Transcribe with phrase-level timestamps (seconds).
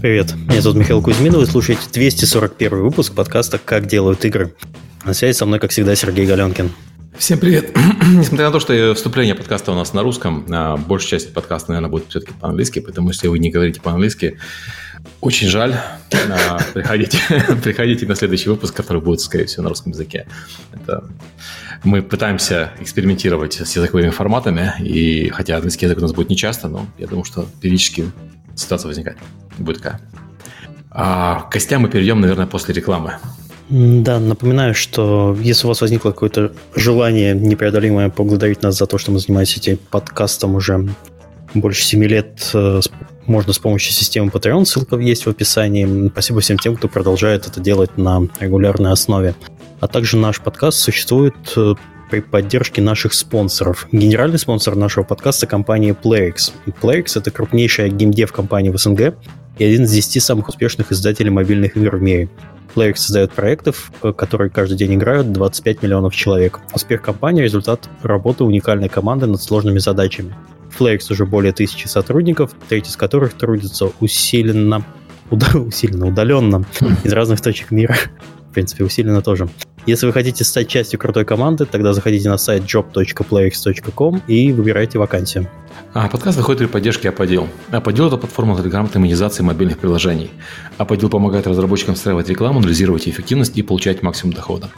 [0.00, 4.54] Привет, меня зовут Михаил Кузьминов, вы слушаете 241 выпуск подкаста «Как делают игры».
[5.04, 6.70] На связи со мной, как всегда, Сергей Галенкин.
[7.18, 7.76] Всем привет.
[8.08, 11.90] Несмотря на то, что вступление подкаста у нас на русском, а, большая часть подкаста, наверное,
[11.90, 14.38] будет все-таки по-английски, потому что если вы не говорите по-английски,
[15.20, 15.74] очень жаль.
[16.30, 17.18] А, приходите,
[17.62, 20.26] приходите на следующий выпуск, который будет, скорее всего, на русском языке.
[20.72, 21.04] Это...
[21.84, 26.86] Мы пытаемся экспериментировать с языковыми форматами, и хотя английский язык у нас будет нечасто, но
[26.96, 28.10] я думаю, что периодически
[28.56, 29.18] ситуация возникает.
[29.60, 30.00] Будет такая.
[30.90, 33.14] А к гостям мы перейдем, наверное, после рекламы.
[33.68, 39.12] Да, напоминаю, что если у вас возникло какое-то желание непреодолимое поблагодарить нас за то, что
[39.12, 40.88] мы занимаемся этим подкастом уже
[41.54, 42.80] больше 7 лет, э,
[43.26, 46.08] можно с помощью системы Patreon, ссылка есть в описании.
[46.08, 49.36] Спасибо всем тем, кто продолжает это делать на регулярной основе.
[49.78, 51.74] А также наш подкаст существует э,
[52.10, 53.86] при поддержке наших спонсоров.
[53.92, 56.52] Генеральный спонсор нашего подкаста– компания PlayX.
[56.82, 59.14] PlayX– это крупнейшая геймдев компания в СНГ
[59.60, 62.30] и один из 10 самых успешных издателей мобильных игр в мире.
[62.74, 66.60] Player создает проектов, которые каждый день играют 25 миллионов человек.
[66.72, 70.34] Успех компании– результат работы уникальной команды над сложными задачами.
[70.70, 74.82] В Player уже более тысячи сотрудников, треть из которых трудятся усиленно,
[75.30, 76.64] усиленно, удаленно
[77.04, 77.96] из разных точек мира.
[78.48, 79.46] В принципе, усиленно тоже.
[79.86, 85.48] Если вы хотите стать частью крутой команды, тогда заходите на сайт job.playx.com и выбирайте вакансию.
[85.94, 87.48] А подкаст выходит при поддержке Аподел.
[87.70, 90.30] Аподел– это платформа для грамотной монетизации мобильных приложений.
[90.76, 94.70] Аподел помогает разработчикам встраивать рекламу, анализировать эффективность и получать максимум дохода.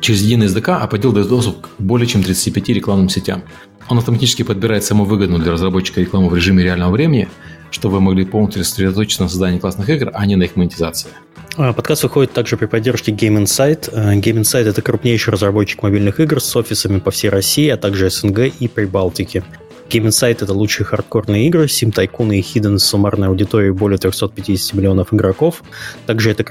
[0.00, 3.42] Через единый SDK Аподел дает доступ к более чем 35 рекламным сетям.
[3.88, 7.28] Он автоматически подбирает самую выгодную для разработчика рекламу в режиме реального времени,
[7.72, 11.10] чтобы вы могли полностью сосредоточиться на создании классных игр, а не на их монетизации.
[11.56, 13.90] А, подкаст выходит также при поддержке Game Insight.
[13.92, 18.08] А, Game Insight– это крупнейший разработчик мобильных игр с офисами по всей России, а также
[18.08, 19.44] СНГ и Прибалтике.
[19.90, 24.74] Game Insight– это лучшие хардкорные игры, Sim Tycoon и Hidden с суммарной аудиторией более 350
[24.74, 25.62] миллионов игроков.
[26.06, 26.44] Также это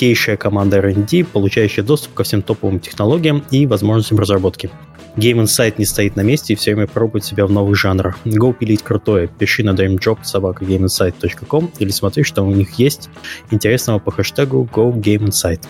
[0.00, 4.70] крутейшая команда R&D, получающая доступ ко всем топовым технологиям и возможностям разработки.
[5.16, 8.16] Game Insight не стоит на месте и все время пробует себя в новых жанрах.
[8.24, 9.28] Go пилить крутое.
[9.28, 13.10] Пиши на dreamjob собака gameinsight.com или смотри, что у них есть
[13.50, 15.66] интересного по хэштегу GoGameInsight.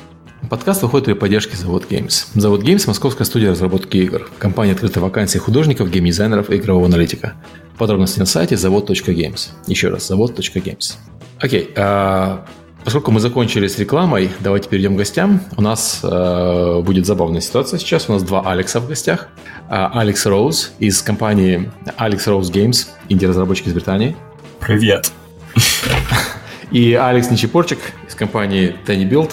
[0.48, 2.26] Подкаст выходит при поддержке Завод Games.
[2.34, 4.30] Завод Games– московская студия разработки игр.
[4.38, 7.34] Компания открыта вакансии художников, геймдизайнеров и игрового аналитика.
[7.78, 9.48] Подробности на сайте завод.games.
[9.66, 10.98] Еще раз, завод.games.
[11.40, 12.46] Окей, а
[12.84, 15.42] Поскольку мы закончили с рекламой, давайте перейдем к гостям.
[15.56, 18.08] У нас э, будет забавная ситуация сейчас.
[18.08, 19.28] У нас два Алекса в гостях.
[19.68, 24.16] Э, Алекс Роуз из компании Alex Rose Games, инди-разработчик из Британии.
[24.60, 25.12] Привет.
[26.70, 29.32] И Алекс Нечипорчик из компании Tiny Build,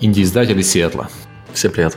[0.00, 1.08] инди-издатель из Сиэтла.
[1.52, 1.96] Всем привет.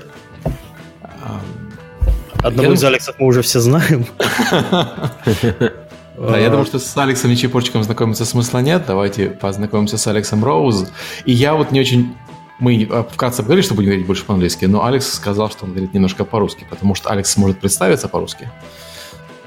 [2.43, 4.05] Одного из Алексов мы уже все знаем.
[6.17, 8.85] Да, я думаю, что с Алексом Нечипорчиком знакомиться смысла нет.
[8.87, 10.87] Давайте познакомимся с Алексом Роуз.
[11.25, 12.15] И я вот не очень...
[12.59, 16.25] Мы вкратце говорили, что будем говорить больше по-английски, но Алекс сказал, что он говорит немножко
[16.25, 18.49] по-русски, потому что Алекс сможет представиться по-русски.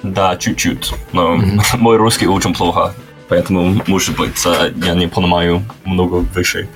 [0.05, 0.95] Да, чуть-чуть.
[1.13, 1.61] Но mm-hmm.
[1.79, 2.95] мой русский очень плохо,
[3.29, 4.41] поэтому, может быть,
[4.85, 6.67] я не понимаю много вещей.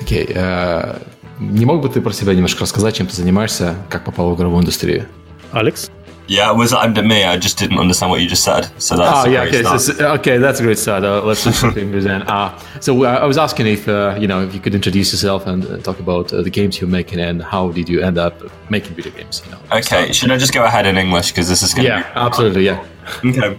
[0.00, 0.26] Окей.
[0.26, 1.02] Okay, uh,
[1.38, 4.62] не мог бы ты про себя немножко рассказать, чем ты занимаешься, как попал в игровую
[4.62, 5.06] индустрию?
[5.52, 5.90] Алекс?
[6.26, 7.24] Yeah, it was at me.
[7.24, 8.70] I just didn't understand what you just said.
[8.80, 11.04] So that's oh yeah, okay, so, okay, that's a great start.
[11.04, 12.22] Uh, let's just fingers in.
[12.22, 15.46] Uh, so uh, I was asking if uh, you know if you could introduce yourself
[15.46, 18.34] and uh, talk about uh, the games you're making and how did you end up
[18.70, 19.42] making video games.
[19.44, 19.58] You know.
[19.72, 22.64] Okay, should I just go ahead in English because this is going yeah, be- absolutely,
[22.64, 22.86] yeah.
[23.24, 23.58] okay.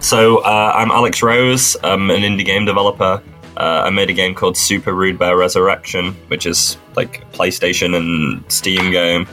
[0.00, 1.76] So I'm Alex Rose.
[1.84, 3.22] I'm an indie game developer.
[3.56, 8.42] I made a game called Super Rude Bear Resurrection, which is like a PlayStation and
[8.50, 9.28] Steam game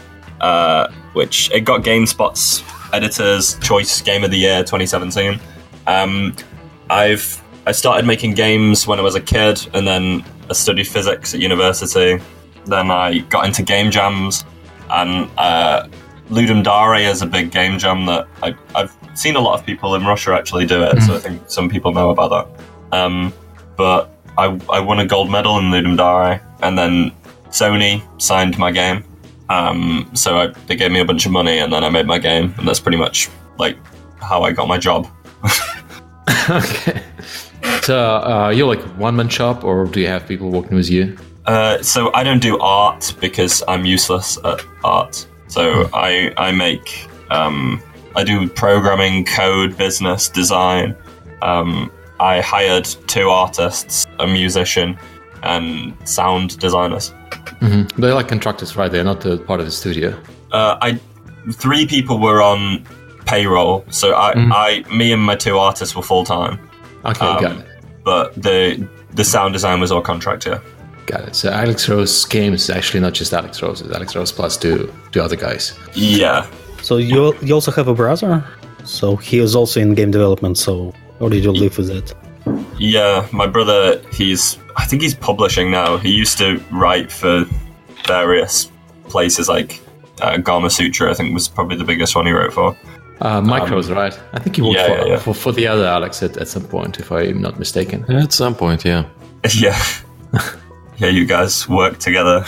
[1.13, 5.39] which it got GameSpot's Editor's Choice Game of the Year 2017.
[5.87, 6.35] Um,
[6.89, 11.33] I've I started making games when I was a kid, and then I studied physics
[11.33, 12.19] at university.
[12.65, 14.43] Then I got into game jams,
[14.89, 15.87] and uh,
[16.29, 19.95] Ludum Dare is a big game jam that I, have seen a lot of people
[19.95, 20.95] in Russia actually do it.
[20.95, 21.07] Mm.
[21.07, 22.97] So I think some people know about that.
[22.97, 23.33] Um,
[23.77, 27.11] but I, I won a gold medal in Ludum Dare, and then
[27.49, 29.03] Sony signed my game,
[29.49, 32.19] um, so I, they gave me a bunch of money, and then I made my
[32.19, 33.77] game, and that's pretty much like
[34.21, 35.07] how I got my job.
[36.49, 37.01] okay.
[37.81, 41.17] So uh, you're like one man shop, or do you have people working with you?
[41.45, 45.25] Uh, so I don't do art because I'm useless at art.
[45.47, 45.95] So hmm.
[45.95, 47.81] I I make um,
[48.15, 50.95] I do programming, code, business, design.
[51.41, 54.99] Um, I hired two artists, a musician,
[55.43, 57.13] and sound designers.
[57.61, 58.01] Mm-hmm.
[58.01, 58.91] They're like contractors, right?
[58.91, 60.17] They're not part of the studio.
[60.51, 60.99] Uh, I
[61.53, 62.85] three people were on
[63.25, 64.51] payroll, so I, mm-hmm.
[64.53, 66.59] I, me and my two artists were full time.
[67.05, 67.65] Okay, um, got it.
[68.03, 70.45] But the the sound design was all contract.
[70.45, 70.59] Yeah.
[71.05, 71.35] Got it.
[71.35, 74.93] So Alex Rose games is actually not just Alex Rose; it's Alex Rose plus two
[75.11, 75.77] two other guys.
[75.93, 76.47] Yeah.
[76.81, 78.43] So you you also have a brother,
[78.83, 80.57] so he is also in game development.
[80.57, 82.13] So how did you live with that?
[82.79, 85.97] Yeah, my brother, he's, I think he's publishing now.
[85.97, 87.45] He used to write for
[88.07, 88.71] various
[89.05, 89.81] places like
[90.21, 92.77] uh, Gamasutra, I think was probably the biggest one he wrote for.
[93.21, 94.17] Uh, Mike Rose, right?
[94.31, 95.19] I think he worked yeah, for, yeah, yeah.
[95.19, 98.09] for for the other Alex at, at some point, if I'm not mistaken.
[98.09, 99.05] At some point, yeah.
[99.55, 99.77] yeah.
[100.97, 102.45] yeah, you guys work together.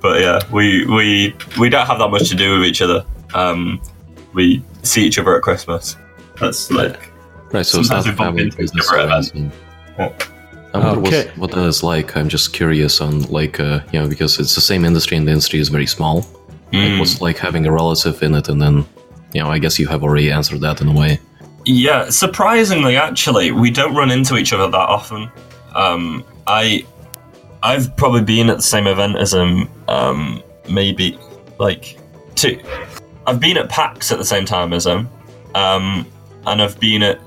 [0.00, 3.04] But yeah, we, we, we don't have that much to do with each other.
[3.34, 3.80] Um,
[4.32, 5.96] we see each other at Christmas.
[6.40, 6.98] That's like,
[7.52, 9.32] Right, so Sometimes we bump into each other at right?
[9.34, 9.56] events.
[10.72, 11.26] I wonder Okay.
[11.28, 12.16] what, what that is like.
[12.16, 15.32] I'm just curious on, like, uh, you know, because it's the same industry and the
[15.32, 16.26] industry is very small.
[16.72, 18.86] Like, what's like having a relative in it and then,
[19.32, 21.18] you know, I guess you have already answered that in a way.
[21.64, 25.28] Yeah, surprisingly, actually, we don't run into each other that often.
[25.74, 26.86] Um, I,
[27.64, 29.68] I've probably been at the same event as him.
[29.88, 31.18] Um, maybe
[31.58, 31.98] like
[32.36, 32.60] two.
[33.26, 35.08] I've been at PAX at the same time as him,
[35.54, 36.06] um,
[36.46, 37.20] and I've been at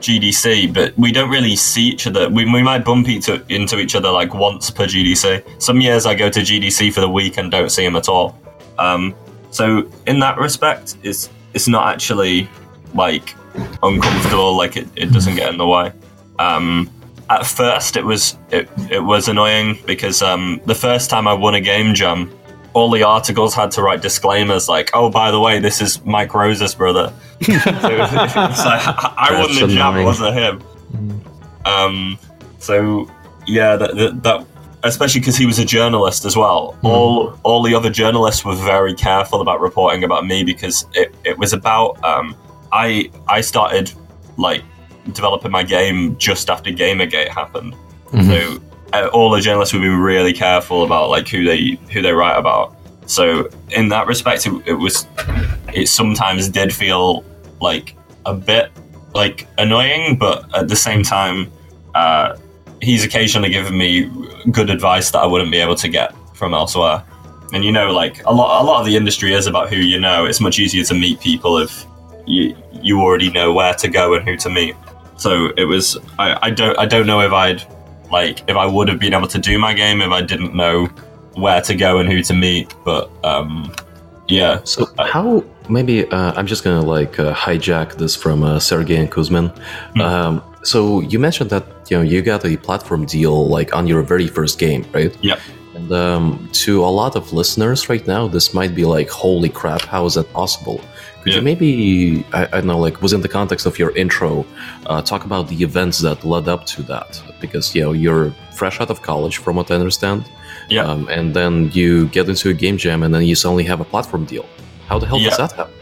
[0.00, 2.28] GDC, but we don't really see each other.
[2.28, 5.60] We, we might bump into, into each other like once per GDC.
[5.60, 8.38] Some years I go to GDC for the week and don't see him at all.
[8.78, 9.14] Um,
[9.50, 12.48] so in that respect, it's it's not actually
[12.94, 13.34] like
[13.82, 14.56] uncomfortable.
[14.56, 15.92] Like it, it doesn't get in the way.
[16.38, 16.90] Um,
[17.30, 21.54] at first, it was it, it was annoying because um, the first time I won
[21.54, 22.30] a game jam,
[22.78, 26.34] all the articles had to write disclaimers like, "Oh, by the way, this is Mike
[26.34, 30.62] Rose's brother." so like, I, I won the it wasn't him.
[31.64, 32.18] Um,
[32.58, 33.10] so
[33.46, 34.46] yeah, that, that, that
[34.84, 36.78] especially because he was a journalist as well.
[36.82, 41.38] All all the other journalists were very careful about reporting about me because it, it
[41.38, 42.36] was about um,
[42.72, 43.92] I I started
[44.36, 44.62] like
[45.12, 47.74] developing my game just after Gamergate happened.
[48.10, 48.58] So uh,
[48.92, 52.76] all the journalists would be really careful about like who they who they write about.
[53.06, 55.06] So in that respect, it, it was
[55.74, 57.24] it sometimes did feel
[57.60, 57.94] like
[58.26, 58.70] a bit
[59.14, 61.50] like annoying, but at the same time,
[61.94, 62.36] uh,
[62.80, 64.10] he's occasionally given me
[64.50, 67.02] good advice that I wouldn't be able to get from elsewhere.
[67.52, 69.98] And you know, like a lot, a lot of the industry is about who you
[69.98, 70.26] know.
[70.26, 71.84] It's much easier to meet people if
[72.26, 74.76] you you already know where to go and who to meet.
[75.16, 75.96] So it was.
[76.18, 76.78] I, I don't.
[76.78, 77.66] I don't know if I'd
[78.10, 80.86] like if I would have been able to do my game if I didn't know
[81.34, 82.74] where to go and who to meet.
[82.84, 83.74] But um,
[84.28, 84.60] yeah.
[84.64, 89.10] So how maybe uh, I'm just gonna like uh, hijack this from uh, Sergey and
[89.10, 89.48] Kuzmin.
[90.00, 94.02] Um, so you mentioned that you know you got a platform deal like on your
[94.02, 95.16] very first game, right?
[95.22, 95.38] Yeah.
[95.74, 99.82] And um, to a lot of listeners right now, this might be like, "Holy crap!
[99.82, 100.80] How is that possible?"
[101.28, 101.40] Could Yeah.
[101.40, 104.44] you maybe, I, I don't know, like within the context of your intro,
[104.86, 107.20] uh, talk about the events that led up to that?
[107.40, 110.24] Because you know you're fresh out of college, from what I understand.
[110.70, 110.84] Yeah.
[110.84, 113.84] Um, and then you get into a game jam, and then you suddenly have a
[113.84, 114.46] platform deal.
[114.88, 115.28] How the hell Yeah.
[115.30, 115.74] does that happen?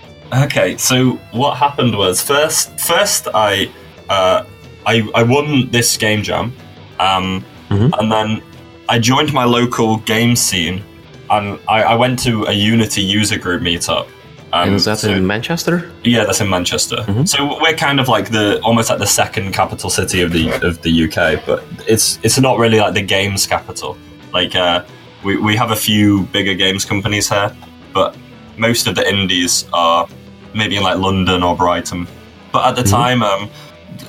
[0.46, 3.68] Okay, so what happened was first, first I,
[4.08, 4.42] uh,
[4.84, 6.52] I, I won this game jam,
[6.98, 7.90] um, Mhm.
[7.98, 8.42] and then
[8.88, 10.82] I joined my local game scene,
[11.30, 14.06] and I, I went to a Unity user group meetup.
[14.52, 15.90] Um, and is that so- in Manchester?
[16.04, 16.96] yeah, that's in Manchester.
[17.08, 17.28] Mhm.
[17.28, 20.80] So we're kind of like the almost like the second capital city of the of
[20.82, 23.96] the UK, but it's it's not really like the games capital.
[24.32, 24.82] Like uh,
[25.24, 27.50] we we have a few bigger games companies here,
[27.92, 28.16] but
[28.56, 30.06] most of the indies are
[30.54, 32.06] maybe in like London or Brighton.
[32.52, 33.50] But at the time, um,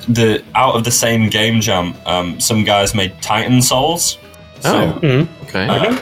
[0.08, 4.18] the out of the same game jam, um, some guys made Titan Souls.
[4.60, 5.00] So, Oh.
[5.06, 5.28] Mhm.
[5.42, 5.66] Okay.
[5.68, 5.96] uh,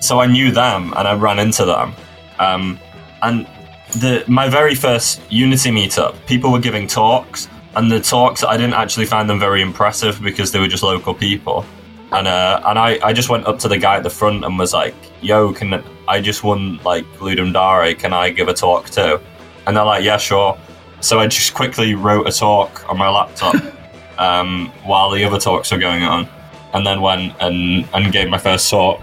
[0.00, 1.94] so I knew them and I ran into them.
[2.38, 2.78] Um,
[3.22, 3.46] and
[3.92, 8.74] the my very first Unity meetup, people were giving talks, and the talks I didn't
[8.74, 11.64] actually find them very impressive because they were just local people.
[12.12, 14.58] And uh, and I, I just went up to the guy at the front and
[14.58, 17.94] was like, "Yo, can I just won like Ludum Dare?
[17.94, 19.20] Can I give a talk too?"
[19.66, 20.58] And they're like, "Yeah, sure."
[21.00, 23.56] So I just quickly wrote a talk on my laptop
[24.18, 26.28] um, while the other talks were going on,
[26.74, 29.00] and then went and and gave my first talk.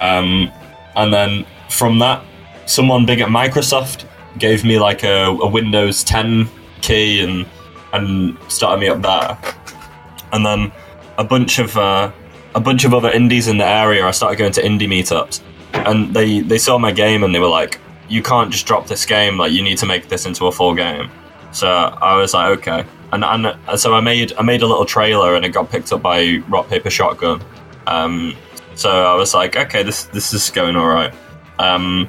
[0.00, 0.50] Um,
[0.96, 2.24] and then from that,
[2.70, 4.06] someone big at Microsoft
[4.38, 6.48] gave me like a, a Windows 10
[6.80, 7.46] key and
[7.92, 9.36] and started me up there.
[10.32, 10.72] And then
[11.18, 12.12] a bunch of uh,
[12.54, 14.06] a bunch of other indies in the area.
[14.06, 15.40] I started going to indie meetups,
[15.72, 19.04] and they they saw my game and they were like, "You can't just drop this
[19.04, 19.36] game.
[19.36, 21.10] Like you need to make this into a full game."
[21.52, 25.34] So I was like, "Okay." And, and so I made I made a little trailer
[25.34, 27.42] and it got picked up by Rock Paper Shotgun.
[27.88, 28.36] Um,
[28.76, 31.12] so I was like, okay, this this is going all right.
[31.58, 32.08] Um,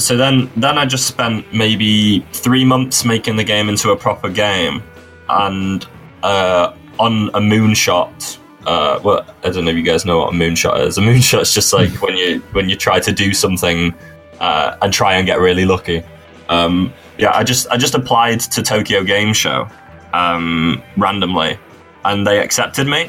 [0.00, 4.28] so then then I just spent maybe three months making the game into a proper
[4.28, 4.82] game,
[5.28, 5.86] and
[6.22, 10.36] uh, on a moonshot Uh, well, I don't know if you guys know what a
[10.36, 10.98] moonshot is.
[10.98, 13.94] A moonshot is just like when you when you try to do something
[14.40, 16.02] uh, and try and get really lucky.
[16.48, 19.68] Um, yeah, I just I just applied to Tokyo Game Show
[20.12, 21.58] um, randomly,
[22.04, 23.08] and they accepted me.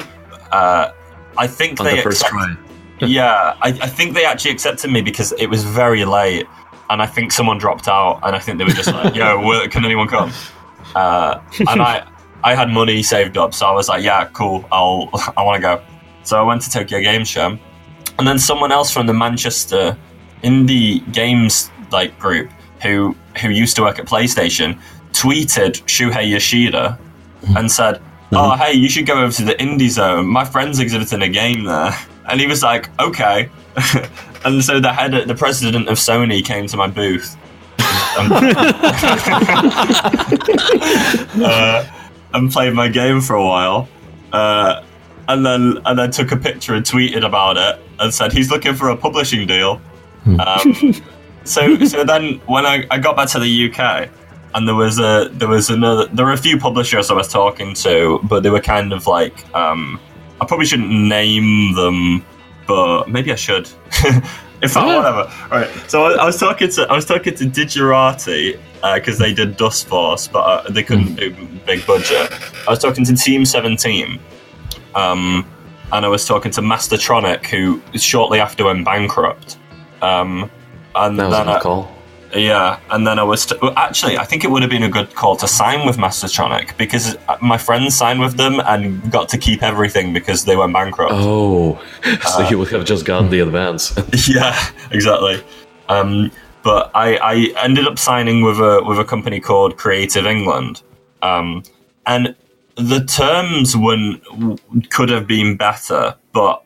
[0.52, 0.92] Uh,
[1.36, 2.56] I think On they the first accept- try.
[3.08, 6.46] yeah, I, I think they actually accepted me because it was very late,
[6.90, 9.84] and I think someone dropped out, and I think they were just like, "Yo, can
[9.84, 10.32] anyone come?"
[10.94, 12.06] Uh, and I
[12.44, 15.62] I had money saved up, so I was like, "Yeah, cool, I'll I want to
[15.62, 15.82] go."
[16.24, 17.58] So I went to Tokyo Game Show,
[18.18, 19.96] and then someone else from the Manchester
[20.42, 22.50] indie games like group
[22.82, 24.78] who who used to work at PlayStation
[25.12, 26.98] tweeted Shuhei Yoshida
[27.56, 28.00] and said,
[28.32, 30.26] "Oh, hey, you should go over to the indie zone.
[30.26, 31.96] My friend's exhibiting a game there."
[32.28, 33.50] And he was like, "Okay."
[34.44, 37.36] and so the head, the president of Sony, came to my booth.
[38.18, 38.32] and,
[41.44, 41.84] uh,
[42.34, 43.88] and played my game for a while.
[44.32, 44.82] Uh,
[45.28, 48.74] and then and then took a picture and tweeted about it and said he's looking
[48.74, 49.80] for a publishing deal.
[50.26, 50.94] Um,
[51.44, 54.08] so so then when I, I got back to the UK
[54.54, 57.74] and there was a there was another there were a few publishers I was talking
[57.74, 60.00] to, but they were kind of like um,
[60.40, 62.24] I probably shouldn't name them,
[62.72, 63.68] but maybe I should.
[64.62, 65.30] In fact, whatever.
[65.50, 65.70] All right.
[65.88, 68.58] So I, I was talking to I was talking to Digerati
[68.94, 71.34] because they did Dustforce, but uh, they couldn't do
[71.66, 72.32] big budget.
[72.66, 74.20] I was talking to Team Seventeen,
[74.94, 75.46] um,
[75.92, 79.58] and I was talking to Mastertronic, who shortly after went bankrupt.
[80.00, 80.50] Um,
[80.94, 81.91] and That was then call.
[82.34, 84.88] Yeah, and then I was t- well, actually, I think it would have been a
[84.88, 89.38] good call to sign with Mastertronic because my friends signed with them and got to
[89.38, 91.12] keep everything because they went bankrupt.
[91.14, 91.80] Oh,
[92.22, 93.94] so Uh, you would have just gotten the advance.
[94.28, 94.58] yeah,
[94.90, 95.42] exactly.
[95.88, 96.30] Um,
[96.62, 100.82] but I, I ended up signing with a with a company called Creative England,
[101.20, 101.62] um,
[102.06, 102.34] and
[102.76, 104.20] the terms when
[104.90, 106.64] could have been better, but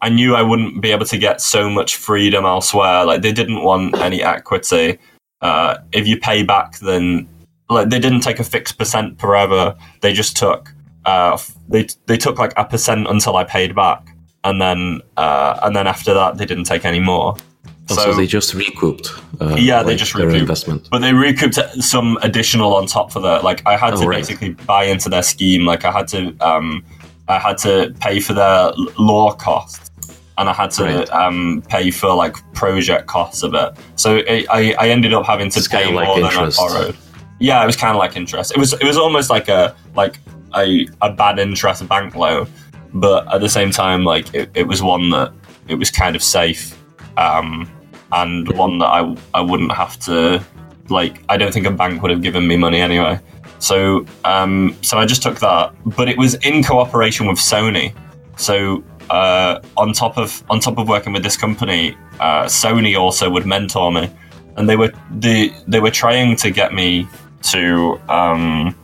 [0.00, 3.04] I knew I wouldn't be able to get so much freedom elsewhere.
[3.04, 4.98] Like they didn't want any equity.
[5.40, 7.28] Uh, if you pay back, then
[7.70, 9.74] like they didn't take a fixed percent forever.
[10.00, 10.72] They just took
[11.04, 14.06] uh, f- they they took like a percent until I paid back,
[14.44, 17.36] and then uh, and then after that they didn't take any more.
[17.90, 19.08] Oh, so, they just recouped.
[19.40, 20.40] Uh, Yeah, they like, just their recouped.
[20.42, 20.88] investment.
[20.90, 23.44] But they recouped some additional on top for that.
[23.44, 24.18] Like I had Oh, to right.
[24.18, 25.64] basically buy into their scheme.
[25.64, 26.84] Like I had to, um,
[27.28, 29.87] I had to pay for their law costs,
[30.38, 31.10] and I had to Right.
[31.10, 33.70] um, pay for like project costs of it.
[33.96, 36.60] So it, I, I ended up having to It's pay kinda like more than interest.
[36.60, 36.96] I borrowed.
[37.40, 38.52] Yeah, it was kind of like interest.
[38.52, 40.18] It was it was almost like a like
[40.56, 42.48] a, a bad interest bank loan,
[42.94, 45.32] but at the same time, like it, it was one that
[45.68, 46.76] it was kind of safe.
[47.16, 47.70] Um,
[48.12, 50.42] and one that I I wouldn't have to
[50.88, 53.20] like I don't think a bank would have given me money anyway.
[53.58, 57.92] So um so I just took that, but it was in cooperation with Sony.
[58.36, 63.30] So uh, on top of on top of working with this company, uh, Sony also
[63.30, 64.10] would mentor me,
[64.56, 67.06] and they were they they were trying to get me
[67.42, 68.74] to um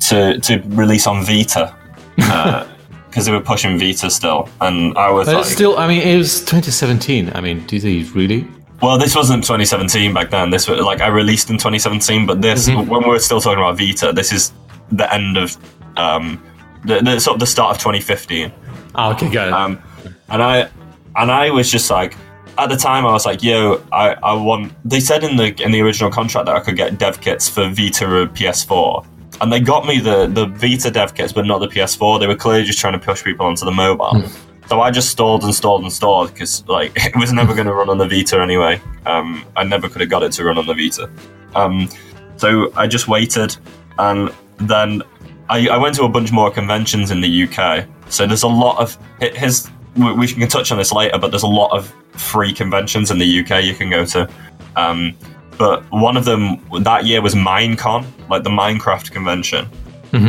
[0.00, 1.74] to to release on Vita.
[3.08, 6.16] Because they were pushing Vita still, and I was But like, still, I mean, it
[6.16, 7.30] was 2017.
[7.32, 8.44] I mean, do they really?
[8.82, 10.50] Well, this wasn't 2017 back then.
[10.50, 13.78] This was like I released in 2017, but this when we were still talking about
[13.78, 14.52] Vita, this is
[14.90, 15.56] the end of
[15.96, 16.42] um,
[16.84, 18.50] the, the sort of the start of 2015.
[18.98, 19.54] Oh, okay, got it.
[19.54, 19.82] Um,
[20.28, 20.70] and I
[21.16, 22.16] and I was just like
[22.58, 24.72] at the time I was like, yo, I, I want.
[24.84, 27.68] They said in the in the original contract that I could get dev kits for
[27.68, 29.06] Vita or PS4,
[29.40, 32.20] and they got me the the Vita dev kits, but not the PS4.
[32.20, 34.22] They were clearly just trying to push people onto the mobile.
[34.68, 37.74] So I just stalled and stalled and stalled because like it was never going to
[37.74, 38.80] run on the Vita anyway.
[39.06, 41.10] Um, I never could have got it to run on the Vita.
[41.54, 41.88] Um,
[42.36, 43.56] so I just waited,
[43.98, 45.02] and then
[45.48, 47.86] I, I went to a bunch more conventions in the UK.
[48.08, 49.70] So there's a lot of hi- his.
[49.96, 53.40] We can touch on this later, but there's a lot of free conventions in the
[53.40, 54.28] UK you can go to.
[54.76, 55.14] Um,
[55.56, 59.68] but one of them that year was Minecon, like the Minecraft convention.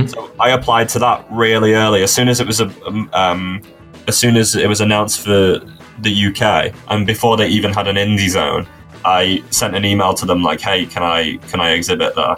[0.07, 2.01] So I applied to that really early.
[2.03, 3.61] As soon as it was a, um, um,
[4.07, 5.59] as soon as it was announced for
[5.99, 8.67] the UK, and before they even had an indie zone,
[9.03, 12.35] I sent an email to them like, "Hey, can I can I exhibit there?"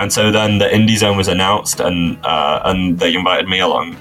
[0.00, 3.96] And so then the indie zone was announced, and uh, and they invited me along.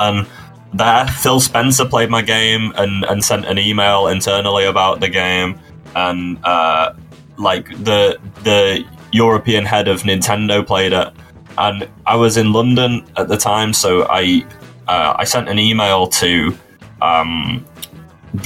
[0.00, 0.26] And
[0.72, 5.60] there, Phil Spencer played my game and and sent an email internally about the game,
[5.94, 6.94] and uh,
[7.36, 11.12] like the the European head of Nintendo played it,
[11.58, 14.42] and I was in London at the time, so I
[14.88, 16.56] uh, I sent an email to
[17.02, 17.62] um,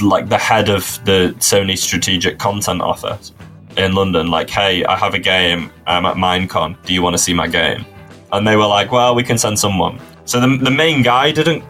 [0.01, 3.31] like the head of the Sony Strategic Content Office
[3.77, 5.71] in London, like, hey, I have a game.
[5.87, 6.77] I'm at Minecon.
[6.85, 7.85] Do you want to see my game?
[8.31, 9.99] And they were like, well, we can send someone.
[10.25, 11.63] So the the main guy didn't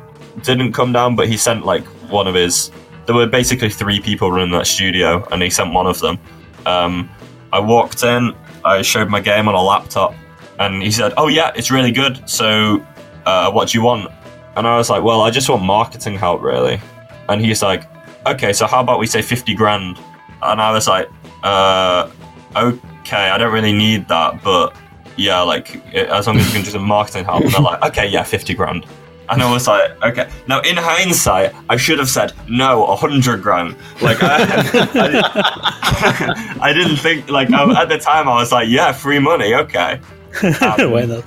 [0.43, 2.71] didn't come down, but he sent like one of his.
[3.05, 6.19] There were basically three people running that studio, and he sent one of them.
[6.65, 7.09] Um,
[7.51, 10.13] I walked in, I showed my game on a laptop,
[10.59, 12.29] and he said, "Oh yeah, it's really good.
[12.29, 12.85] So,
[13.25, 14.11] uh, what do you want?"
[14.55, 16.79] And I was like, "Well, I just want marketing help, really."
[17.29, 17.83] And he's like,
[18.27, 19.97] "Okay, so how about we say fifty grand?"
[20.43, 21.09] And I was like,
[21.43, 22.09] "Uh,
[22.55, 24.75] okay, I don't really need that, but
[25.17, 27.83] yeah, like it, as long as you can do some marketing help." And they're like,
[27.83, 28.85] "Okay, yeah, fifty grand."
[29.31, 30.29] And I was like, okay.
[30.49, 33.77] Now, in hindsight, I should have said no, a hundred grand.
[34.01, 34.43] Like, I,
[35.93, 38.27] I, I didn't think like I, at the time.
[38.27, 40.01] I was like, yeah, free money, okay.
[40.61, 41.23] Um, Why not?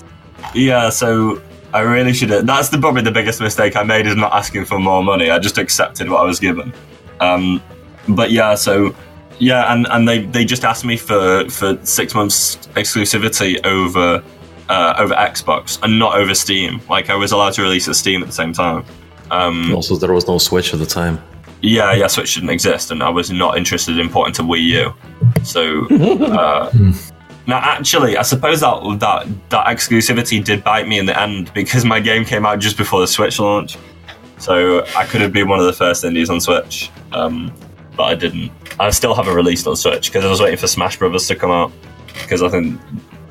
[0.54, 1.40] Yeah, so
[1.72, 2.46] I really should have.
[2.46, 5.30] That's the, probably the biggest mistake I made is not asking for more money.
[5.30, 6.72] I just accepted what I was given.
[7.20, 7.62] Um,
[8.08, 8.94] but yeah, so
[9.38, 14.22] yeah, and, and they, they just asked me for, for six months exclusivity over
[14.68, 16.80] uh, over Xbox and not over Steam.
[16.88, 18.84] Like I was allowed to release at Steam at the same time.
[19.30, 21.22] Um, Also, there was no Switch at the time.
[21.60, 24.94] yeah, yeah, Switch didn't exist, and I was not interested in porting to Wii U.
[25.42, 25.86] So,
[26.24, 26.70] uh,
[27.46, 31.84] now actually, I suppose that that that exclusivity did bite me in the end because
[31.84, 33.76] my game came out just before the Switch launch.
[34.38, 37.52] So I could have been one of the first indies on Switch, um,
[37.96, 38.50] but I didn't.
[38.80, 41.50] I still haven't released on Switch because I was waiting for Smash Brothers to come
[41.50, 41.72] out
[42.22, 42.80] because I think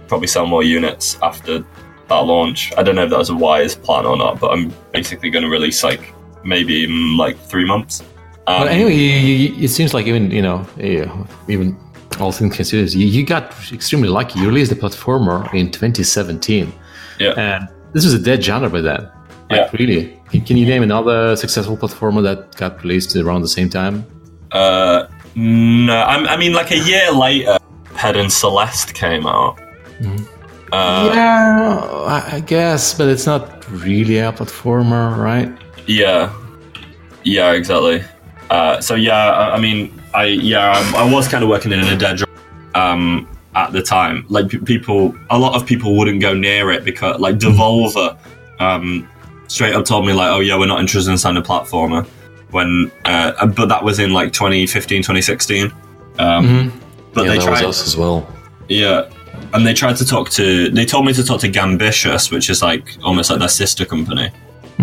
[0.07, 1.65] probably sell more units after
[2.09, 2.73] that launch.
[2.77, 5.43] I don't know if that was a wise plan or not, but I'm basically going
[5.43, 8.01] to release like maybe in like three months.
[8.47, 11.77] Um, But anyway, you, you, it seems like even you know, yeah, even
[12.19, 14.39] all things considered, you, you got extremely lucky.
[14.39, 16.71] You released the platformer in 2017,
[17.19, 17.31] yeah.
[17.37, 19.09] and this was a dead genre by then.
[19.49, 19.69] Like Yeah.
[19.79, 24.05] really, can, can you name another successful platformer that got released around the same time?
[24.53, 27.57] Uh, no, I, I mean, like a year later,
[27.95, 29.59] Head and Celeste came out.
[30.71, 35.51] Uh, yeah, I, I guess, but it's not really a platformer, right?
[35.87, 36.33] yeah,
[37.23, 38.03] yeah, exactly.
[38.49, 41.79] Uh, so yeah, I, I mean, I yeah, I, I was kind of working in
[41.79, 42.29] a dead job
[42.75, 44.25] um, at the time.
[44.29, 48.17] Like p- people, a lot of people wouldn't go near it because, like, Devolver
[48.59, 49.07] um,
[49.47, 52.07] straight up told me like, oh yeah, we're not interested in signing a platformer.
[52.53, 55.71] When, uh, but that was in like 2015, 2016.
[56.19, 56.71] Um,
[57.13, 57.65] But yeah, they that tried.
[57.65, 58.27] was us as well.
[58.69, 59.09] Yeah,
[59.53, 60.69] and they tried to talk to.
[60.69, 64.29] They told me to talk to Gambitious, which is like almost like their sister company.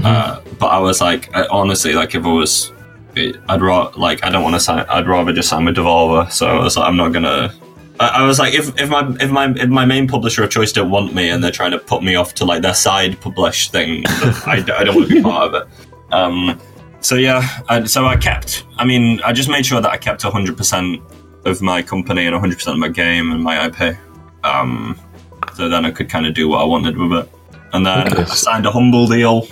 [0.05, 2.73] Uh, but I was like, I, honestly, like if I was,
[3.17, 4.87] I'd rather like I don't want to sign.
[4.89, 6.31] I'd rather just sign with Devolver.
[6.31, 7.53] So I was like, I'm not gonna.
[7.99, 10.73] I, I was like, if, if my if my if my main publisher of choice
[10.73, 13.71] don't want me and they're trying to put me off to like their side publish
[13.71, 15.69] thing, I, I don't want to be part of it.
[16.13, 16.61] Um,
[17.01, 18.65] so yeah, I, so I kept.
[18.79, 21.01] I mean, I just made sure that I kept 100 percent
[21.45, 23.97] of my company and 100 percent of my game and my IP.
[24.45, 24.99] Um,
[25.55, 27.29] so then I could kind of do what I wanted with it.
[27.73, 28.23] And then Okay.
[28.23, 29.47] I signed a humble deal.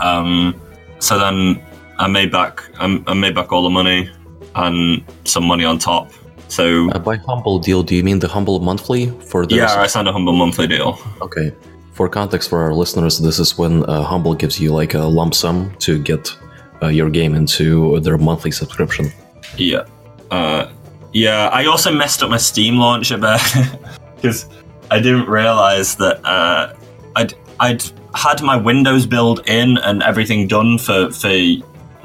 [0.00, 0.54] Um,
[1.00, 1.62] so then
[1.98, 4.10] I made back I, I made back all the money
[4.54, 6.10] and some money on top.
[6.48, 9.56] So Uh, by humble deal, do you mean the humble monthly for the?
[9.56, 10.98] yeah, I signed a humble monthly deal.
[11.20, 11.52] Okay.
[11.92, 15.34] For context for our listeners, this is when uh, Humble gives you like a lump
[15.34, 16.32] sum to get
[16.82, 19.10] uh, your game into their monthly subscription.
[19.56, 19.84] Yeah.
[20.30, 20.70] Uh,
[21.12, 23.40] yeah, I also messed up my Steam launch a bit
[24.16, 24.46] because
[24.90, 26.74] I didn't realize that uh,
[27.16, 27.82] I'd I'd
[28.14, 31.34] had my Windows build in and everything done for for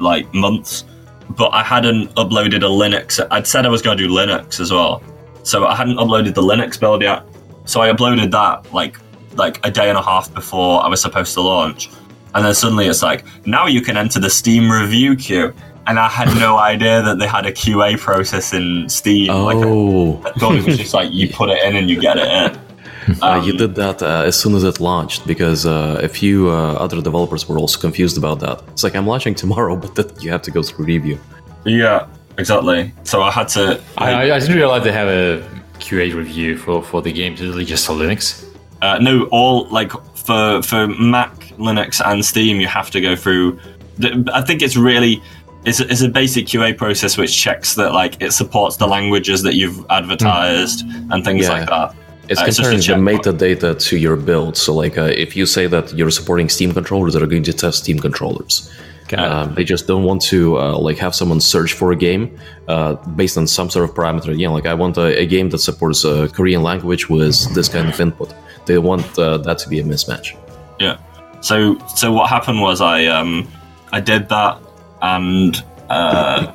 [0.00, 0.84] like months,
[1.30, 3.24] but I hadn't uploaded a Linux.
[3.30, 5.02] I'd said I was going to do Linux as well,
[5.42, 7.24] so I hadn't uploaded the Linux build yet.
[7.66, 8.98] So I uploaded that like
[9.34, 11.90] like a day and a half before I was supposed to launch,
[12.34, 15.52] and then suddenly it's like now you can enter the Steam review queue.
[15.86, 19.28] And I had no idea that they had a QA process in Steam.
[19.32, 22.16] Like, Oh, I thought it was just like you put it in and you get
[22.16, 22.60] it in.
[23.22, 26.72] uh, you did that uh, as soon as it launched because uh, a few uh,
[26.74, 28.62] other developers were also confused about that.
[28.72, 31.18] It's like I'm launching tomorrow, but then you have to go through review.
[31.64, 32.06] Yeah,
[32.38, 32.92] exactly.
[33.04, 33.80] So I had to.
[33.98, 35.46] I, I, I didn't realize they have a
[35.80, 37.34] QA review for, for the game.
[37.34, 38.44] Is it just for Linux?
[38.80, 39.92] Uh, no, all like
[40.24, 43.58] for for Mac, Linux, and Steam, you have to go through.
[43.98, 45.22] the- I think it's really
[45.64, 49.42] it's a, it's a basic QA process which checks that like it supports the languages
[49.42, 51.52] that you've advertised and things Yeah.
[51.52, 51.94] like that.
[52.28, 54.56] It's Uh, it's a comparing the metadata to your build.
[54.56, 57.78] So, like, uh, if you say that you're supporting Steam controllers, they're going to test
[57.84, 58.70] Steam controllers.
[59.08, 59.30] Got it.
[59.32, 62.30] Um, they just don't want to uh, like have someone search for a game
[62.68, 64.36] uh, based on some sort of parameter.
[64.36, 67.88] Yeah, like I want a, a game that supports uh, Korean language with this kind
[67.88, 68.32] of input.
[68.66, 70.36] They want uh, that to be a mismatch.
[70.78, 70.98] Yeah.
[71.40, 73.48] So so what happened was I um
[73.92, 74.58] I did that
[75.02, 76.52] and uh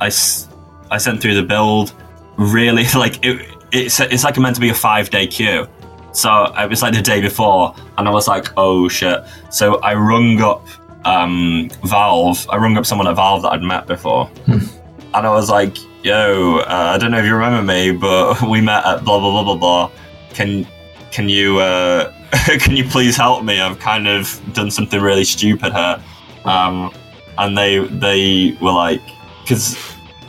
[0.00, 0.48] I, s-
[0.90, 1.92] I sent through the build
[2.36, 5.66] really like it it's it's like meant to be a 5 day queue
[6.12, 9.18] So it was like the day before, and I was like, oh shit.
[9.50, 10.66] So I rung up
[11.06, 12.46] um, Valve.
[12.50, 14.66] I rung up someone at Valve that I'd met before, and
[15.14, 18.84] I was like, yo, uh, I don't know if you remember me, but we met
[18.84, 19.90] at blah blah blah blah blah.
[20.34, 20.66] Can
[21.10, 22.12] can you uh,
[22.60, 23.60] can you please help me?
[23.60, 26.02] I've kind of done something really stupid here.
[26.44, 26.92] Um,
[27.38, 29.00] and they they were like,
[29.42, 29.76] because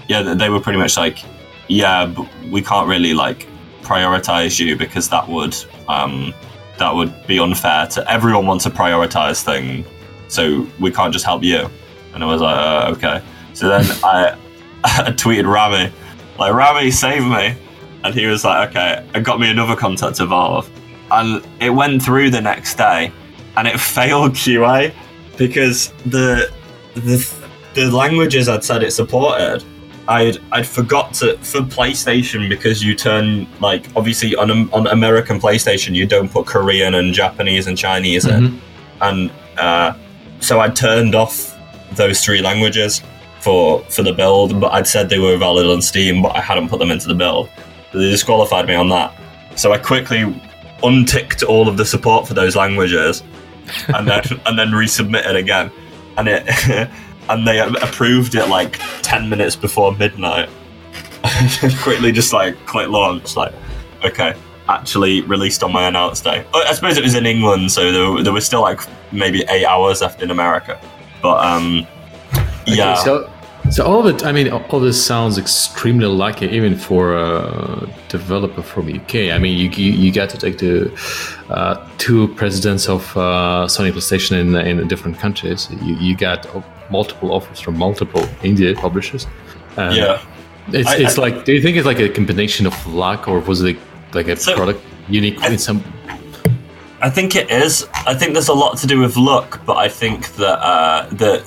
[0.07, 1.19] yeah, they were pretty much like,
[1.67, 3.47] yeah, but we can't really like
[3.81, 5.55] prioritize you because that would
[5.87, 6.33] um,
[6.77, 9.85] that would be unfair to everyone wants a prioritize thing,
[10.27, 11.69] so we can't just help you.
[12.13, 13.21] And I was like, uh, okay.
[13.53, 14.37] So then I,
[14.83, 15.91] I tweeted Rami,
[16.39, 17.55] like Rami, save me,
[18.03, 20.69] and he was like, okay, and got me another contact to Valve,
[21.11, 23.11] and it went through the next day,
[23.57, 24.93] and it failed QA
[25.37, 26.51] because the
[26.95, 27.33] the
[27.73, 29.63] the languages I'd said it supported
[30.07, 35.95] I'd I'd forgot to for PlayStation because you turn like obviously on on American PlayStation
[35.95, 38.59] you don't put Korean and Japanese and Chinese in,
[39.01, 39.93] and uh,
[40.39, 41.57] so I turned off
[41.93, 43.01] those three languages
[43.39, 46.69] for for the build, but I'd said they were valid on Steam, but I hadn't
[46.69, 47.49] put them into the build.
[47.93, 49.15] They disqualified me on that,
[49.55, 50.41] so I quickly
[50.83, 53.23] unticked all of the support for those languages,
[53.89, 55.71] and then and then resubmitted again,
[56.17, 56.89] and it.
[57.29, 60.49] and they approved it like 10 minutes before midnight.
[61.81, 63.53] Quickly just like click launch, like,
[64.03, 64.33] okay,
[64.67, 66.45] actually released on my announce day.
[66.53, 70.01] I suppose it was in England, so there, there was still like maybe eight hours
[70.01, 70.79] left in America.
[71.21, 71.87] But um,
[72.65, 72.95] yeah.
[72.95, 73.31] So,
[73.71, 78.61] so all of it, I mean, all this sounds extremely lucky, even for a developer
[78.61, 79.31] from UK.
[79.31, 80.91] I mean, you you, you get to take the
[81.49, 85.69] uh, two presidents of uh, Sony PlayStation in in different countries.
[85.81, 86.45] You you got
[86.91, 89.25] multiple offers from multiple indie publishers.
[89.77, 90.21] Um, yeah,
[90.73, 91.45] it's I, it's I, like.
[91.45, 93.77] Do you think it's like a combination of luck, or was it
[94.13, 95.81] like a so product unique I, in some?
[97.01, 97.87] I think it is.
[98.05, 101.43] I think there's a lot to do with luck, but I think that uh, that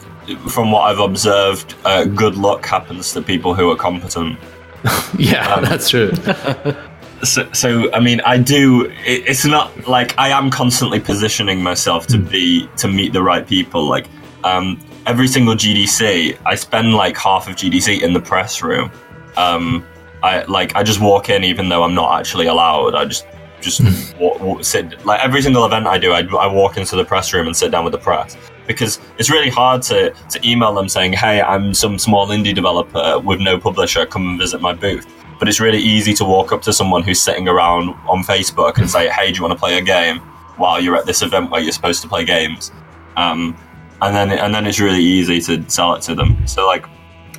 [0.49, 4.39] from what I've observed, uh, good luck happens to people who are competent.
[5.19, 6.13] yeah, um, that's true.
[7.23, 8.87] so, so, I mean, I do.
[9.05, 13.47] It, it's not like I am constantly positioning myself to be to meet the right
[13.47, 13.89] people.
[13.89, 14.07] Like,
[14.45, 18.91] um, every single GDC, I spend like half of GDC in the press room.
[19.37, 19.87] Um,
[20.23, 22.95] I like I just walk in even though I'm not actually allowed.
[22.95, 23.27] I just
[23.61, 23.81] just
[24.19, 26.13] walk, walk, sit like every single event I do.
[26.13, 29.31] I, I walk into the press room and sit down with the press because it's
[29.31, 33.59] really hard to to email them saying, "Hey, I'm some small indie developer with no
[33.59, 34.07] publisher.
[34.07, 35.07] Come and visit my booth."
[35.39, 38.89] But it's really easy to walk up to someone who's sitting around on Facebook and
[38.89, 40.19] say, "Hey, do you want to play a game?"
[40.57, 42.71] While you're at this event where you're supposed to play games.
[43.17, 43.57] Um,
[44.03, 46.47] and then and then it's really easy to sell it to them.
[46.47, 46.87] So like,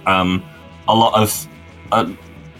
[0.06, 0.44] um,
[0.88, 1.48] a lot of
[1.92, 2.12] uh,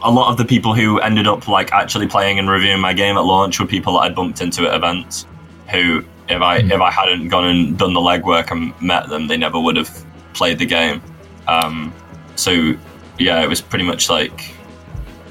[0.02, 3.18] a lot of the people who ended up like actually playing and reviewing my game
[3.18, 5.26] at launch were people that I bumped into at events.
[5.72, 6.72] Who, if I mm.
[6.72, 10.06] if I hadn't gone and done the legwork and met them, they never would have
[10.34, 11.02] played the game.
[11.48, 11.94] Um,
[12.36, 12.76] so
[13.18, 14.54] yeah, it was pretty much like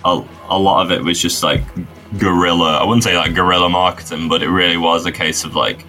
[0.05, 1.63] a, a lot of it was just like
[2.19, 2.79] guerrilla.
[2.79, 5.85] I wouldn't say like guerrilla marketing, but it really was a case of like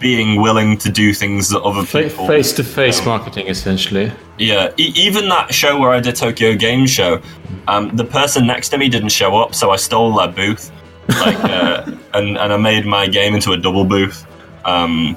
[0.00, 4.92] being willing to do things that other people face to face marketing essentially yeah e-
[4.96, 7.20] even that show where i did tokyo game show
[7.68, 10.72] um, the person next to me didn't show up so i stole their booth
[11.20, 11.84] like uh,
[12.14, 14.26] and, and i made my game into a double booth
[14.64, 15.16] um,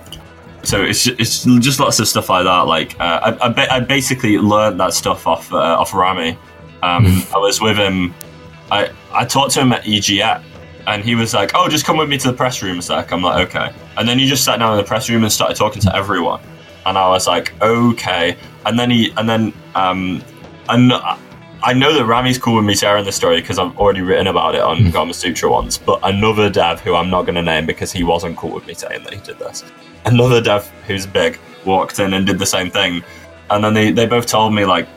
[0.64, 4.38] so it's it's just lots of stuff like that like uh, I, I, I, basically
[4.38, 6.38] learned that stuff off uh, off rami
[6.84, 7.36] um, hmm.
[7.36, 8.14] i was with him
[8.70, 10.44] i i talked to him at EGX
[10.88, 13.12] and he was like, "Oh, just come with me to the press room a sec."
[13.12, 15.56] I'm like, "Okay." And then he just sat down in the press room and started
[15.56, 16.42] talking to everyone,
[16.86, 20.24] and I was like, "Okay." And then he, and then, um,
[20.70, 20.92] and
[21.64, 24.56] I know that Rami's cool with me sharing the story because I've already written about
[24.56, 24.92] it on mm.
[24.92, 25.78] Gamasutra once.
[25.78, 28.74] But another dev who I'm not going to name because he wasn't cool with me
[28.74, 29.64] saying that he did this.
[30.06, 33.04] Another dev who's big walked in and did the same thing,
[33.52, 34.88] and then they, they both told me like,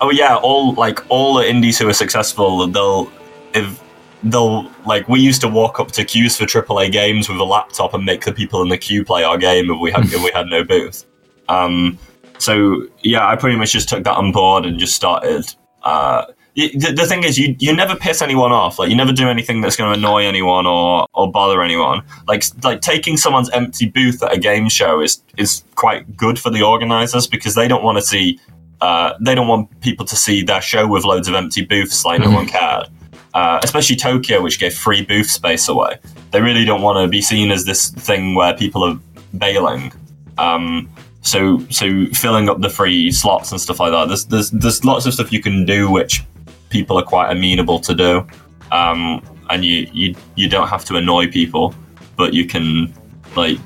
[0.00, 3.10] "Oh yeah, all like all the indies who are successful, they'll
[3.54, 3.80] if
[4.24, 7.94] they'll like we used to walk up to queues for AAA games with a laptop
[7.94, 10.30] and make the people in the queue play our game if we had if we
[10.32, 11.06] had no booth.
[11.48, 11.98] Um,
[12.38, 15.44] so yeah, I pretty much just took that on board and just started.
[15.82, 18.78] Uh, the, the thing is, you you never piss anyone off.
[18.78, 22.02] Like you never do anything that's going to annoy anyone or or bother anyone.
[22.26, 26.50] Like like taking someone's empty booth at a game show is is quite good for
[26.50, 28.38] the organizers because they don't want to see.
[28.80, 32.18] Uh, they don't want people to see their show with loads of empty booths like
[32.18, 32.86] no one cared
[33.34, 35.98] uh, especially Tokyo, which gave free booth space away.
[36.32, 38.98] They really don't want to be seen as this thing where people are
[39.36, 39.92] bailing.
[40.38, 40.90] Um,
[41.22, 44.08] so, so filling up the free slots and stuff like that.
[44.08, 46.22] There's, there's, there's lots of stuff you can do which
[46.70, 48.26] people are quite amenable to do.
[48.72, 51.74] Um, and you you you don't have to annoy people,
[52.16, 52.94] but you can
[53.36, 53.58] like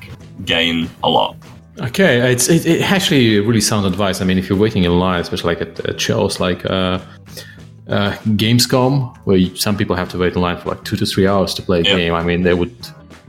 [0.47, 1.37] gain a lot.
[1.79, 4.23] Okay, it's it, it actually really sound advice.
[4.23, 7.01] I mean, if you're waiting in line, especially like at, at shows like uh,
[7.89, 11.05] uh, Gamescom, where you, some people have to wait in line for like two to
[11.05, 11.97] three hours to play a Yeah.
[11.97, 12.15] game.
[12.15, 12.75] I mean, they would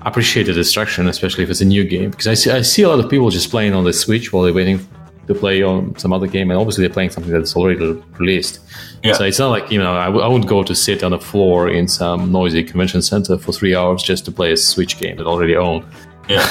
[0.10, 2.89] appreciate the distraction, especially if it's a new game, because I see I see a
[2.89, 4.80] lot of people just playing on the Switch while they're waiting
[5.28, 7.80] to play on some other game, and obviously they're playing something that's already
[8.20, 8.60] released.
[9.04, 9.13] Yeah.
[9.13, 11.20] So it's not like you know I, w- I would go to sit on the
[11.20, 15.18] floor in some noisy convention center for three hours just to play a Switch game
[15.18, 15.86] that I already own.
[16.30, 16.48] Yeah.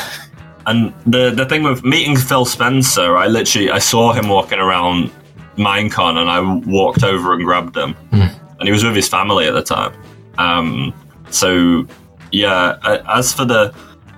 [0.66, 5.10] And the the thing with meeting Phil Spencer, I literally I saw him walking around
[5.56, 9.52] Minecon, and I walked over and grabbed him, and he was with his family at
[9.52, 9.92] the time.
[10.38, 10.94] Um,
[11.30, 11.86] so
[12.34, 13.74] yeah, as for the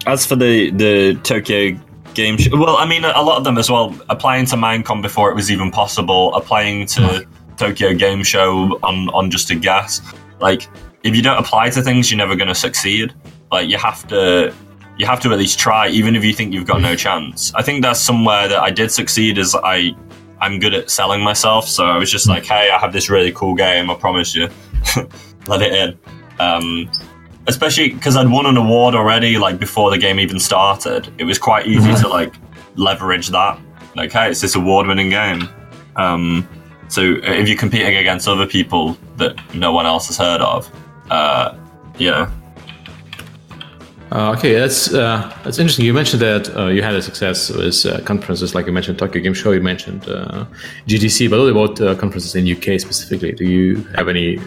[0.07, 1.79] as for the the Tokyo
[2.15, 3.95] Game Show, well, I mean a lot of them as well.
[4.09, 7.27] Applying to Minecon before it was even possible, applying to
[7.57, 10.01] Tokyo Game Show on on just a guess.
[10.41, 10.69] Like
[11.03, 13.13] if you don't apply to things, you're never going to succeed.
[13.53, 14.55] Like you have to
[14.99, 17.53] you have to at least try, even if you think you've got no chance.
[17.55, 19.37] I think that's somewhere that I did succeed.
[19.37, 19.95] Is I
[20.41, 23.33] I'm good at selling myself, so I was just like, hey, I have this really
[23.33, 23.91] cool game.
[23.91, 24.49] I promise you,
[25.47, 25.99] let it in.
[26.39, 26.91] Um,
[27.49, 31.13] especially because I'd won an award already, like before the game even started.
[31.19, 32.35] It was quite easy to like
[32.77, 33.59] leverage that.
[33.95, 35.49] Like, hey, it's this award-winning game.
[35.97, 36.47] Um,
[36.89, 40.71] so if you're competing against other people that no one else has heard of,
[41.11, 41.57] uh,
[41.99, 42.31] yeah,
[44.13, 45.85] Uh, okay, that's uh, that's interesting.
[45.85, 49.21] You mentioned that uh, you had a success with uh, conferences, like you mentioned Tokyo
[49.21, 50.45] Game Show, you mentioned uh,
[50.87, 53.33] GDC, but what about uh, conferences in UK specifically?
[53.33, 54.39] Do you have any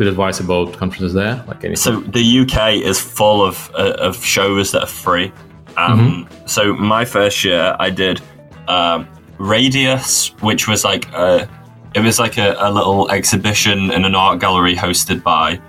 [0.00, 1.44] good advice about conferences there?
[1.46, 1.76] Like any?
[1.76, 5.30] So the UK is full of uh, of shows that are free.
[5.76, 8.22] Um, So my first year, I did
[8.66, 9.06] um,
[9.38, 11.46] Radius, which was like a,
[11.94, 15.60] it was like a, a little exhibition in an art gallery hosted by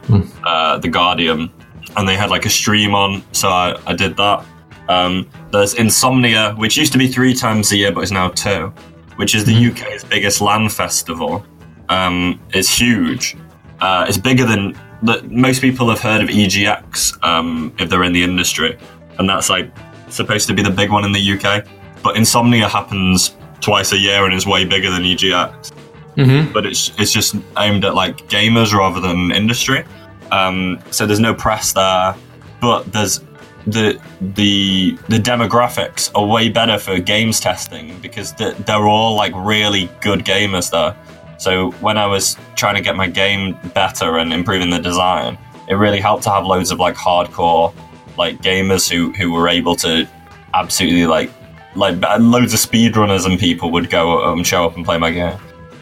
[0.46, 1.52] uh, the Guardian,
[1.98, 3.22] and they had like a stream on.
[3.34, 4.46] So I, I did that.
[4.88, 8.72] Um, there's Insomnia, which used to be three times a year, but is now two,
[9.18, 11.46] which is the UK's biggest LAN festival.
[11.90, 13.36] Um, it's huge.
[13.82, 18.14] Uh, it's bigger than the, most people have heard of EGX um, if they're in
[18.14, 18.78] the industry,
[19.18, 19.72] and that's like
[20.10, 21.66] supposed to be the big one in the UK.
[22.04, 25.72] But Insomnia happens twice a year and is way bigger than EGX.
[26.18, 26.52] Mhm.
[26.54, 29.84] But it's it's just aimed at like gamers rather than industry.
[30.32, 32.16] Um, so there's no press there,
[32.60, 33.22] but there's
[33.68, 34.00] the
[34.36, 39.90] the the demographics are way better for games testing because they're, they're all like really
[40.02, 40.96] good gamers there.
[41.42, 45.74] So when I was trying to get my game better and improving the design, it
[45.74, 47.74] really helped to have loads of like hardcore
[48.16, 50.08] like gamers who who were able to
[50.54, 51.32] absolutely like
[51.76, 55.36] like loads of speedrunners and people would go and show up and play my game.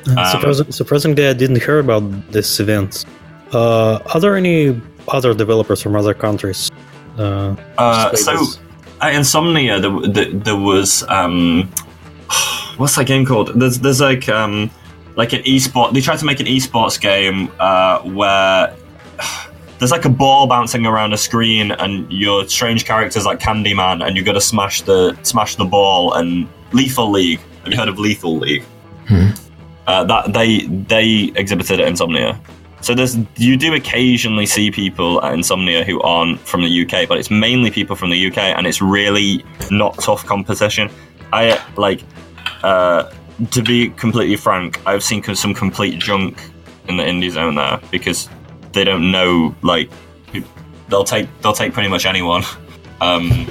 [0.07, 3.03] Uh, surprising, surprisingly, I didn't hear about this event.
[3.51, 6.71] Uh, are there any other developers from other countries?
[7.17, 8.33] Uh, Uh, so
[9.01, 11.69] at Insomnia, there, there, there was um,
[12.77, 13.59] what's that game called?
[13.59, 14.71] There's there's like um,
[15.19, 15.93] like an esport.
[15.93, 18.73] They tried to make an esports game uh, where
[19.77, 24.15] there's like a ball bouncing around a screen, and your strange characters like Candyman, and
[24.15, 26.13] you got to smash the smash the ball.
[26.13, 27.41] And Lethal League.
[27.63, 28.63] Have you heard of Lethal League?
[29.87, 32.39] Uh, that they they exhibited at Insomnia.
[32.79, 37.17] So there's you do occasionally see people at Insomnia who aren't from the UK, but
[37.17, 40.89] it's mainly people from the UK, and it's really not tough competition.
[41.33, 42.03] I like
[42.63, 43.11] uh,
[43.51, 44.79] to be completely frank.
[44.85, 46.41] I've seen some complete junk
[46.87, 48.29] in the indie zone there because
[48.71, 49.89] they don't know like
[50.89, 52.43] they'll take they'll take pretty much anyone.
[53.01, 53.47] Um,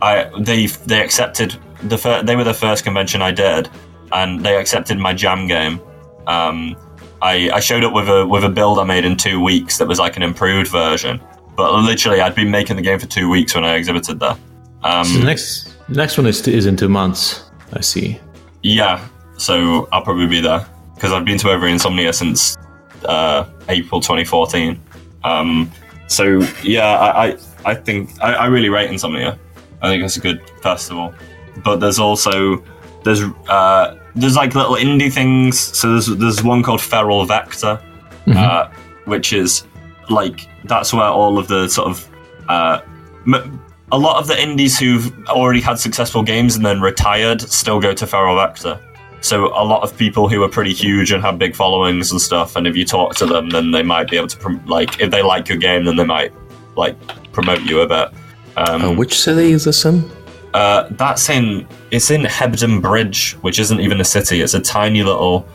[0.00, 3.68] I they they accepted the fir- they were the first convention I did,
[4.12, 5.80] and they accepted my jam game.
[6.26, 6.76] Um,
[7.20, 9.88] I, I showed up with a with a build I made in two weeks that
[9.88, 11.20] was like an improved version.
[11.56, 14.36] But literally, I'd been making the game for two weeks when I exhibited there.
[14.82, 17.44] Um, So the next next one is is in two months.
[17.72, 18.20] I see.
[18.62, 19.00] yeah,
[19.36, 22.56] so I'll probably be there because I've been to every Insomnia since
[23.04, 24.80] uh, April 2014.
[25.24, 25.70] Um,
[26.06, 29.38] so yeah, I I, I think I, I really rate Insomnia.
[29.80, 31.12] I think it's a good festival.
[31.64, 32.62] But there's also
[33.04, 35.58] there's uh, there's like little indie things.
[35.58, 37.80] So there's there's one called Feral Vector,
[38.38, 38.70] uh,
[39.06, 39.64] which is
[40.08, 42.08] like that's where all of the sort of
[42.48, 42.80] uh,
[43.26, 47.80] m- a lot of the indies who've already had successful games and then retired still
[47.80, 48.80] go to Feral Vector.
[49.22, 52.56] So a lot of people who are pretty huge and have big followings and stuff,
[52.56, 55.10] and if you talk to them, then they might be able to prom- like if
[55.10, 56.32] they like your game, then they might
[56.76, 56.96] like
[57.32, 58.08] promote you a bit.
[58.56, 60.10] Um, Uh, which city is this in?
[60.54, 64.40] uh, that's in it's in Hebden Bridge, which isn't even a city.
[64.42, 65.46] It's a tiny little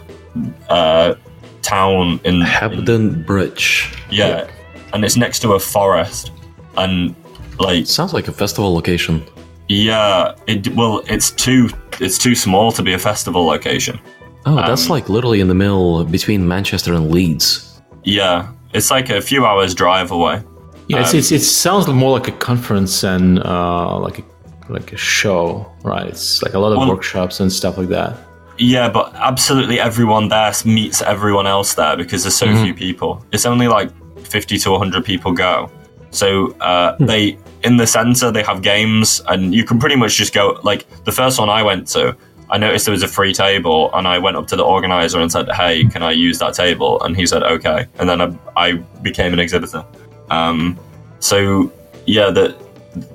[0.69, 1.13] uh,
[1.61, 3.93] town in, in Hebden Bridge.
[4.09, 4.47] yeah,
[4.93, 6.31] and it's next to a forest,
[6.77, 7.13] and
[7.59, 9.23] like Sounds like a festival location.
[9.69, 13.99] Yeah, it well, it's too it's too small to be a festival location.
[14.45, 17.81] Oh, that's Um, like literally in the middle between Manchester and Leeds.
[18.03, 20.41] Yeah, it's like a few hours drive away.
[20.87, 24.23] Yeah, it's, Um, it's, it sounds more like a conference and uh, like a
[24.69, 26.07] like a show, right?
[26.07, 28.15] It's like a lot of Well- workshops and stuff like that.
[28.59, 33.23] Yeah, but absolutely everyone there meets everyone else there because there's so few people.
[33.31, 33.91] It's only like
[34.25, 35.69] 50 to 100 people go.
[36.17, 40.33] So uh, they in the center they have games, and you can pretty much just
[40.33, 40.59] go.
[40.63, 42.17] Like the first one I went to,
[42.49, 45.31] I noticed there was a free table, and I went up to the organizer and
[45.31, 48.71] said, "Hey, can I use that table?" And he said, "Okay." And then I, I
[49.03, 49.85] became an exhibitor.
[50.31, 50.79] Um,
[51.19, 51.71] so
[52.07, 52.57] yeah, that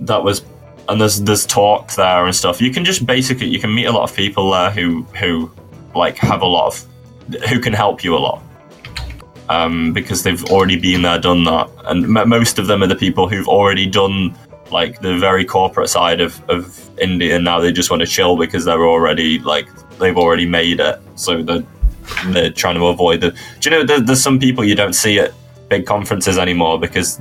[0.07, 0.45] that was
[0.89, 2.61] and there's there's talk there and stuff.
[2.61, 5.51] You can just basically you can meet a lot of people there who who
[5.97, 8.43] like have a lot of who can help you a lot
[9.49, 12.97] um, because they've already been there, done that, and m- most of them are the
[12.97, 14.35] people who've already done
[14.71, 18.37] like the very corporate side of of indie, and now they just want to chill
[18.37, 19.67] because they're already like
[19.99, 21.65] they've already made it, so they're
[22.27, 23.31] they're trying to avoid the.
[23.61, 25.33] Do you know there, there's some people you don't see at
[25.69, 27.19] big conferences anymore because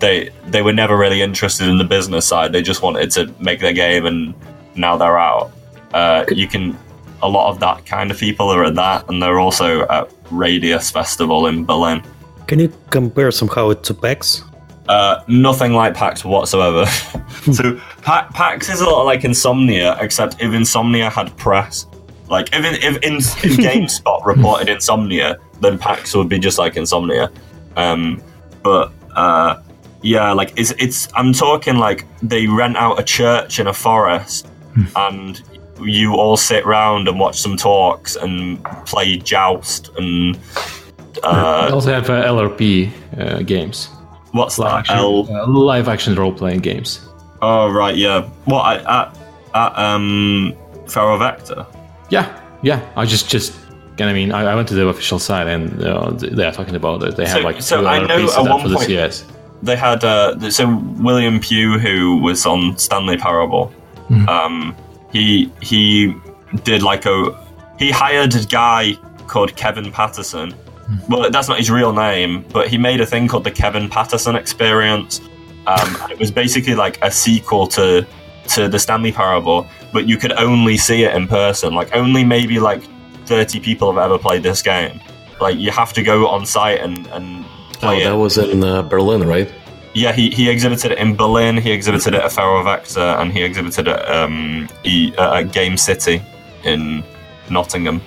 [0.00, 2.52] they they were never really interested in the business side.
[2.52, 4.34] They just wanted to make their game, and
[4.74, 5.52] now they're out.
[5.92, 6.78] Uh, you can
[7.22, 10.90] a lot of that kind of people are at that, and they're also at Radius
[10.90, 12.02] Festival in Berlin.
[12.46, 14.42] Can you compare somehow it to PAX?
[14.88, 16.86] Uh, nothing like PAX whatsoever.
[17.52, 21.86] so pa- PAX is a lot like Insomnia, except if Insomnia had press.
[22.28, 26.76] Like if in, if, in, if GameSpot reported Insomnia, then PAX would be just like
[26.76, 27.30] Insomnia.
[27.76, 28.22] Um,
[28.62, 29.60] but uh,
[30.02, 31.08] yeah, like it's it's.
[31.14, 34.48] I'm talking like they rent out a church in a forest,
[34.96, 35.42] and
[35.82, 41.92] you all sit round and watch some talks and play joust and we uh, also
[41.92, 43.88] have uh, LRP uh, games,
[44.32, 44.78] what's live that?
[44.80, 47.00] action, L- uh, live action role playing games.
[47.42, 48.22] Oh right, yeah.
[48.44, 49.16] What at
[49.54, 50.54] at, um
[50.86, 51.66] Feral Vector?
[52.10, 52.88] Yeah, yeah.
[52.96, 53.52] I just just.
[54.00, 57.02] I mean, I, I went to the official site and uh, they are talking about
[57.02, 57.16] it.
[57.16, 59.24] They have So- like so two I know at one for the point- CS.
[59.60, 60.68] They had uh so
[61.00, 63.72] William Pugh who was on Stanley Parable.
[64.28, 64.76] Um,
[65.12, 66.14] he he
[66.64, 67.46] did like a
[67.78, 68.94] he hired a guy
[69.26, 70.54] called Kevin Patterson.
[71.08, 74.36] Well, that's not his real name, but he made a thing called the Kevin Patterson
[74.36, 75.20] Experience.
[75.66, 78.06] Um, it was basically like a sequel to
[78.48, 81.74] to the Stanley Parable, but you could only see it in person.
[81.74, 82.82] Like only maybe like
[83.26, 84.98] thirty people have ever played this game.
[85.40, 88.04] Like you have to go on site and and Oh, play it.
[88.06, 89.48] that was in uh, Berlin, right?
[89.94, 93.42] Yeah, he, he exhibited it in Berlin, he exhibited it at Feral Vector, and he
[93.42, 96.22] exhibited it um, he, uh, at Game City
[96.64, 97.02] in
[97.50, 98.00] Nottingham.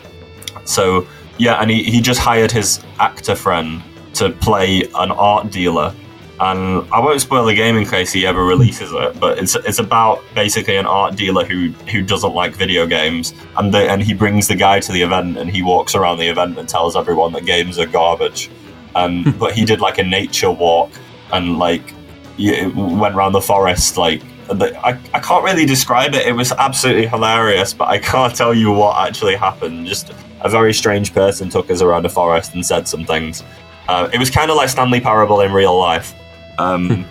[0.63, 3.81] So, yeah, and he, he just hired his actor friend
[4.15, 5.93] to play an art dealer.
[6.39, 9.77] And I won't spoil the game in case he ever releases it, but it's it's
[9.77, 14.15] about basically an art dealer who who doesn't like video games, and the, and he
[14.15, 17.31] brings the guy to the event, and he walks around the event and tells everyone
[17.33, 18.49] that games are garbage.
[18.95, 20.89] Um, but he did like a nature walk,
[21.33, 21.93] and like
[22.37, 26.27] you went around the forest like the, I, I can't really describe it.
[26.27, 29.87] It was absolutely hilarious but i can't tell you what actually happened.
[29.87, 33.43] Just a very strange person took us around a forest and said some things.
[33.87, 36.13] Uh, it was kind of like stanley parable in real life.
[36.57, 37.05] Um,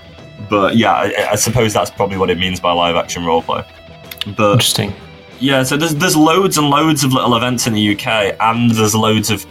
[0.50, 3.64] but yeah I, I suppose that's probably what it means by live action roleplay.
[4.37, 4.92] But Interesting.
[5.38, 8.94] yeah, so there's there's loads and loads of little events in the UK, and there's
[8.94, 9.46] loads of.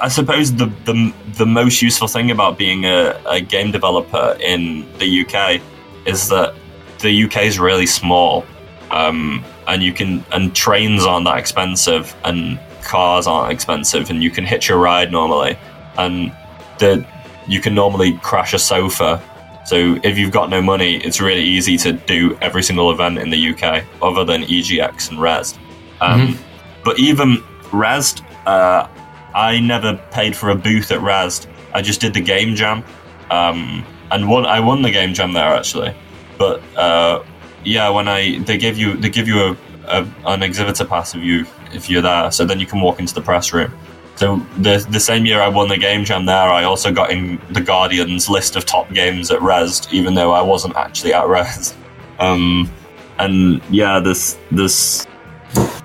[0.00, 4.86] I suppose the the, the most useful thing about being a, a game developer in
[4.98, 5.60] the UK
[6.06, 6.54] is that
[7.00, 8.44] the UK is really small,
[8.90, 14.30] um, and you can and trains aren't that expensive, and cars aren't expensive, and you
[14.30, 15.56] can hitch a ride normally,
[15.96, 16.32] and
[16.78, 17.06] the
[17.48, 19.20] you can normally crash a sofa.
[19.64, 23.30] So if you've got no money, it's really easy to do every single event in
[23.30, 25.58] the UK, other than EGX and Rezzed.
[26.00, 26.38] Um,
[26.84, 27.36] But even
[27.70, 28.88] Rezzed, uh,
[29.34, 31.46] I never paid for a booth at Rezzed.
[31.74, 32.84] I just did the game jam,
[33.30, 34.46] um, and won.
[34.46, 35.94] I won the game jam there actually.
[36.38, 37.24] But uh,
[37.64, 39.56] yeah, when I they give you they give you a,
[39.86, 43.14] a an exhibitor pass if you if you're there, so then you can walk into
[43.14, 43.72] the press room.
[44.16, 47.40] So the the same year I won the game jam there, I also got in
[47.50, 51.74] the Guardian's list of top games at Rezzed, even though I wasn't actually at Rezzed.
[52.18, 52.70] Um,
[53.18, 55.06] and yeah, this this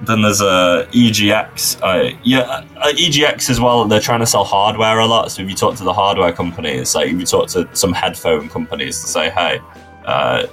[0.02, 1.82] then there's a EGX.
[1.82, 2.42] Uh, yeah,
[2.78, 3.86] uh, EGX as well.
[3.86, 5.32] They're trying to sell hardware a lot.
[5.32, 8.50] So if you talk to the hardware companies, like if you talk to some headphone
[8.50, 9.60] companies to say, hey,
[10.06, 10.44] uh,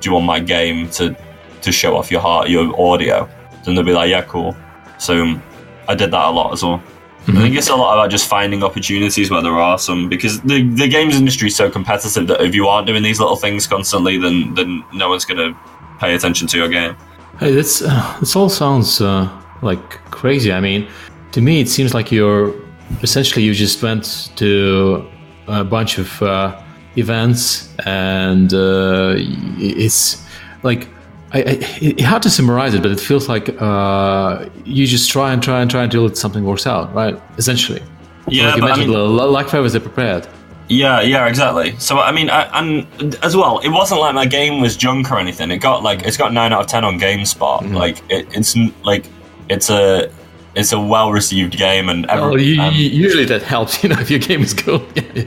[0.00, 1.16] do you want my game to
[1.62, 3.28] to show off your heart your audio?
[3.64, 4.56] Then they'll be like, yeah, cool.
[4.98, 5.40] So
[5.88, 6.82] I did that a lot as well.
[7.26, 10.68] I think it's a lot about just finding opportunities where there are some because the
[10.74, 14.18] the games industry is so competitive that if you aren't doing these little things constantly,
[14.18, 15.58] then then no one's gonna
[15.98, 16.94] pay attention to your game.
[17.40, 19.28] Hey, this uh, this all sounds uh,
[19.62, 20.52] like crazy.
[20.52, 20.88] I mean,
[21.32, 22.54] to me, it seems like you're
[23.02, 25.04] essentially you just went to
[25.48, 26.60] a bunch of uh,
[26.96, 29.14] events, and uh,
[29.58, 30.24] it's
[30.62, 30.88] like
[31.32, 35.32] I, I, it's hard to summarize it, but it feels like uh, you just try
[35.32, 37.20] and try and try until something works out, right?
[37.36, 37.82] Essentially,
[38.28, 40.28] Yeah, like you but I mentioned, mean- li- like Five was prepared.
[40.68, 41.76] Yeah, yeah, exactly.
[41.78, 45.18] So I mean, I, and as well, it wasn't like my game was junk or
[45.18, 45.50] anything.
[45.50, 47.60] It got like it's got nine out of ten on GameSpot.
[47.60, 47.74] Mm-hmm.
[47.74, 49.06] Like it, it's like
[49.48, 50.10] it's a
[50.54, 53.98] it's a well received game, and every, Well, you, um, usually that helps, you know,
[53.98, 54.82] if your game is good.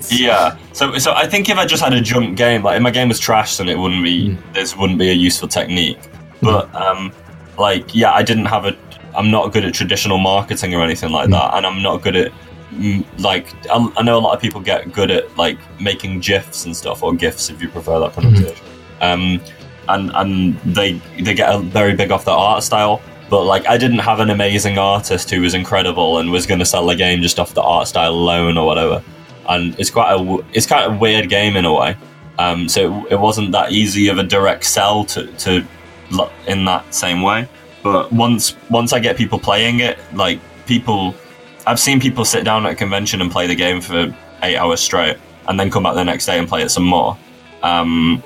[0.10, 0.58] Yeah.
[0.74, 3.10] So so I think if I just had a junk game, like if my game
[3.10, 6.00] was trash, then it wouldn't be this wouldn't be a useful technique.
[6.42, 7.12] But um,
[7.58, 8.76] like yeah, I didn't have a.
[9.16, 12.32] I'm not good at traditional marketing or anything like that, and I'm not good at
[12.32, 12.57] mm,
[13.20, 16.76] like I, I know a lot of people get good at like making gifs and
[16.76, 18.66] stuff or gifs if you prefer that pronunciation.
[19.02, 19.42] Um,
[19.90, 23.02] and and they they get a very big off their art style.
[23.30, 26.66] But like I didn't have an amazing artist who was incredible and was going to
[26.66, 29.04] sell the game just off the art style alone or whatever.
[29.50, 31.96] And it's quite a it's quite a weird game in a way.
[32.40, 35.66] Um, so it, it wasn't that easy of a direct sell to to
[36.48, 37.48] in that same way.
[37.84, 41.16] But once once I get people playing it, like people,
[41.68, 44.80] I've seen people sit down at a convention and play the game for eight hours
[44.80, 45.18] straight,
[45.50, 47.18] and then come back the next day and play it some more.
[47.62, 48.24] Um,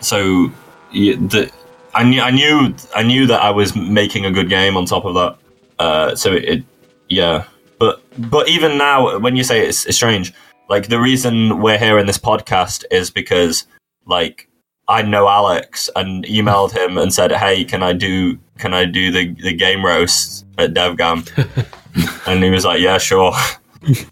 [0.00, 0.52] so
[0.92, 1.50] the
[1.94, 5.06] I knew I knew I knew that I was making a good game on top
[5.06, 5.36] of that.
[5.78, 6.64] Uh, so it, it
[7.08, 7.46] yeah,
[7.78, 10.34] but but even now when you say it's, it's strange,
[10.68, 13.66] like the reason we're here in this podcast is because
[14.04, 14.46] like
[14.88, 19.10] I know Alex and emailed him and said, "Hey, can I do can I do
[19.10, 21.78] the the game roast at DevGAMM?"
[22.26, 23.32] and he was like, "Yeah, sure."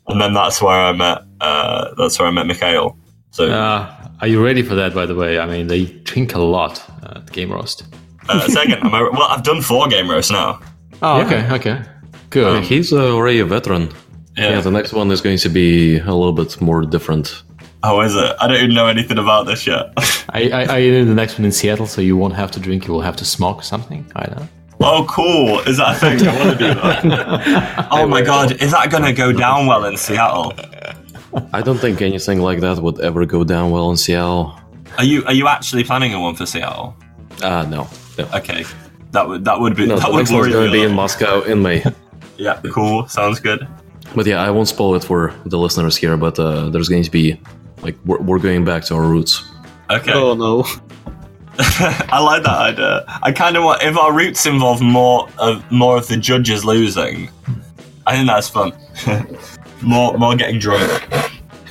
[0.09, 2.97] and then that's where I met uh, that's where I met Mikhail.
[3.31, 3.87] So Uh,
[4.21, 5.39] are you ready for that, by the way?
[5.39, 7.85] I mean, they drink a lot at Game Roast.
[8.29, 10.61] uh, second, am I, well, I've done four game roasts now.
[11.03, 11.27] Oh, Yeah.
[11.27, 11.83] okay, okay.
[12.31, 12.57] Good.
[12.59, 13.89] Um, He's uh, already a veteran.
[14.37, 14.51] Yeah.
[14.51, 14.61] Yeah.
[14.61, 17.43] the next one is going to be a little bit more different.
[17.83, 18.37] How is it?
[18.41, 19.93] I don't even know anything about this yet.
[20.29, 22.87] I, I, I in the next one in Seattle, so you won't have to drink,
[22.87, 24.05] you will have to smoke something.
[24.15, 24.49] I don't know.
[24.81, 25.61] Oh, cool.
[25.61, 26.27] Is that a thing?
[26.27, 27.89] I want to do that.
[27.91, 30.53] oh my god, is that going to go down well in Seattle?
[31.53, 34.59] I don't think anything like that would ever go down well in Seattle.
[34.99, 36.97] Are you are you actually planning a one for Seattle?
[37.43, 37.89] Uh, no.
[38.19, 38.29] no.
[38.35, 38.65] Okay,
[39.13, 40.79] that would that would be No, that would next one's worry going to me.
[40.81, 40.93] be in.
[40.95, 41.85] Moscow in May.
[42.37, 43.07] Yeah, cool.
[43.07, 43.69] Sounds good.
[44.17, 46.17] But yeah, I won't spoil it for the listeners here.
[46.17, 47.39] But uh, there's going to be
[47.83, 49.45] like we're, we're going back to our roots.
[49.91, 50.65] Okay, Oh no.
[51.59, 53.05] I like that idea.
[53.23, 57.31] I kind of want if our roots involve more of more of the judges losing.
[58.07, 58.73] I think that's fun.
[59.83, 61.03] more more getting drunk.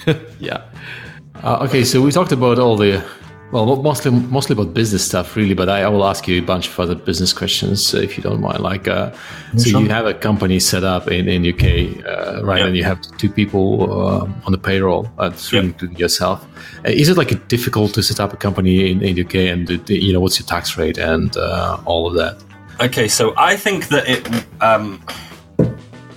[0.40, 0.64] Yeah.
[1.44, 3.06] Uh, okay, so we talked about all the,
[3.52, 5.56] well, mostly mostly about business stuff, really.
[5.56, 8.24] But I, I will ask you a bunch of other business questions uh, if you
[8.24, 8.60] don't mind.
[8.60, 9.12] Like, uh,
[9.58, 9.82] so Sure.
[9.82, 12.60] you have a company set up in in UK, uh, right?
[12.60, 12.68] Yep.
[12.68, 15.66] And you have two people uh, on the payroll, uh, three Yep.
[15.66, 16.46] including yourself.
[16.86, 19.78] Uh, is it like difficult to set up a company in, in UK, and the,
[19.78, 22.38] the- you know what's your tax rate and uh, all of that?
[22.82, 24.46] Okay, so I think that it.
[24.62, 25.02] Um,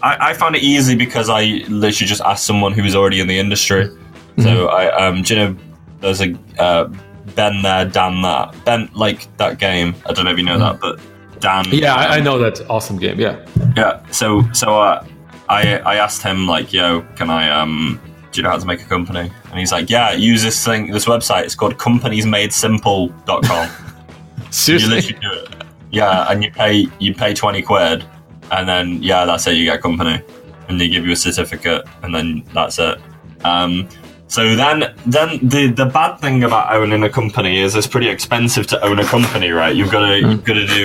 [0.03, 3.27] I, I found it easy because I literally just asked someone who was already in
[3.29, 3.85] the industry.
[3.87, 4.43] Mm-hmm.
[4.43, 5.57] So I, um, do you know,
[6.01, 6.89] there's a uh,
[7.35, 9.95] Ben there, Dan that, Ben like that game.
[10.07, 11.01] I don't know if you know that, but
[11.41, 11.65] Dan.
[11.71, 13.19] Yeah, I, I know that awesome game.
[13.21, 13.45] Yeah.
[13.77, 14.05] Yeah.
[14.11, 15.05] So so uh,
[15.49, 18.01] I I asked him like, yo, can I um.
[18.31, 19.31] Do you know how to make a company?
[19.51, 21.45] And he's like, "Yeah, use this thing, this website.
[21.45, 23.69] It's called companiesmadesimple.com.
[24.39, 24.95] you Seriously.
[24.95, 25.65] literally do it.
[25.91, 28.07] Yeah, and you pay you pay twenty quid,
[28.51, 29.57] and then yeah, that's it.
[29.57, 30.23] You get a company,
[30.69, 32.99] and they give you a certificate, and then that's it.
[33.45, 33.87] Um,
[34.33, 34.79] so then
[35.15, 38.99] then the the bad thing about owning a company is it's pretty expensive to own
[38.99, 39.75] a company, right?
[39.77, 40.85] You've got to you've got to do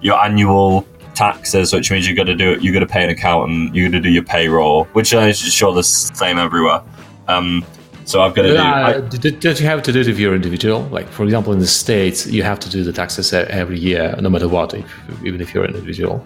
[0.00, 3.74] your annual taxes, which means you've got to do you got to pay an accountant,
[3.74, 6.80] You've got to do your payroll, which I'm sure the same everywhere.
[7.26, 7.64] Um,
[8.04, 8.56] so I've got to do.
[8.58, 10.80] I- Uh, d- d- don't you have to do it if you're individual?
[10.96, 14.28] Like, for example, in the States, you have to do the taxes every year, no
[14.34, 14.84] matter what, if,
[15.28, 16.16] even if you're an individual.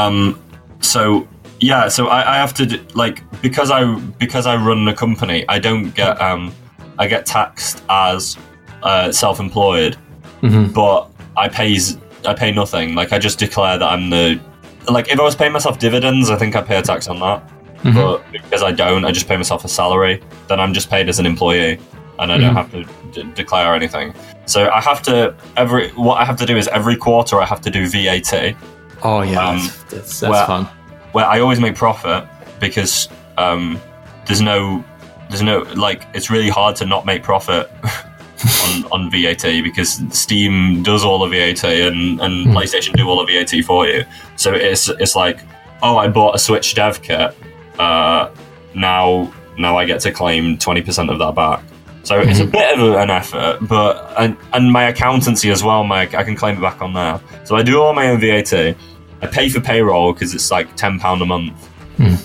[0.00, 0.40] Um,
[0.80, 1.28] so
[1.60, 5.44] yeah, so I, I have to d- like because I because I run a company,
[5.48, 6.54] I don't get um,
[6.98, 8.36] I get taxed as
[8.82, 9.96] uh, self-employed,
[10.42, 10.72] Mhm.
[10.72, 12.94] but I pays I pay nothing.
[12.94, 14.40] Like I just declare that I'm the
[14.88, 17.42] like if I was paying myself dividends, I think I'd pay a tax on that.
[17.82, 17.94] Mhm.
[17.94, 20.20] But because I don't, I just pay myself a salary.
[20.48, 21.78] Then I'm just paid as an employee,
[22.18, 24.14] and I don't have to d- declare anything.
[24.46, 27.60] So I have to every what I have to do is every quarter I have
[27.62, 28.54] to do VAT
[29.02, 30.68] Oh, yeah, Um, that's, that's, that's fun.
[31.12, 32.26] Where I always make profit,
[32.60, 33.80] because um,
[34.26, 34.84] there's no
[35.28, 37.70] there's no like it's really hard to not make profit
[38.64, 43.32] on, on VAT because Steam does all the VAT and, and PlayStation do all the
[43.32, 44.04] VAT for you.
[44.36, 45.40] So it's it's like,
[45.82, 47.34] oh, I bought a Switch dev kit.
[47.78, 48.30] Uh,
[48.74, 51.62] now now I get to claim twenty percent of that back.
[52.04, 55.84] So it's a bit of an effort, but and and my accountancy as well.
[55.84, 57.20] My I can claim it back on there.
[57.44, 58.76] So I do all my own VAT.
[59.22, 61.68] I pay for payroll because it's like ten pound a month,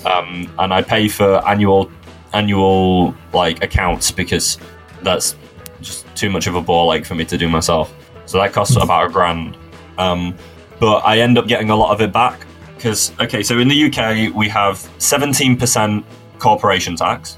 [0.05, 1.91] um, and I pay for annual
[2.33, 4.57] annual like accounts because
[5.01, 5.35] that's
[5.81, 7.93] just too much of a ball ache for me to do myself.
[8.25, 9.57] So that costs about a grand.
[9.97, 10.35] Um,
[10.79, 13.85] but I end up getting a lot of it back because okay, so in the
[13.85, 16.05] UK we have seventeen percent
[16.39, 17.37] corporation tax,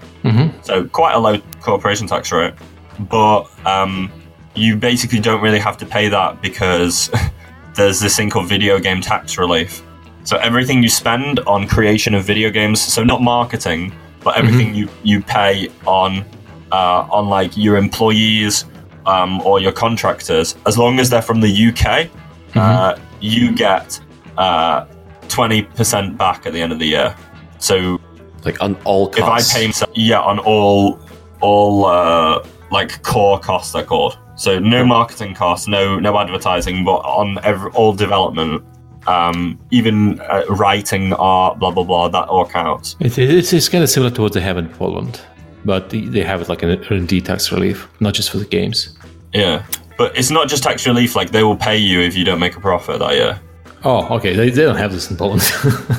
[0.64, 2.54] so quite a low corporation tax rate.
[3.00, 4.12] But um,
[4.56, 7.10] you basically don't really have to pay that because
[7.76, 9.82] there's this thing called video game tax relief.
[10.24, 14.90] So everything you spend on creation of video games, so not marketing, but everything you
[15.04, 16.26] you pay on
[16.72, 18.66] uh, on like your employees
[19.06, 22.10] um, or your contractors, as long as they're from the UK,
[22.56, 24.00] uh, you get
[24.38, 24.86] uh,
[25.30, 27.16] twenty percent back at the end of the year.
[27.60, 28.00] So
[28.44, 29.54] Like on all if I costs.
[29.54, 31.00] pay myself, yeah, on all
[31.42, 34.18] all uh, like core costs they're called.
[34.36, 38.64] So no marketing costs, no no advertising, but on every, all development,
[39.08, 42.96] um, even uh, writing, art, blah blah blah, that all counts.
[43.00, 45.22] It, it's, it's kind of similar to what they have in Poland,
[45.64, 48.98] but they they have it like an R&D tax relief, not just for the games.
[49.34, 49.66] Yeah,
[49.98, 51.16] but it's not just tax relief.
[51.16, 53.40] Like they will pay you if you don't make a profit that year.
[53.88, 54.36] Oh, okay.
[54.36, 55.44] They, they don't have this in Poland.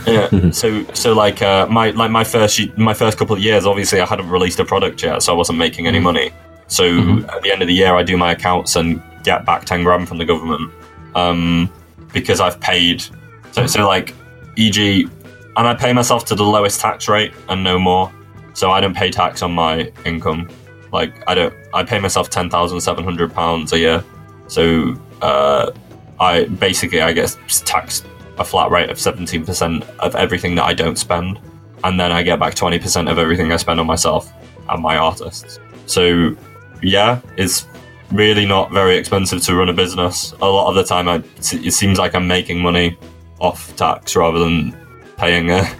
[0.07, 0.51] Yeah.
[0.51, 4.07] so so like uh, my like my first my first couple of years, obviously I
[4.07, 6.31] hadn't released a product yet, so I wasn't making any money.
[6.69, 9.85] So at the end of the year, I do my accounts and get back ten
[9.85, 10.73] grand from the government
[11.15, 11.71] um,
[12.13, 13.03] because I've paid.
[13.53, 14.15] So so like,
[14.57, 15.09] e.g.,
[15.57, 18.13] and I pay myself to the lowest tax rate and no more.
[18.53, 20.49] So I don't pay tax on my income.
[20.93, 21.55] Like I don't.
[21.75, 24.05] I pay myself ten thousand seven hundred pounds a year.
[24.49, 25.73] So uh,
[26.21, 28.07] I basically I get taxed
[28.39, 31.41] a flat rate of seventeen percent of everything that I don't spend,
[31.85, 34.33] and then I get back twenty percent of everything I spend on myself
[34.69, 35.59] and my artists.
[35.87, 36.37] So
[36.83, 37.67] yeah, it's
[38.13, 40.33] really not very expensive to run a business.
[40.41, 42.97] A lot of the time, I, it seems like I'm making money
[43.41, 44.77] off tax rather than
[45.17, 45.75] paying it.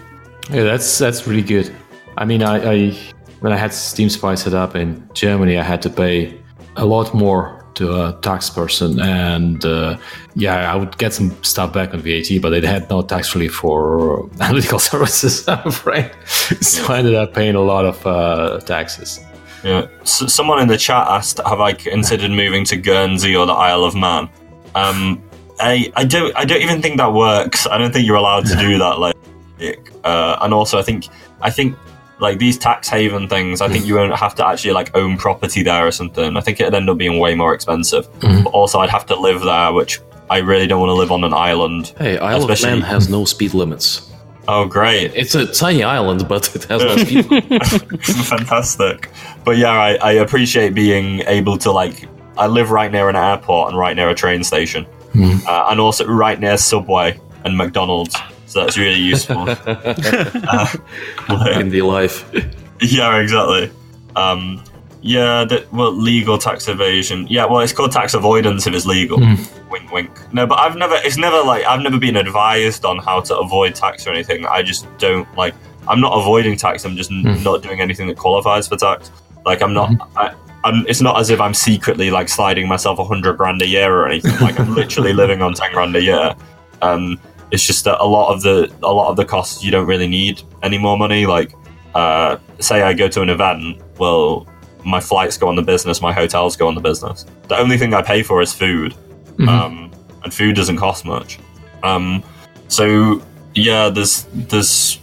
[0.49, 1.73] Yeah, that's that's really good.
[2.17, 2.97] I mean, I, I
[3.41, 6.39] when I had Steam Spy set up in Germany, I had to pay
[6.75, 9.97] a lot more to a tax person, and uh,
[10.35, 13.53] yeah, I would get some stuff back on VAT, but it had no tax relief
[13.53, 15.47] for analytical services.
[15.47, 19.19] I'm afraid, so I ended up paying a lot of uh, taxes.
[19.67, 19.87] Yeah.
[20.01, 23.83] S- someone in the chat asked, "Have I considered moving to Guernsey or the Isle
[23.83, 24.29] of Man?"
[24.75, 25.21] Um,
[25.59, 27.67] I I don't I don't even think that works.
[27.67, 28.99] I don't think you're allowed to do that.
[28.99, 29.15] Like,
[30.03, 31.07] uh, and also I think
[31.41, 31.75] I think
[32.19, 33.61] like these tax haven things.
[33.61, 36.37] I think you won't have to actually like own property there or something.
[36.37, 38.07] I think it'd end up being way more expensive.
[38.43, 39.99] But also, I'd have to live there, which
[40.29, 41.93] I really don't want to live on an island.
[41.97, 44.11] Hey, Isle of Man has no speed limits.
[44.49, 45.11] Oh, great!
[45.13, 48.29] It's a tiny island, but it has speed limits.
[48.29, 49.09] fantastic.
[49.43, 52.07] But yeah, I, I appreciate being able to like.
[52.37, 54.85] I live right near an airport and right near a train station,
[55.15, 58.15] uh, and also right near Subway and McDonald's.
[58.45, 59.37] So that's really useful.
[59.49, 60.67] uh,
[61.59, 62.23] in the life.
[62.79, 63.71] yeah, exactly.
[64.15, 64.63] Um,
[65.01, 67.27] yeah, that well, legal tax evasion.
[67.29, 69.19] Yeah, well, it's called tax avoidance if it's legal.
[69.69, 70.33] Wink, wink.
[70.33, 70.95] No, but I've never.
[71.03, 74.45] It's never like I've never been advised on how to avoid tax or anything.
[74.45, 75.53] I just don't like.
[75.87, 76.83] I'm not avoiding tax.
[76.85, 79.11] I'm just n- not doing anything that qualifies for tax.
[79.45, 79.91] Like I'm not.
[80.15, 80.33] I,
[80.63, 83.93] I'm, it's not as if I'm secretly like sliding myself a hundred grand a year
[83.93, 84.37] or anything.
[84.39, 86.35] Like I'm literally living on ten grand a year.
[86.81, 87.19] Um,
[87.51, 90.07] it's just that a lot of the a lot of the costs you don't really
[90.07, 91.25] need any more money.
[91.25, 91.53] Like
[91.95, 94.47] uh, say I go to an event, well,
[94.87, 97.25] my flights go on the business, my hotels go on the business.
[97.49, 98.95] The only thing I pay for is food,
[99.47, 99.91] um,
[100.23, 101.39] and food doesn't cost much.
[101.83, 102.23] Um,
[102.69, 103.21] so
[103.53, 104.99] yeah, there's there's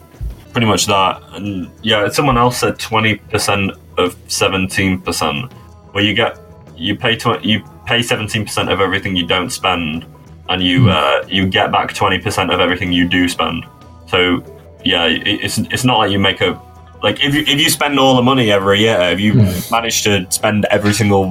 [0.53, 5.53] pretty much that, and yeah, someone else said twenty percent of seventeen percent,
[5.93, 6.39] where you get
[6.77, 10.07] you pay tw- you pay seventeen percent of everything you don't spend,
[10.49, 13.65] and you uh, you get back twenty percent of everything you do spend.
[14.09, 14.43] So
[14.85, 16.61] yeah, it, it's it's not like you make a
[17.05, 19.35] like if you if you spend all the money every year, if you
[19.71, 21.25] manage to spend every single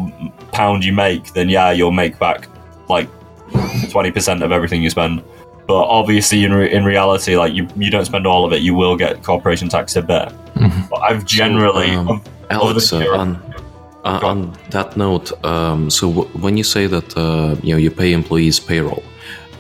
[0.52, 2.48] pound you make, then yeah, you'll make back
[2.96, 3.10] like
[3.92, 5.24] twenty percent of everything you spend.
[5.68, 8.74] But obviously, in, re- in reality, like you, you don't spend all of it, you
[8.76, 10.28] will get corporation tax a bit.
[10.90, 13.30] But I've generally, um, Alex, of the- uh, on,
[14.04, 14.24] uh, on.
[14.26, 14.38] on
[14.72, 18.60] that note, um, so w- when you say that uh, you know you pay employees
[18.60, 19.02] payroll,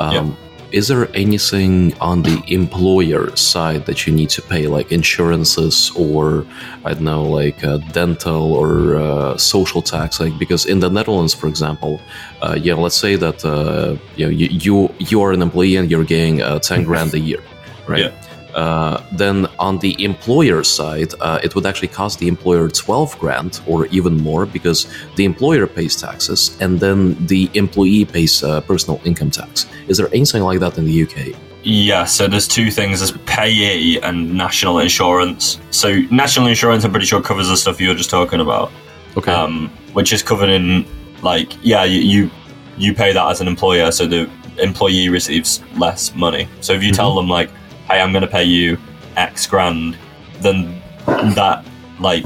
[0.01, 0.36] um,
[0.74, 6.45] is there anything on the employer side that you need to pay, like insurances or
[6.84, 10.19] I don't know, like uh, dental or uh, social tax?
[10.19, 12.01] Like because in the Netherlands, for example,
[12.41, 15.91] uh, yeah, let's say that uh, you, know, you you you are an employee and
[15.91, 17.43] you're getting uh, ten grand a year,
[17.88, 18.11] right?
[18.11, 18.22] Yeah.
[18.56, 23.62] Uh, then on the employer side, uh, it would actually cost the employer 12 grand
[23.66, 29.01] or even more because the employer pays taxes and then the employee pays uh, personal
[29.06, 29.66] income tax.
[29.88, 31.36] Is there anything like that in the UK?
[31.66, 35.60] Yeah, so there's two things: there's PAYE and national insurance.
[35.72, 38.70] So national insurance, I'm pretty sure covers the stuff you were just talking about,
[39.16, 39.32] Okay.
[39.32, 40.86] um, which is covered in
[41.22, 42.32] like yeah, you, you
[42.78, 46.49] you pay that as an employer, so the employee receives less money.
[46.60, 47.49] So if you tell them like,
[47.88, 48.78] hey, I'm going to pay you
[49.16, 49.98] X grand,
[50.40, 51.66] then that
[52.00, 52.24] like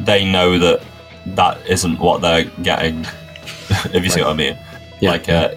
[0.00, 0.82] they know that
[1.26, 3.00] that isn't what they're getting.
[3.92, 4.58] if you see what I mean.
[5.00, 5.10] Yeah.
[5.10, 5.54] Like, uh,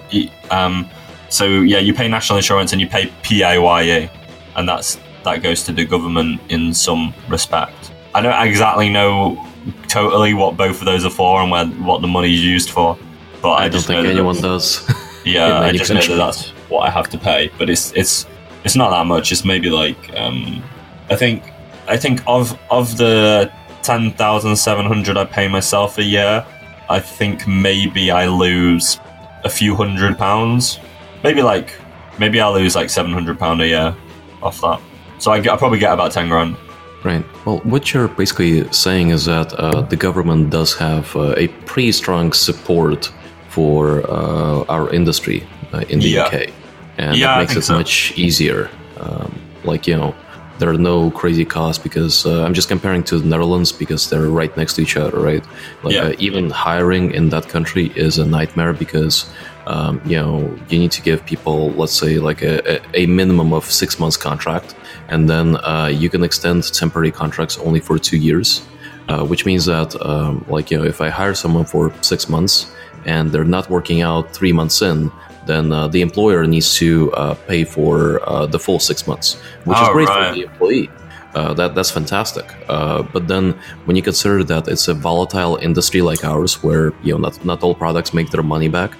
[0.51, 0.89] um,
[1.29, 4.09] so yeah, you pay national insurance and you pay PAYE,
[4.55, 7.91] and that's that goes to the government in some respect.
[8.13, 9.45] I don't exactly know
[9.87, 12.97] totally what both of those are for and where what the money is used for,
[13.41, 14.89] but I, I don't just think anyone does.
[15.25, 18.27] Yeah, I just know that that's what I have to pay, but it's it's
[18.65, 19.31] it's not that much.
[19.31, 20.61] It's maybe like um,
[21.09, 21.43] I think
[21.87, 23.51] I think of of the
[23.83, 26.45] ten thousand seven hundred I pay myself a year,
[26.89, 28.99] I think maybe I lose
[29.43, 30.79] a few hundred pounds.
[31.23, 31.73] Maybe like
[32.19, 33.95] maybe I lose like seven hundred pound a year
[34.41, 34.81] off that.
[35.19, 36.57] So I, get, I probably get about ten grand.
[37.03, 37.23] Right.
[37.45, 41.91] Well, what you're basically saying is that uh, the government does have uh, a pretty
[41.91, 43.11] strong support
[43.49, 46.23] for uh, our industry uh, in the Yeah.
[46.25, 46.49] UK,
[46.97, 47.75] and Yeah, it makes it so.
[47.75, 48.69] much easier.
[48.99, 49.31] Um,
[49.63, 50.15] like you know,
[50.59, 54.29] there are no crazy costs because uh, I'm just comparing to the Netherlands because they're
[54.29, 55.43] right next to each other, right?
[55.83, 56.03] Like Yeah.
[56.09, 59.25] uh, even hiring in that country is a nightmare because
[59.67, 60.37] um, you know
[60.69, 64.17] you need to give people, let's say, like a, a, a minimum of six months
[64.17, 64.75] contract,
[65.09, 68.61] and then uh, you can extend temporary contracts only for two years,
[69.09, 72.71] uh, which means that um, like you know if I hire someone for six months
[73.05, 75.11] and they're not working out three months in.
[75.45, 79.35] Then uh, the employer needs to uh, pay for uh, the full six months,
[79.65, 80.29] which is Oh, great right.
[80.29, 80.89] for the employee.
[81.35, 82.45] Uh, that that's fantastic.
[82.69, 83.53] Uh, but then
[83.85, 87.61] when you consider that it's a volatile industry like ours, where you know not not
[87.63, 88.91] all products make their money back,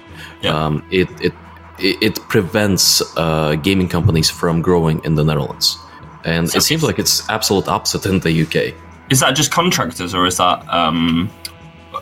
[0.42, 0.54] Yeah.
[0.66, 1.32] um, it it
[1.78, 5.78] it prevents uh, gaming companies from growing in the Netherlands.
[6.24, 8.74] And So it seems like it's absolute opposite in the UK.
[9.10, 11.30] Is that just contractors or is that um,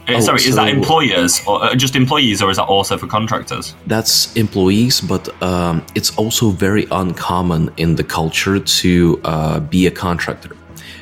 [0.09, 0.43] Oh, sorry?
[0.45, 3.75] is that employers or uh, just employees or is that also for contractors?
[3.87, 9.91] That's employees, but um, it's also very uncommon in the culture to uh, be a
[9.91, 10.55] contractor.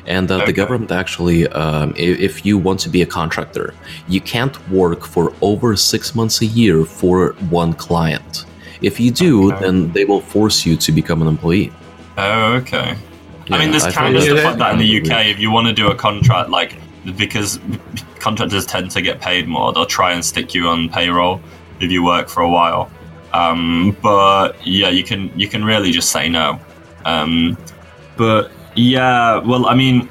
[0.05, 0.45] And uh, Okay.
[0.47, 3.73] the government actually, um, i- if you want to be a contractor,
[4.07, 8.45] you can't work for over six months a year for one client.
[8.81, 9.59] If you do, Okay.
[9.65, 11.71] then they will force you to become an employee.
[12.17, 12.95] Oh, okay.
[13.51, 15.25] I mean, there's kind of stuff like that in the UK.
[15.29, 16.77] If you want to do a contract, like
[17.17, 17.59] because
[18.19, 21.41] contractors tend to get paid more, they'll try and stick you on payroll
[21.79, 22.89] if you work for a while.
[23.33, 26.59] Um, but yeah, you can you can really just say no.
[27.05, 27.57] Um,
[28.15, 30.09] but yeah, well, I mean,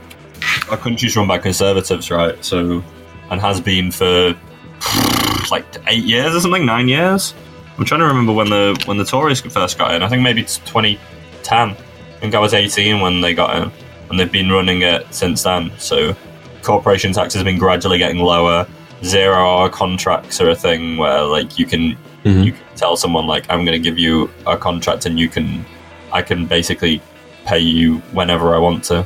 [0.70, 2.42] our country's run by conservatives, right?
[2.44, 2.82] So,
[3.30, 4.34] and has been for
[5.50, 7.34] like eight years or something, nine years.
[7.78, 10.02] I'm trying to remember when the when the Tories first got in.
[10.02, 11.70] I think maybe it's 2010.
[11.70, 11.74] I
[12.20, 13.72] think I was 18 when they got in,
[14.10, 15.72] and they've been running it since then.
[15.78, 16.14] So,
[16.62, 18.66] corporation tax has been gradually getting lower.
[19.04, 22.44] Zero hour contracts are a thing where like you can Mhm.
[22.44, 25.64] you can tell someone like I'm going to give you a contract and you can
[26.12, 27.00] I can basically
[27.46, 29.04] pay you whenever I want to,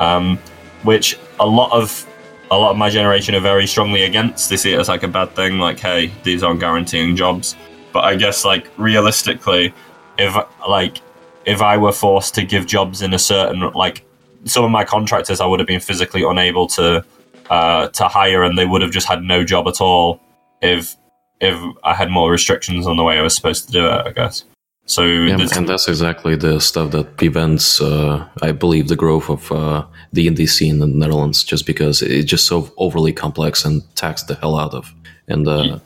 [0.00, 0.38] um,
[0.82, 2.04] which a lot of
[2.50, 4.50] a lot of my generation are very strongly against.
[4.50, 7.56] They see it as like a bad thing, like hey, these aren't guaranteeing jobs.
[7.92, 9.72] But I guess like realistically,
[10.18, 10.36] if
[10.68, 10.98] like
[11.46, 14.04] if I were forced to give jobs in a certain like
[14.44, 17.04] some of my contractors, I would have been physically unable to
[17.50, 20.20] uh, to hire, and they would have just had no job at all
[20.62, 20.96] if
[21.40, 24.06] if I had more restrictions on the way I was supposed to do it.
[24.06, 24.44] I guess.
[24.86, 29.52] So Yeah, and that's exactly the stuff that prevents, uh, I believe, the growth of
[29.52, 29.84] uh,
[30.14, 34.28] the indie scene in the Netherlands, just because it's just so overly complex and taxed
[34.28, 34.94] the hell out of.
[35.26, 35.78] And uh,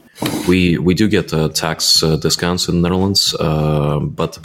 [0.46, 4.38] we we do get uh, tax uh, discounts in the Netherlands, uh, but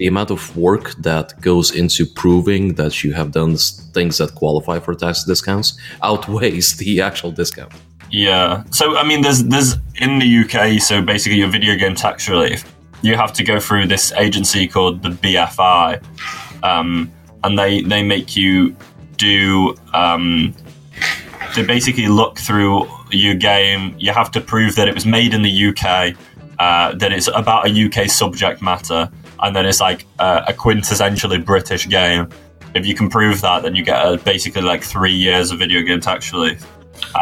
[0.00, 3.54] the amount of work that goes into proving that you have done
[3.92, 7.70] things that qualify for tax discounts outweighs the actual discount.
[8.10, 8.64] Yeah.
[8.70, 10.80] So I mean, there's there's in the UK.
[10.80, 12.64] So basically, your video game tax relief,
[13.02, 16.02] you have to go through this agency called the BFI,
[16.64, 17.12] um,
[17.44, 18.74] and they they make you
[19.18, 19.76] do.
[19.92, 20.54] Um,
[21.54, 23.94] they basically look through your game.
[23.98, 26.16] You have to prove that it was made in the UK,
[26.58, 29.10] uh, that it's about a UK subject matter,
[29.42, 32.28] and then it's like a, a quintessentially British game.
[32.74, 35.82] If you can prove that, then you get a, basically like three years of video
[35.82, 36.64] game tax relief.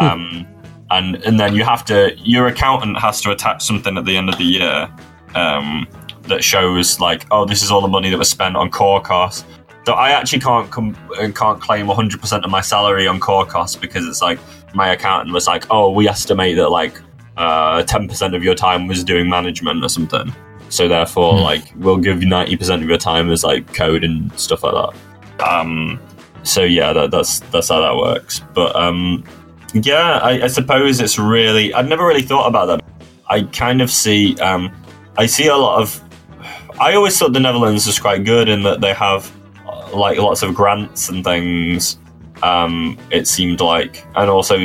[0.01, 0.47] Um,
[0.91, 4.29] and and then you have to your accountant has to attach something at the end
[4.29, 4.91] of the year
[5.35, 5.87] um,
[6.23, 9.45] that shows like oh this is all the money that was spent on core costs.
[9.87, 13.75] So I actually can't com- uh, can't claim 100% of my salary on core costs
[13.75, 14.39] because it's like
[14.75, 17.01] my accountant was like oh we estimate that like
[17.39, 20.35] uh, 10% of your time was doing management or something.
[20.69, 24.63] So therefore like we'll give you 90% of your time as like code and stuff
[24.63, 25.49] like that.
[25.49, 26.01] Um,
[26.43, 28.41] so yeah, that, that's that's how that works.
[28.55, 29.25] But um,
[29.75, 31.75] yeah, I, I suppose it's really.
[31.75, 32.85] I've never really thought about that.
[33.29, 34.37] I kind of see.
[34.39, 34.75] Um,
[35.17, 36.03] I see a lot of.
[36.81, 39.31] I always thought the Netherlands was quite good in that they have
[39.93, 41.99] like lots of grants and things.
[42.43, 44.57] Um, it seemed like, and also,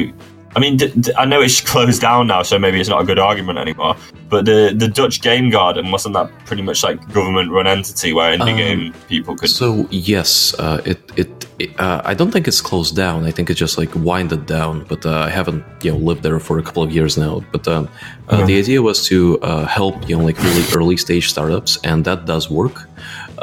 [0.56, 3.06] I mean, d- d- I know it's closed down now, so maybe it's not a
[3.06, 3.96] good argument anymore.
[4.30, 8.38] But the the Dutch Game Garden wasn't that pretty much like government run entity where
[8.38, 9.50] indie Um, game people could.
[9.50, 13.26] So yes, uh, it it, it uh, I don't think it's closed down.
[13.26, 14.86] I think it just like winded down.
[14.88, 17.44] But uh, I haven't you know lived there for a couple of years now.
[17.52, 17.88] But um,
[18.30, 22.06] uh, the idea was to uh, help you know like really early stage startups, and
[22.06, 22.88] that does work.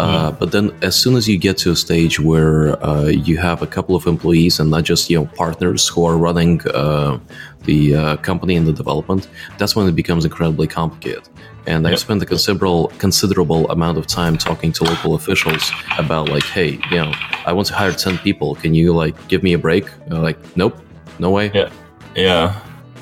[0.00, 3.62] Uh, But then, as soon as you get to a stage where uh, you have
[3.62, 7.18] a couple of employees and not just you know partners who are running uh,
[7.64, 9.28] the uh, company and the development,
[9.58, 11.24] that's when it becomes incredibly complicated.
[11.66, 16.44] And I've spent a considerable considerable amount of time talking to local officials about like,
[16.44, 17.12] hey, you know,
[17.46, 18.54] I want to hire ten people.
[18.54, 19.84] Can you like give me a break?
[20.10, 20.76] Uh, like, nope,
[21.18, 21.50] no way.
[21.54, 21.68] Yeah.
[22.16, 22.54] Yeah.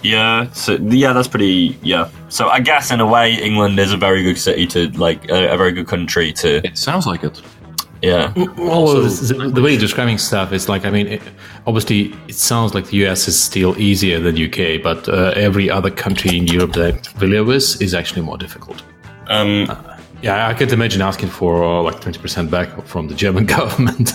[0.02, 0.50] Yeah.
[0.52, 1.78] So yeah, that's pretty.
[1.82, 2.10] Yeah.
[2.28, 5.54] So I guess in a way, England is a very good city to like a,
[5.54, 6.66] a very good country to.
[6.66, 7.40] It sounds like it.
[8.02, 8.32] Yeah.
[8.56, 11.22] Well, the, the way you're describing stuff is like, I mean, it,
[11.66, 15.90] obviously, it sounds like the US is still easier than UK, but uh, every other
[15.90, 18.82] country in Europe that I'm familiar with is actually more difficult.
[19.28, 19.66] Um.
[20.20, 24.10] Yeah, I can't imagine asking for uh, like 20% back from the German government.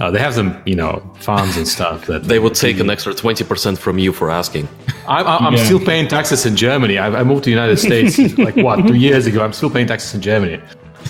[0.00, 3.14] Uh, they have some, you know, funds and stuff that They would take an extra
[3.14, 4.68] twenty percent from you for asking.
[5.08, 6.98] I'm, I'm I'm still paying taxes in Germany.
[6.98, 9.42] I, I moved to the United States like what two years ago.
[9.42, 10.60] I'm still paying taxes in Germany.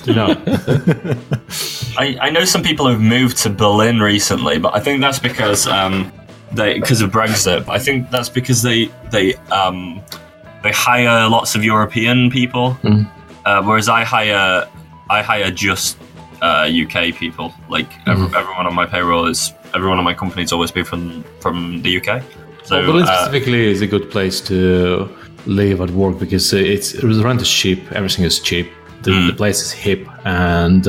[0.04, 0.28] You know,
[1.98, 5.66] I, I know some people have moved to Berlin recently, but I think that's because
[5.66, 6.12] um,
[6.52, 7.68] they because of Brexit.
[7.68, 10.00] I think that's because they they um,
[10.62, 12.78] they hire lots of European people,
[13.44, 14.68] uh, whereas I hire
[15.10, 15.98] I hire just
[16.42, 17.52] uh, UK people.
[17.68, 21.24] Like ev- everyone on my payroll is everyone on my company has always been from
[21.40, 22.22] from the UK.
[22.64, 25.08] So Berlin uh, specifically is a good place to
[25.46, 28.70] live and work because it's the rent is cheap, everything is cheap.
[29.02, 30.84] The, the place is hip, and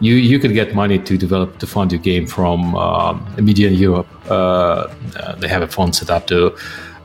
[0.00, 3.74] you you could get money to develop to fund your game from um, media in
[3.74, 4.08] Europe.
[4.28, 4.88] Uh,
[5.38, 6.56] they have a fund set up to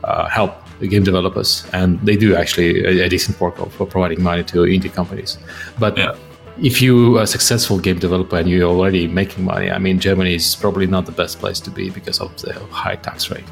[0.02, 4.20] uh, help game developers, and they do actually a, a decent work of for providing
[4.20, 5.38] money to indie companies.
[5.78, 6.16] But Yeah.
[6.62, 10.34] If you are a successful game developer and you're already making money, I mean, Germany
[10.34, 13.44] is probably not the best place to be because of the high tax rate.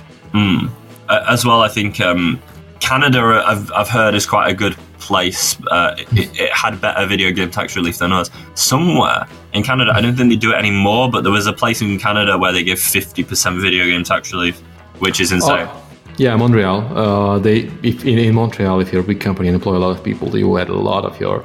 [1.09, 2.43] Uh, as well, I think um,
[2.81, 5.57] Canada, I've, I've heard, is quite a good place.
[5.71, 8.31] Uh, it, it had better video game tax relief than us.
[8.55, 11.81] Somewhere in Canada, I don't think they do it anymore, but there was a place
[11.81, 14.59] in Canada where they give 50% video game tax relief,
[14.99, 15.69] which is insane.
[15.69, 15.86] Oh,
[16.19, 16.97] yeah, Montreal.
[16.97, 19.97] Uh, they if in, in Montreal, if you're a big company and employ a lot
[19.97, 21.45] of people, you will get a lot of your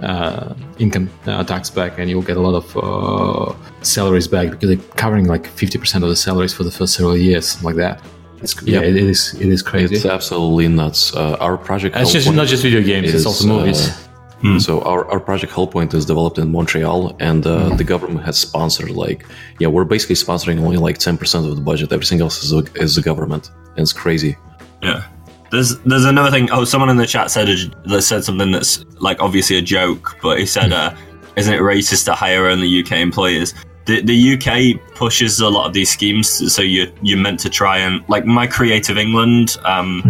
[0.00, 4.68] uh, income uh, tax back, and you'll get a lot of uh, salaries back because
[4.68, 8.00] they're covering like fifty percent of the salaries for the first several years, like that.
[8.42, 9.34] It's, yeah, it is.
[9.34, 9.96] It is crazy.
[9.96, 11.14] It's absolutely nuts.
[11.14, 11.96] Uh, our project.
[11.96, 14.09] it's just not just video games; it's also movies.
[14.42, 18.38] Uh, So our, our project Hellpoint is developed in Montreal, and uh, the government has
[18.38, 19.26] sponsored like
[19.58, 21.92] yeah, we're basically sponsoring only like ten percent of the budget.
[21.92, 24.36] Everything else is is the government, and it's crazy.
[24.82, 25.04] Yeah.
[25.50, 26.48] There's there's another thing.
[26.52, 27.48] Oh, someone in the chat said
[27.86, 30.94] that said something that's like obviously a joke, but he said, uh,
[31.36, 33.52] "Isn't it racist to hire only UK employers?"
[33.86, 37.78] The, the UK pushes a lot of these schemes, so you you're meant to try
[37.78, 40.04] and like my Creative England, um,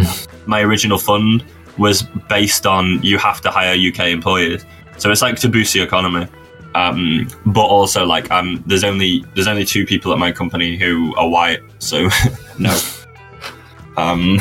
[0.47, 1.43] my original fund
[1.79, 4.65] was based on you have to hire UK employers,
[4.99, 6.27] so it's like to boost the economy.
[6.75, 11.15] Um, but also like um, there's only there's only two people at my company who
[11.17, 12.09] are white, so
[12.59, 12.79] no.
[13.97, 14.41] Um,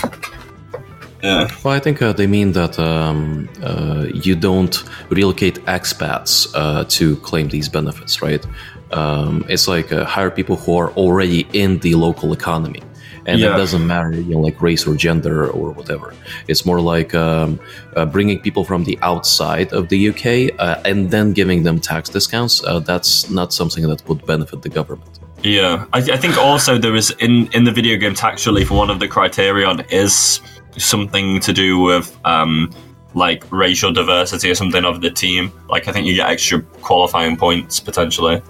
[1.23, 1.49] yeah.
[1.63, 7.17] Well, I think uh, they mean that um, uh, you don't relocate expats uh, to
[7.17, 8.45] claim these benefits, right?
[8.91, 12.82] Um, it's like uh, hire people who are already in the local economy,
[13.30, 13.53] and Yeah.
[13.53, 16.13] it doesn't matter, you know, like race or gender or whatever.
[16.47, 17.59] It's more like um,
[17.95, 20.25] uh, bringing people from the outside of the UK
[20.59, 22.63] uh, and then giving them tax discounts.
[22.63, 25.19] Uh, that's not something that would benefit the government.
[25.43, 28.69] Yeah, I, I think also there is in in the video game tax relief.
[28.71, 30.41] One of the criterion is
[30.77, 32.71] something to do with um,
[33.13, 35.51] like racial diversity or something of the team.
[35.69, 38.41] Like I think you get extra qualifying points potentially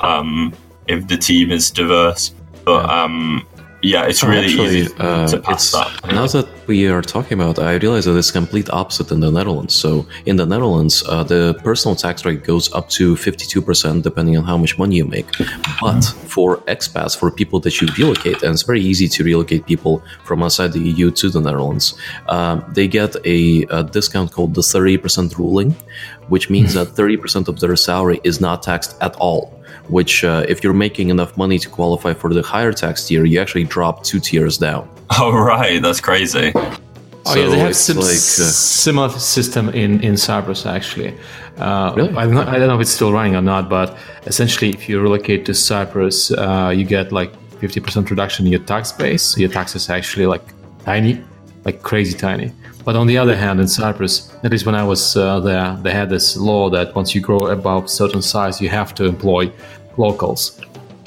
[0.00, 0.52] um,
[0.86, 2.32] if the team is diverse.
[2.64, 3.46] But um,
[3.86, 6.12] yeah, it's Oh, really actually, easy uh, to pass it's, that.
[6.12, 9.74] now that we are talking about, I realize that it's complete opposite in the Netherlands.
[9.74, 14.44] So in the Netherlands, uh, the personal tax rate goes up to 52% depending on
[14.44, 15.28] how much money you make.
[15.80, 16.02] But
[16.34, 20.42] for expats, for people that you relocate, and it's very easy to relocate people from
[20.42, 21.94] outside the EU to the Netherlands,
[22.28, 25.76] um, they get a, a discount called the 30% ruling,
[26.28, 29.55] which means that 30% of their salary is not taxed at all.
[29.88, 33.40] Which, uh, if you're making enough money to qualify for the higher tax tier, you
[33.40, 34.88] actually drop two tiers down.
[35.18, 36.52] Oh right, that's crazy.
[37.28, 41.14] Oh yeah, they have it's sim- like, uh, similar system in, in Cyprus actually.
[41.58, 42.16] Uh, Really?
[42.16, 45.00] I'm not, I don't know if it's still running or not, but essentially, if you
[45.00, 49.38] relocate to Cyprus, uh, you get like 50% reduction in your tax base.
[49.38, 50.42] Your tax is actually like
[50.84, 51.22] tiny,
[51.64, 52.52] like crazy tiny.
[52.86, 55.90] But on the other hand, in Cyprus, at least when I was uh, there, they
[55.90, 59.50] had this law that once you grow above certain size, you have to employ
[59.96, 60.60] locals.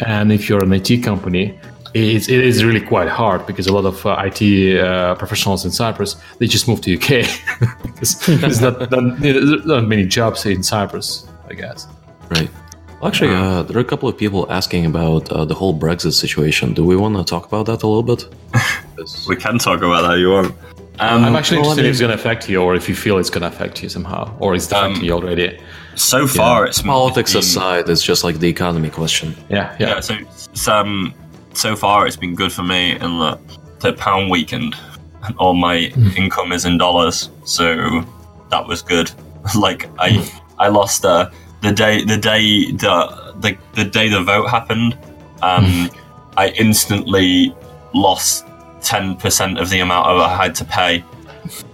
[0.05, 1.57] And if you're an IT company,
[1.93, 5.71] it's, it is really quite hard because a lot of uh, IT uh, professionals in
[5.71, 7.25] Cyprus they just move to UK
[7.82, 11.88] because there's not, not, there's not many jobs in Cyprus, I guess.
[12.30, 12.49] Right.
[12.99, 16.11] Well, actually, uh, there are a couple of people asking about uh, the whole Brexit
[16.11, 16.73] situation.
[16.73, 18.25] Do we want to talk about that a little bit?
[19.30, 20.53] We can talk about that if you want.
[21.00, 22.95] Um, I'm actually well, I interested if it's going to affect you or if you
[22.95, 25.60] feel it's going to affect you somehow or it's affecting you already.
[25.95, 29.36] so far, it's Politics been- aside, it's just like the economy question.
[29.50, 29.88] Yeah, yeah.
[29.89, 31.14] Yeah, so it's, um,
[31.54, 33.39] so far it's been good for me in that
[33.80, 34.76] the pound weakened,
[35.24, 35.78] and all my
[36.18, 38.04] income is in dollars, so
[38.50, 39.10] that was good.
[39.58, 41.30] like I, I lost uh,
[41.62, 44.97] the day the day the the, the day the vote happened.
[45.41, 45.89] Um,
[46.36, 47.56] I instantly
[47.93, 48.45] lost
[48.82, 51.03] ten percent of the amount of I had to pay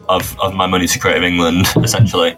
[0.09, 2.37] of, of my money to Creative England, essentially.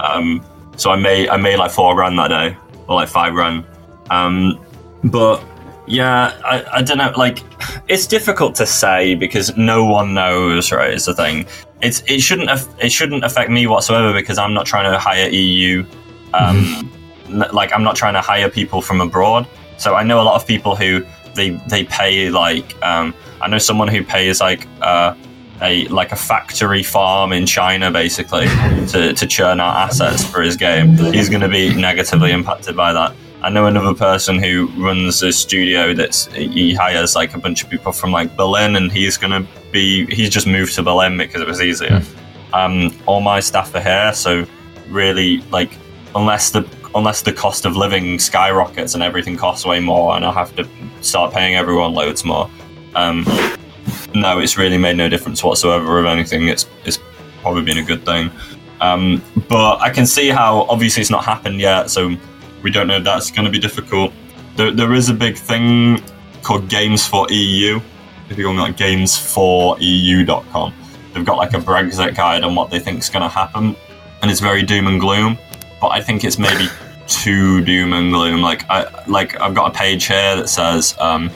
[0.00, 0.44] um,
[0.76, 3.64] so I made I made like four grand that day, or like five grand.
[4.10, 4.58] Um,
[5.04, 5.42] but
[5.86, 7.12] yeah, I, I don't know.
[7.16, 7.42] Like,
[7.88, 10.72] it's difficult to say because no one knows.
[10.72, 11.46] Right, is the thing.
[11.82, 15.28] It's it shouldn't af- it shouldn't affect me whatsoever because I'm not trying to hire
[15.28, 15.84] EU.
[16.34, 16.90] Um,
[17.28, 19.46] n- like I'm not trying to hire people from abroad.
[19.78, 23.58] So I know a lot of people who they they pay like um, I know
[23.58, 25.14] someone who pays like uh,
[25.62, 28.46] a like a factory farm in China basically
[28.88, 30.96] to, to churn out assets for his game.
[30.96, 33.14] He's going to be negatively impacted by that.
[33.42, 37.70] I know another person who runs a studio that's he hires like a bunch of
[37.70, 41.40] people from like Berlin, and he's going to be he's just moved to Berlin because
[41.40, 42.02] it was easier.
[42.52, 44.46] Um, all my staff are here, so
[44.88, 45.72] really like
[46.14, 50.32] unless the unless the cost of living skyrockets and everything costs way more, and I
[50.32, 50.68] have to
[51.00, 52.50] start paying everyone loads more.
[52.94, 53.24] Um,
[54.14, 56.00] no, it's really made no difference whatsoever.
[56.00, 56.98] If anything, it's it's
[57.42, 58.30] probably been a good thing.
[58.80, 62.14] Um, but I can see how obviously it's not happened yet, so
[62.62, 64.12] we don't know if that's going to be difficult.
[64.56, 66.02] There, there is a big thing
[66.42, 67.80] called Games for EU.
[68.30, 70.74] If you go on like gamesforeu.com,
[71.12, 73.76] they've got like a Brexit guide on what they think is going to happen,
[74.22, 75.38] and it's very doom and gloom.
[75.80, 76.68] But I think it's maybe
[77.06, 78.40] too doom and gloom.
[78.40, 81.30] Like I like I've got a page here that says um,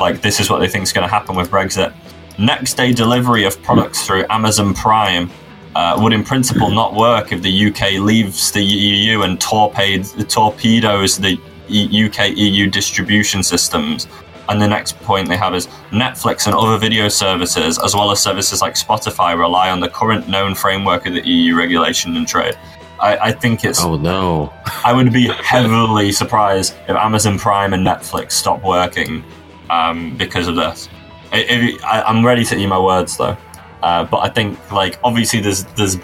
[0.00, 1.94] like this is what they think is going to happen with Brexit.
[2.38, 5.30] Next day delivery of products through Amazon Prime
[5.74, 11.18] uh, would in principle not work if the UK leaves the EU and torpedoes, torpedoes
[11.18, 11.38] the
[11.68, 14.08] E- UK EU distribution systems.
[14.48, 18.20] And the next point they have is Netflix and other video services, as well as
[18.20, 22.58] services like Spotify, rely on the current known framework of the EU regulation and trade.
[22.98, 23.82] I, I think it's.
[23.82, 24.52] Oh no.
[24.84, 29.24] I would be heavily surprised if Amazon Prime and Netflix stop working
[29.70, 30.88] um, because of this.
[31.32, 33.36] If, I, I'm ready to eat my words though,
[33.82, 35.96] uh, but I think like obviously there's there's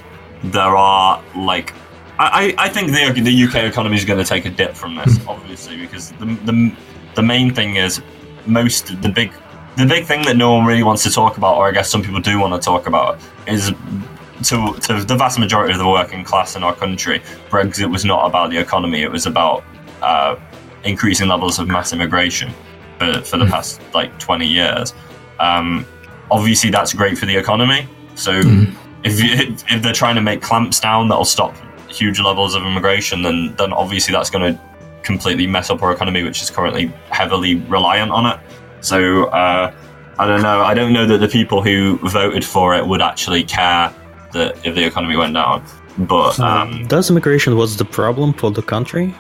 [0.44, 1.74] there are like
[2.18, 4.94] I, I I think the the UK economy is going to take a dip from
[4.94, 6.74] this obviously because the, the
[7.16, 8.00] the main thing is
[8.46, 9.32] most the big
[9.76, 12.02] the big thing that no one really wants to talk about or I guess some
[12.02, 13.72] people do want to talk about is
[14.44, 18.26] to, to the vast majority of the working class in our country, Brexit was not
[18.26, 19.02] about the economy.
[19.02, 19.64] It was about
[20.02, 20.36] uh,
[20.84, 22.52] increasing levels of mass immigration
[22.99, 24.94] for, for the past like 20 years.
[25.40, 25.86] Um,
[26.30, 27.88] obviously, that's great for the economy.
[28.14, 28.32] So
[29.05, 31.55] if, you, if they're trying to make clamps down that'll stop
[31.88, 34.61] huge levels of immigration, then then obviously that's going to
[35.03, 38.40] completely mess up our economy, which is currently heavily reliant on it.
[38.80, 39.72] So uh,
[40.18, 40.62] I don't know.
[40.62, 43.92] I don't know that the people who voted for it would actually care
[44.32, 45.64] that if the economy went down.
[45.99, 49.14] But um, Does immigration was the problem for the country?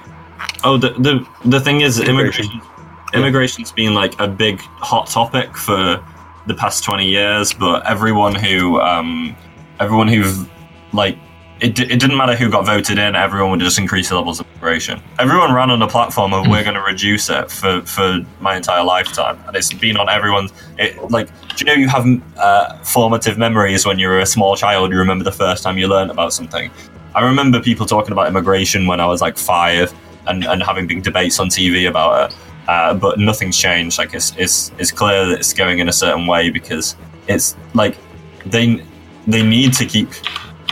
[0.64, 2.46] oh, the the the thing is, Immigration.
[2.46, 2.75] immigration
[3.14, 6.04] immigration's been like a big hot topic for
[6.46, 7.52] the past twenty years.
[7.52, 9.36] But everyone who um,
[9.80, 10.46] everyone who
[10.92, 11.18] like
[11.60, 14.46] it, it didn't matter who got voted in, everyone would just increase the levels of
[14.52, 15.00] immigration.
[15.18, 18.84] Everyone ran on the platform of we're going to reduce it for, for my entire
[18.84, 19.42] lifetime.
[19.46, 20.52] And it's been on everyone's.
[20.78, 24.54] It, like, do you know you have uh, formative memories when you were a small
[24.54, 24.92] child?
[24.92, 26.70] You remember the first time you learned about something.
[27.14, 29.94] I remember people talking about immigration when I was like five
[30.26, 32.36] and, and having big debates on TV about it.
[32.68, 33.98] Uh, but nothing's changed.
[33.98, 36.96] Like, it's, it's, it's clear that it's going in a certain way because
[37.28, 37.96] it's like
[38.44, 38.82] they,
[39.26, 40.08] they need to keep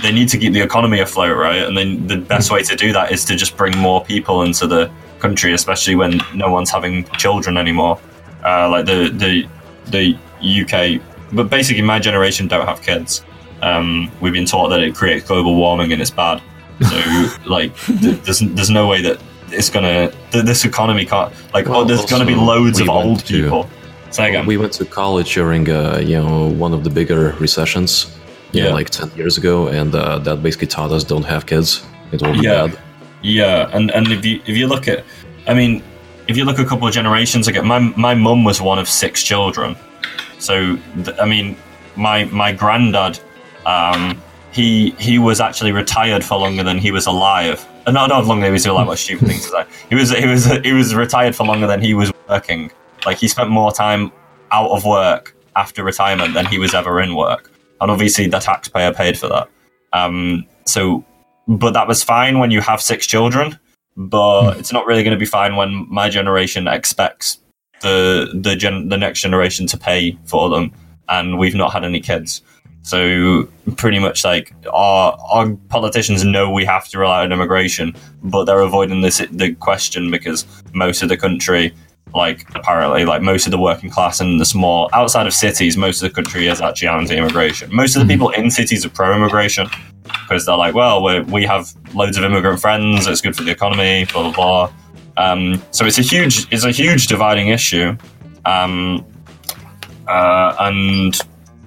[0.02, 1.62] they need to keep the economy afloat, right?
[1.62, 4.66] And then the best way to do that is to just bring more people into
[4.66, 7.98] the country, especially when no one's having children anymore.
[8.44, 9.48] Uh, like the the
[9.86, 10.18] the
[10.62, 11.00] UK,
[11.32, 13.24] but basically my generation don't have kids.
[13.62, 16.42] Um, we've been taught that it creates global warming and it's bad.
[16.86, 16.96] So
[17.46, 19.18] like, th- there's there's no way that
[19.54, 21.66] it's gonna th- this economy can't like.
[21.66, 23.68] Well, oh, there's gonna be loads we of old to- people.
[24.10, 24.46] Say again.
[24.46, 27.92] We went to college during, uh, you know, one of the bigger recessions,
[28.52, 28.74] you know, Yeah.
[28.74, 31.82] like ten years ago, and uh, that basically taught us don't have kids.
[32.12, 32.66] It will be Yeah.
[32.68, 32.78] bad.
[33.22, 35.02] Yeah, and and if you if you look at,
[35.48, 35.82] I mean,
[36.28, 39.22] if you look a couple of generations ago, my my mum was one of six
[39.24, 39.74] children,
[40.38, 41.56] so th- I mean,
[41.96, 43.18] my my granddad,
[43.66, 47.58] um, he he was actually retired for longer than he was alive.
[47.86, 48.86] Uh, No, not longer he was alive.
[48.86, 49.64] What a stupid thing to say.
[49.88, 52.70] He was he was he was retired for longer than he was working.
[53.06, 54.12] Like he spent more time
[54.52, 58.92] out of work after retirement than he was ever in work, and obviously the taxpayer
[58.92, 59.48] paid for that.
[59.92, 61.04] Um, so
[61.46, 63.58] but that was fine when you have six children
[63.96, 67.38] but it's not really going to be fine when my generation expects
[67.80, 70.72] the the gen, the next generation to pay for them
[71.08, 72.42] and we've not had any kids
[72.84, 78.44] so pretty much like our our politicians know we have to rely on immigration but
[78.44, 81.74] they're avoiding this the question because most of the country
[82.14, 86.02] like apparently like most of the working class and the small outside of cities most
[86.02, 87.74] of the country is actually anti-immigration.
[87.74, 89.66] Most of the people in cities are pro-immigration
[90.04, 93.50] because they're like well we we have loads of immigrant friends it's good for the
[93.50, 94.72] economy blah blah blah.
[95.16, 97.96] Um, so it's a huge it's a huge dividing issue.
[98.44, 99.04] Um,
[100.06, 101.18] uh, and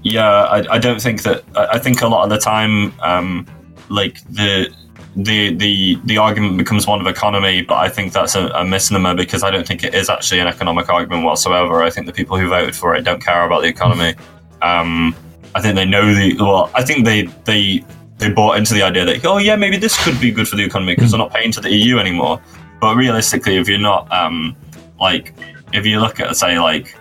[0.03, 3.45] yeah I, I don't think that I, think a lot of the time um,
[3.89, 4.73] like the
[5.17, 9.15] the the the argument becomes one of economy, but I think that's a, a misnomer
[9.15, 11.81] because I don't think it is actually an economic argument whatsoever.
[11.81, 14.13] I think the people who voted for it don't care about the economy.
[14.61, 15.15] Um,
[15.55, 16.69] I think they know the well.
[16.75, 17.83] I think they they
[18.19, 20.63] they bought into the idea that oh yeah maybe this could be good for the
[20.63, 22.39] economy because they're not paying to the EU anymore.
[22.79, 24.55] But realistically, if you're not um,
[24.99, 25.33] like
[25.73, 26.95] if you look at say like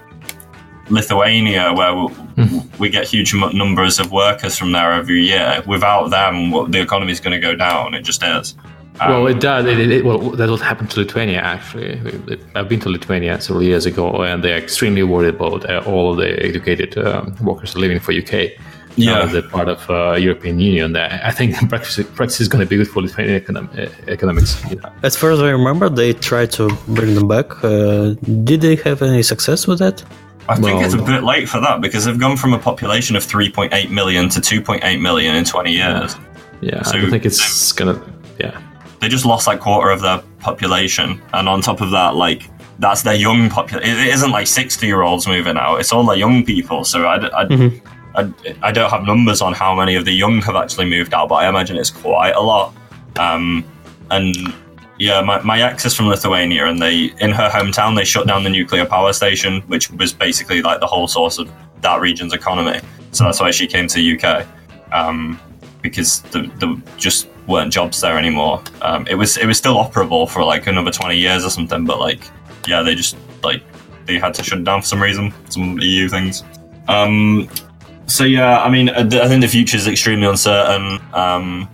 [0.89, 5.63] Lithuania, where we, we get huge m- numbers of workers from there every year.
[5.67, 7.95] Without them, well, the economy is going to go down.
[7.95, 8.55] It just is.
[9.01, 9.67] Um, Well, it does.
[9.67, 12.01] It, it, it- well, that what happened to Lithuania actually.
[12.55, 16.17] I've been to Lithuania several years ago, and they're extremely worried about uh, all of
[16.19, 18.53] the educated um, workers leaving for UK.
[18.99, 19.13] Yeah.
[19.19, 20.97] now they're part of uh, European Union.
[20.97, 24.53] I I think practice, practice is going to be good for Lithuanian econom- uh, economics.
[24.71, 24.91] Yeah.
[25.03, 27.49] As far as I remember, they tried to bring them back.
[27.63, 28.15] Uh,
[28.51, 30.03] did they have any success with that?
[30.49, 33.17] I think well, it's a bit late for that because they've gone from a population
[33.17, 36.17] of 3.8 million to 2.8 million in 20 years.
[36.61, 38.01] Yeah, So- I think it's gonna.
[38.39, 38.59] Yeah,
[39.01, 43.03] They just lost like quarter of their population, and on top of that, like that's
[43.03, 43.89] their young population.
[43.99, 46.85] It isn't like 60 year olds moving out; it's all the young people.
[46.85, 47.47] So I, I,
[48.15, 48.33] I,
[48.63, 51.37] I don't have numbers on how many of the young have actually moved out, but
[51.37, 52.75] I imagine it's quite a lot.
[53.17, 53.65] Um,
[54.11, 54.55] and
[54.99, 58.45] yeah, my, my ex is from Lithuania, and they in her hometown they shut down
[58.45, 61.51] the nuclear power station, which was basically like the whole source of
[61.83, 62.81] that region's economy.
[63.13, 64.47] So that's why she came to the UK,
[64.93, 65.41] um,
[65.83, 68.63] because the, the just weren't jobs there anymore.
[68.83, 72.01] Um, it was it was still operable for like another twenty years or something, but
[72.01, 72.21] like
[72.67, 73.63] yeah, they just like
[74.07, 76.43] they had to shut down for some reason, some EU things.
[76.89, 77.49] Um,
[78.07, 81.01] so yeah, I mean, I I think the future is extremely uncertain.
[81.13, 81.69] Um,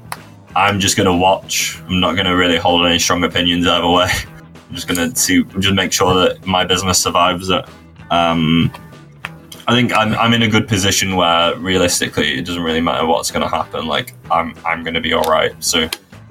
[0.54, 1.80] I'm just gonna watch.
[1.88, 4.10] I'm not gonna really hold any strong opinions either way.
[4.68, 7.64] I'm just gonna see, just make sure that my business survives it.
[8.10, 8.72] Um,
[9.68, 13.30] I think I'm, I'm in a good position where realistically it doesn't really matter what's
[13.30, 13.86] gonna happen.
[13.86, 15.52] Like I'm I'm gonna be all right.
[15.62, 15.88] So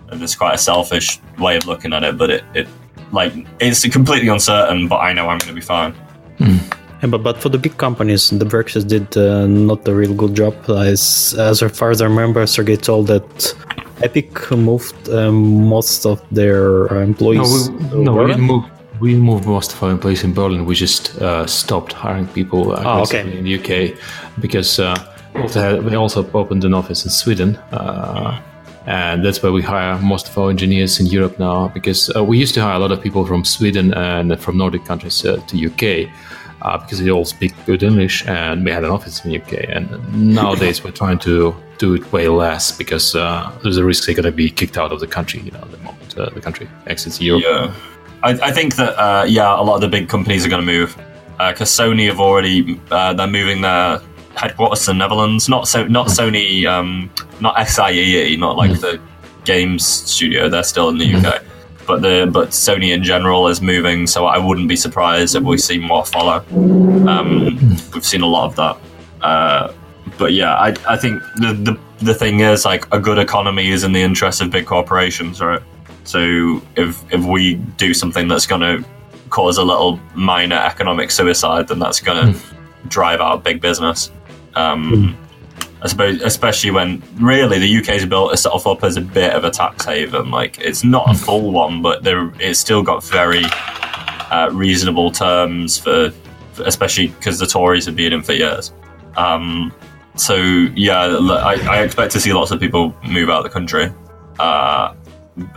[0.09, 2.67] and it's quite a selfish way of looking at it, but it, it
[3.11, 4.87] like it's completely uncertain.
[4.87, 5.95] But I know I'm gonna be fine.
[7.01, 10.35] Yeah, but, but for the big companies, the Brexit did uh, not a real good
[10.35, 10.53] job.
[10.69, 13.55] As, as far as I remember, Sergey told that
[14.03, 17.69] Epic moved um, most of their uh, no, employees.
[17.69, 18.27] we, no, we Berlin.
[18.27, 18.63] didn't move.
[18.99, 20.65] We didn't most of our employees in Berlin.
[20.65, 23.21] We just uh, stopped hiring people uh, Oh, okay.
[23.37, 23.97] in the UK
[24.39, 24.95] because uh,
[25.33, 27.57] we also had- we also opened an office in Sweden.
[27.71, 28.39] Uh,
[28.87, 32.37] and that's where we hire most of our engineers in Europe now because uh, we
[32.39, 35.55] used to hire a lot of people from Sweden and from Nordic countries uh, to
[35.67, 36.09] UK.
[36.61, 39.69] Uh, because they all speak good English, and we had an office in the UK.
[39.69, 44.15] And nowadays we're trying to do it way less because uh, there's a risk they're
[44.15, 45.41] going to be kicked out of the country.
[45.41, 47.43] You know, the moment uh, the country exits Europe.
[47.45, 47.73] Yeah,
[48.23, 50.71] I, I think that uh, yeah, a lot of the big companies are going to
[50.71, 50.95] move
[51.37, 53.99] because Sony have already uh, they're moving their
[54.35, 55.49] headquarters to the Netherlands.
[55.49, 57.09] Not so not Sony, um,
[57.39, 59.01] not SIE, not like the
[59.45, 60.49] games studio.
[60.49, 61.43] They're still in the UK.
[61.91, 65.57] But the but Sony in general is moving, so I wouldn't be surprised if we
[65.57, 66.37] see more follow.
[67.05, 67.59] Um,
[67.93, 68.77] we've seen a lot of that.
[69.21, 69.73] Uh,
[70.17, 73.83] but yeah, I, I think the, the the thing is like a good economy is
[73.83, 75.61] in the interest of big corporations, right?
[76.05, 78.87] So if if we do something that's going to
[79.29, 82.39] cause a little minor economic suicide, then that's going to
[82.87, 84.11] drive out big business.
[84.55, 85.17] Um,
[85.83, 89.43] I suppose, especially when really the UK UK's built itself up as a bit of
[89.43, 90.29] a tax haven.
[90.29, 93.43] Like it's not a full one, but there it's still got very
[94.31, 96.11] uh, reasonable terms for,
[96.53, 98.71] for especially because the Tories have been in for years.
[99.17, 99.73] Um,
[100.15, 103.91] so yeah, I expect to see lots of people move out of the country.
[104.39, 104.93] Uh,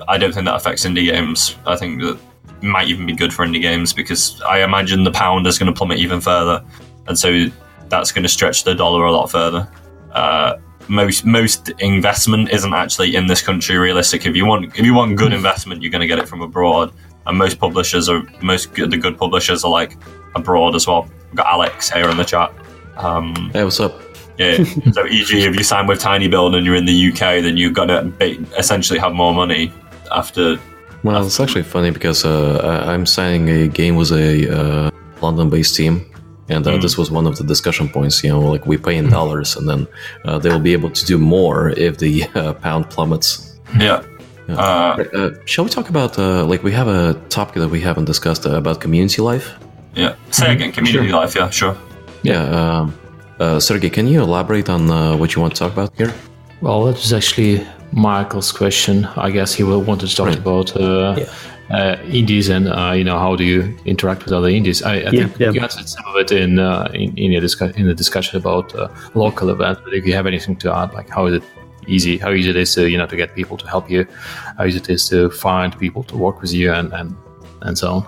[0.09, 1.57] I don't think that affects indie games.
[1.66, 2.18] I think that
[2.62, 5.77] might even be good for indie games because I imagine the pound is going to
[5.77, 6.64] plummet even further,
[7.07, 7.47] and so
[7.89, 9.68] that's going to stretch the dollar a lot further.
[10.15, 10.59] Uh,
[10.89, 14.27] most most investment isn't actually in this country realistic.
[14.27, 16.93] If you want if you want good investment, you're going to get it from abroad.
[17.27, 19.97] And most publishers are most good, the good publishers are like
[20.35, 21.09] abroad as well.
[21.29, 22.53] We've got Alex here in the chat.
[22.97, 23.99] Um, Hey, what's up?
[24.39, 24.62] yeah.
[24.93, 27.89] so, e.g., if you sign with tinyBuild and you're in the UK, then you're going
[27.89, 28.12] to
[28.59, 29.73] essentially have more money
[30.15, 30.59] after.
[31.03, 34.91] Well, it's actually funny because uh, I'm signing a game with a uh,
[35.23, 36.05] London-based team,
[36.49, 38.22] and uh, this was one of the discussion points.
[38.24, 39.86] You know, like we pay in dollars, and then
[40.24, 43.59] uh, they will be able to do more if the uh, pound plummets.
[43.78, 44.03] Yeah.
[44.49, 44.57] Yeah.
[44.59, 48.05] Uh, Uh, shall we talk about uh, like we have a topic that we haven't
[48.07, 49.47] discussed uh, about community life?
[49.97, 50.14] yeah.
[50.30, 51.34] Say again, community life.
[51.38, 51.74] Yeah, sure.
[52.22, 52.92] Yeah, um,
[53.40, 56.12] uh, Sergey, can you elaborate on uh, what you want to talk about here?
[56.61, 59.07] Well, that was actually Michael's question.
[59.16, 60.38] I guess he will wanted to talk Right.
[60.47, 61.14] about uh,
[61.71, 64.83] uh, indies and uh, you know how do you interact with other indies.
[64.83, 65.51] I, I Yeah, think yeah.
[65.53, 68.75] you answered some of it in uh, in in, your discuss- in the discussion about
[68.75, 69.81] uh, local events.
[69.85, 71.43] But if you have anything to add, like how is it
[71.87, 74.07] easy, how easy it is to you know to get people to help you,
[74.59, 77.17] how easy it is to find people to work with you, and and
[77.62, 78.07] and so on.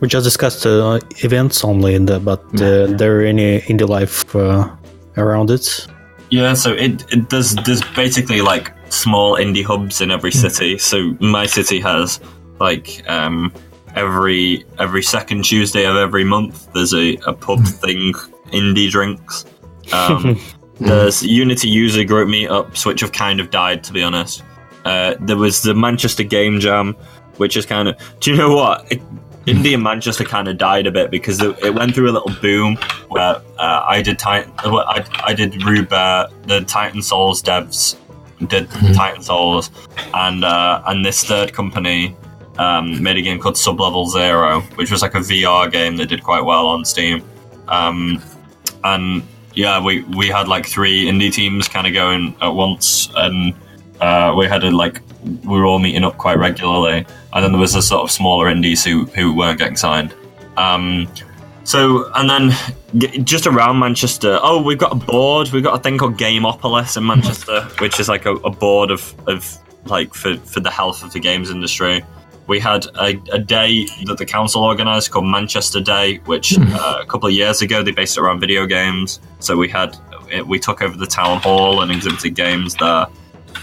[0.00, 4.34] We just discussed uh, events only, in the, but uh, there are any indie life
[4.34, 4.70] uh,
[5.16, 5.86] around it?
[6.30, 10.78] Yeah, so it, it there's there's basically like small indie hubs in every city.
[10.78, 12.20] So my city has
[12.60, 13.52] like um,
[13.96, 18.12] every every second Tuesday of every month there's a, a pub thing,
[18.52, 19.46] indie drinks.
[19.92, 20.38] Um,
[20.78, 24.44] there's Unity user group meetups, which have kind of died to be honest.
[24.84, 26.94] Uh, there was the Manchester Game Jam,
[27.36, 27.96] which is kind of.
[28.20, 28.90] Do you know what?
[28.92, 29.02] It,
[29.46, 32.32] Indie in Manchester kind of died a bit because it, it went through a little
[32.42, 32.76] boom
[33.08, 37.96] where uh, I did Titan, well, I, I did Rube, uh, the Titan Souls devs
[38.48, 39.70] did Titan Souls,
[40.14, 42.16] and uh, and this third company
[42.60, 46.22] um, made a game called Sublevel Zero, which was like a VR game that did
[46.22, 47.24] quite well on Steam.
[47.68, 48.22] Um,
[48.84, 49.22] and
[49.54, 53.54] yeah, we we had like three indie teams kind of going at once, and
[54.00, 57.60] uh, we had a like we were all meeting up quite regularly, and then there
[57.60, 60.14] was a sort of smaller indies who who weren't getting signed.
[60.58, 61.08] Um,
[61.64, 65.50] so and then just around Manchester, oh, we've got a board.
[65.50, 69.14] We've got a thing called Gameopolis in Manchester, which is like a, a board of
[69.26, 69.56] of
[69.86, 72.04] like for for the health of the games industry.
[72.50, 77.06] We had a, a day that the council organised called Manchester Day, which uh, a
[77.06, 79.20] couple of years ago they based it around video games.
[79.38, 79.96] So we had
[80.48, 83.06] we took over the town hall and exhibited games there.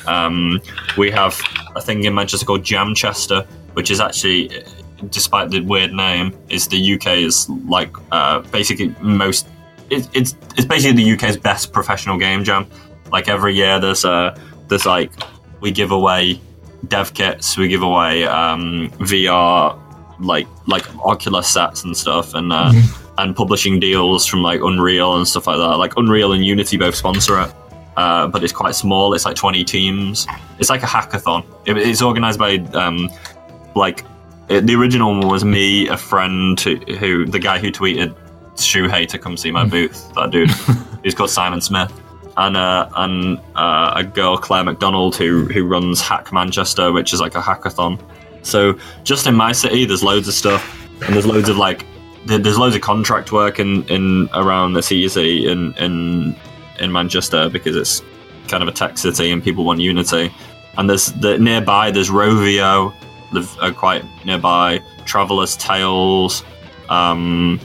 [0.07, 0.61] Um,
[0.97, 1.38] we have
[1.76, 4.64] a thing in Manchester called Jamchester, which is actually,
[5.09, 9.49] despite the weird name, is the UK's like uh, basically most.
[9.89, 12.65] It, it's it's basically the UK's best professional game jam.
[13.11, 14.39] Like every year, there's uh,
[14.69, 15.11] there's like
[15.59, 16.39] we give away
[16.88, 19.80] dev kits, we give away um, VR
[20.20, 22.72] like like Oculus sets and stuff, and uh,
[23.18, 25.78] and publishing deals from like Unreal and stuff like that.
[25.78, 27.52] Like Unreal and Unity both sponsor it
[27.98, 29.14] uh, but it's quite small.
[29.14, 30.28] It's like 20 teams.
[30.60, 31.44] It's like a hackathon.
[31.66, 33.10] It, it's organized by um,
[33.76, 34.06] like
[34.49, 38.16] it, the original one was me, a friend who, who the guy who tweeted
[38.56, 40.14] Shuhei to come see my booth.
[40.14, 40.52] That dude,
[41.04, 41.91] he's called Simon Smith,
[42.38, 47.19] and uh, and uh, a girl Claire McDonald who who runs Hack Manchester, which is
[47.19, 47.99] like a hackathon.
[48.43, 51.85] So just in my city, there's loads of stuff, and there's loads of like
[52.26, 56.35] there's loads of contract work in, in around the CEC in in
[56.80, 58.03] in Manchester because it's
[58.47, 60.31] kind of a tech city and people want Unity.
[60.77, 62.93] And there's the nearby there's Rovio,
[63.31, 64.80] live uh, quite nearby.
[65.05, 66.43] Traveller's Tales.
[66.89, 67.59] Um,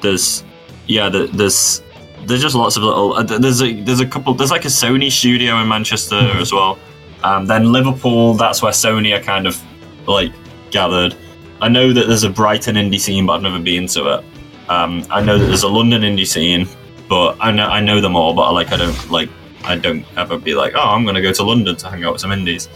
[0.00, 0.42] there's
[0.86, 1.82] yeah, the, there's
[2.26, 3.14] there's just lots of little.
[3.14, 4.34] Uh, there's a there's a couple.
[4.34, 6.78] There's like a Sony studio in Manchester as well.
[7.24, 9.60] Um, then Liverpool, that's where Sony are kind of
[10.06, 10.32] like
[10.70, 11.14] gathered.
[11.60, 14.24] I know that there's a Brighton indie scene, but I've never been to it.
[14.68, 16.68] Um, I know that there's a London indie scene,
[17.08, 19.28] but I know I know them all, but like I don't like
[19.64, 22.20] I don't ever be like, oh, I'm gonna go to London to hang out with
[22.20, 22.68] some indies.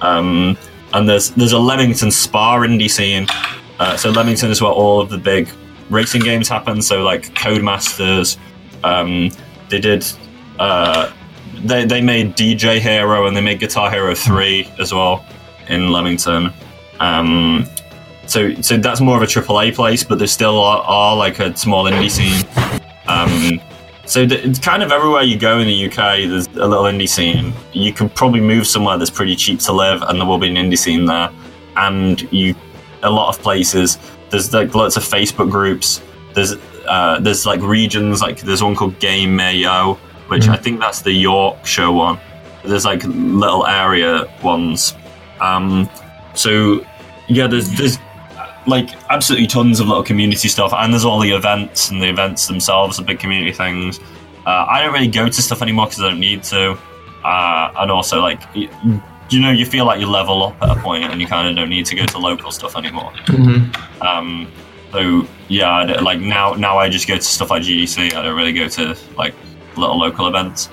[0.00, 0.56] um,
[0.92, 3.26] and there's there's a Leamington Spa indie scene.
[3.78, 5.48] Uh, so Leamington is where all of the big
[5.90, 6.82] racing games happen.
[6.82, 8.36] So like Codemasters,
[8.84, 9.30] um,
[9.68, 10.04] they did.
[10.58, 11.12] Uh,
[11.64, 15.24] they, they made DJ Hero and they made Guitar Hero 3 as well
[15.68, 16.52] in Leamington.
[17.00, 17.66] Um,
[18.26, 21.56] so so that's more of a AAA place, but there still are, are like a
[21.56, 22.46] small indie scene.
[23.06, 23.60] Um,
[24.04, 27.52] so it's kind of everywhere you go in the UK, there's a little indie scene.
[27.72, 30.56] You can probably move somewhere that's pretty cheap to live, and there will be an
[30.56, 31.30] indie scene there.
[31.76, 32.54] And you,
[33.02, 33.98] a lot of places,
[34.30, 36.02] there's like lots of Facebook groups.
[36.34, 36.54] There's
[36.88, 39.94] uh, there's like regions, like there's one called Game Mayo,
[40.28, 42.18] which I think that's the Yorkshire one.
[42.64, 44.94] There's like little area ones.
[45.40, 45.88] Um,
[46.34, 46.84] so
[47.28, 47.98] yeah, there's there's
[48.66, 52.46] like absolutely tons of little community stuff, and there's all the events and the events
[52.48, 54.00] themselves are big community things.
[54.46, 56.76] Uh, I don't really go to stuff anymore because I don't need to,
[57.24, 58.68] uh, and also like y-
[59.30, 61.54] you know you feel like you level up at a point and you kind of
[61.56, 63.12] don't need to go to local stuff anymore.
[64.00, 64.50] Um,
[64.92, 68.14] so yeah, like now now I just go to stuff like GDC.
[68.14, 69.34] I don't really go to like
[69.76, 70.68] little local events.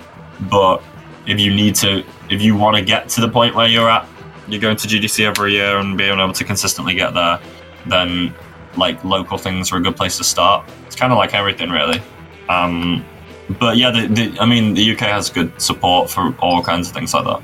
[0.50, 0.84] But
[1.26, 4.08] if you need to, if you want to get to the point where you're at,
[4.48, 7.40] you're going to GDC every year and being able to consistently get there,
[7.88, 8.34] then
[8.78, 10.68] like local things are a good place to start.
[10.86, 12.02] It's kind of like everything really.
[12.50, 13.06] Um,
[13.60, 16.94] but yeah, the, the, I mean, the UK has good support for all kinds of
[16.94, 17.42] things like that.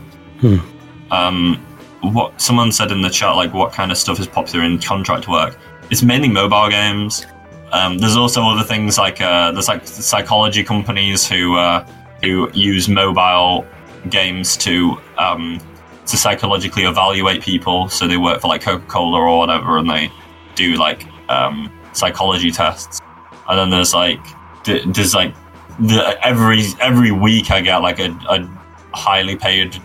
[1.12, 1.66] Um,
[2.02, 5.28] what someone said in the chat, like what kind of stuff is popular in contract
[5.28, 5.58] work?
[5.92, 7.28] It's mainly mobile games.
[7.74, 11.86] Um, there's also other things like uh, there's like psychology companies who uh,
[12.24, 13.66] who use mobile
[14.10, 15.60] games to um,
[16.06, 17.90] to psychologically evaluate people.
[17.90, 20.10] So they work for like Coca Cola or whatever, and they
[20.56, 23.02] do like um, psychology tests.
[23.50, 24.20] And then there's like
[24.64, 25.36] th- there's like
[25.78, 28.48] the, every every week I get like a, a
[28.94, 29.76] highly paid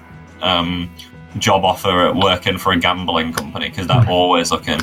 [0.40, 0.88] um,
[1.38, 4.80] job offer at working for a gambling company because they're always looking.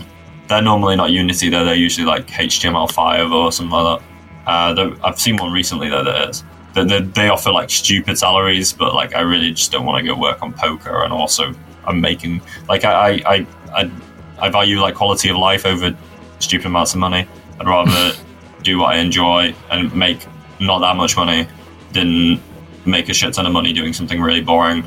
[0.53, 3.99] They're normally not Unity though; they're usually like HTML5 or something like
[4.45, 4.47] that.
[4.47, 6.43] Uh, I've seen one recently though that is.
[6.75, 10.07] They, they, they offer like stupid salaries, but like I really just don't want to
[10.07, 11.55] go work on poker, and also
[11.85, 12.39] I'm making
[12.69, 13.91] like I I, I,
[14.37, 15.97] I, value like quality of life over
[16.37, 17.27] stupid amounts of money.
[17.59, 18.15] I'd rather
[18.61, 20.23] do what I enjoy and make
[20.59, 21.47] not that much money
[21.93, 22.39] than
[22.85, 24.83] make a shit ton of money doing something really boring.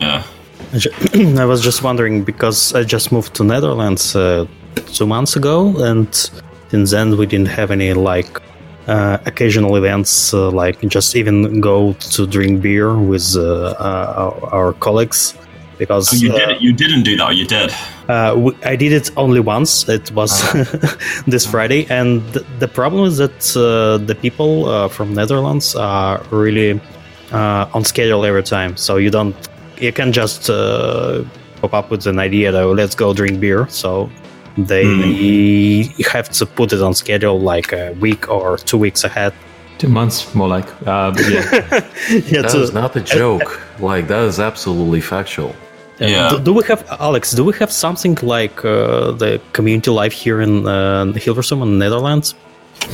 [0.00, 0.24] Yeah.
[0.72, 4.46] I I was just wondering because I just moved to Netherlands uh,
[4.94, 6.12] two months ago, and
[6.68, 8.40] since then we didn't have any like
[8.86, 13.42] uh, occasional events, uh, like just even go to drink beer with uh,
[13.78, 15.34] uh, our, our colleagues.
[15.78, 16.60] Because Oh, you uh, did it.
[16.60, 17.36] You didn't do that.
[17.36, 17.70] You did.
[18.06, 19.88] Uh, w- I did it only once.
[19.88, 20.30] It was
[21.26, 26.22] this Friday, and th- the problem is that uh, the people uh, from Netherlands are
[26.30, 26.78] really
[27.32, 28.76] uh, on schedule every time.
[28.76, 29.34] So you don't,
[29.78, 31.24] you can just uh,
[31.62, 33.66] pop up with an idea that "Oh, let's go drink beer.
[33.70, 34.10] So
[34.58, 39.32] they have to put it on schedule like a week or two weeks ahead.
[39.78, 40.68] Two months, more like.
[40.86, 41.90] Uh, yeah.
[42.10, 43.60] yeah, That to- is not a joke.
[43.78, 45.54] Like that is absolutely factual.
[45.98, 46.30] Yeah.
[46.30, 47.32] Do, do we have Alex?
[47.32, 51.78] Do we have something like uh, the community life here in uh, Hilversum in the
[51.84, 52.34] Netherlands?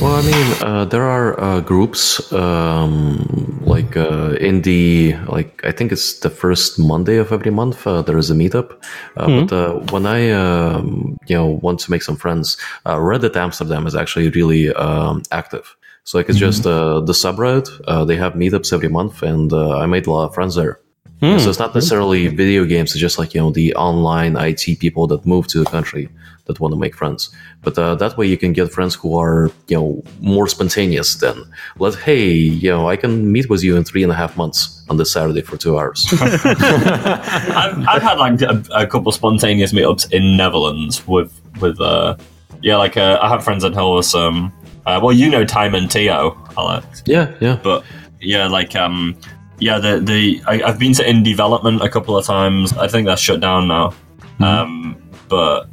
[0.01, 5.71] Well, I mean, uh, there are uh, groups um, like uh, in the like I
[5.71, 7.87] think it's the first Monday of every month.
[7.87, 8.73] Uh, there is a meetup.
[9.15, 13.35] Uh, But uh, when I um, you know want to make some friends, uh, Reddit
[13.35, 15.75] Amsterdam is actually really um, active.
[16.03, 17.67] So like it's just uh, the subreddit.
[17.87, 20.79] Uh, they have meetups every month, and uh, I made a lot of friends there.
[21.21, 21.39] Hmm.
[21.39, 25.07] So it's not necessarily video games; it's just like you know the online IT people
[25.07, 26.09] that move to the country
[26.47, 27.29] that want to make friends.
[27.61, 31.43] But uh, that way, you can get friends who are you know more spontaneous than
[31.77, 34.85] let hey you know I can meet with you in three and a half months
[34.89, 36.07] on this Saturday for two hours.
[36.21, 42.15] I've, I've had like a, a couple spontaneous meetups in Netherlands with with uh
[42.61, 44.51] yeah like uh, I have friends in Hilversum.
[44.85, 47.03] Uh, well, you know Time and Tio, Alex.
[47.05, 47.59] yeah, yeah.
[47.61, 47.83] but
[48.21, 49.17] yeah, like um,
[49.59, 52.73] yeah, the the I, I've been to Indievelopment a couple of times.
[52.73, 53.93] I think that's shut down now.
[54.39, 54.95] Um,
[55.29, 55.66] but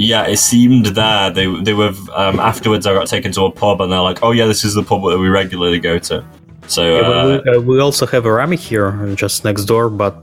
[0.00, 2.86] yeah, it seemed there they they were um, afterwards.
[2.86, 5.02] I got taken to a pub and they're like, oh yeah, this is the pub
[5.10, 6.24] that we regularly go to.
[6.66, 9.64] So Yeah, uh, but we, uh, we also have a Rami here, uh, just next
[9.66, 10.20] door, but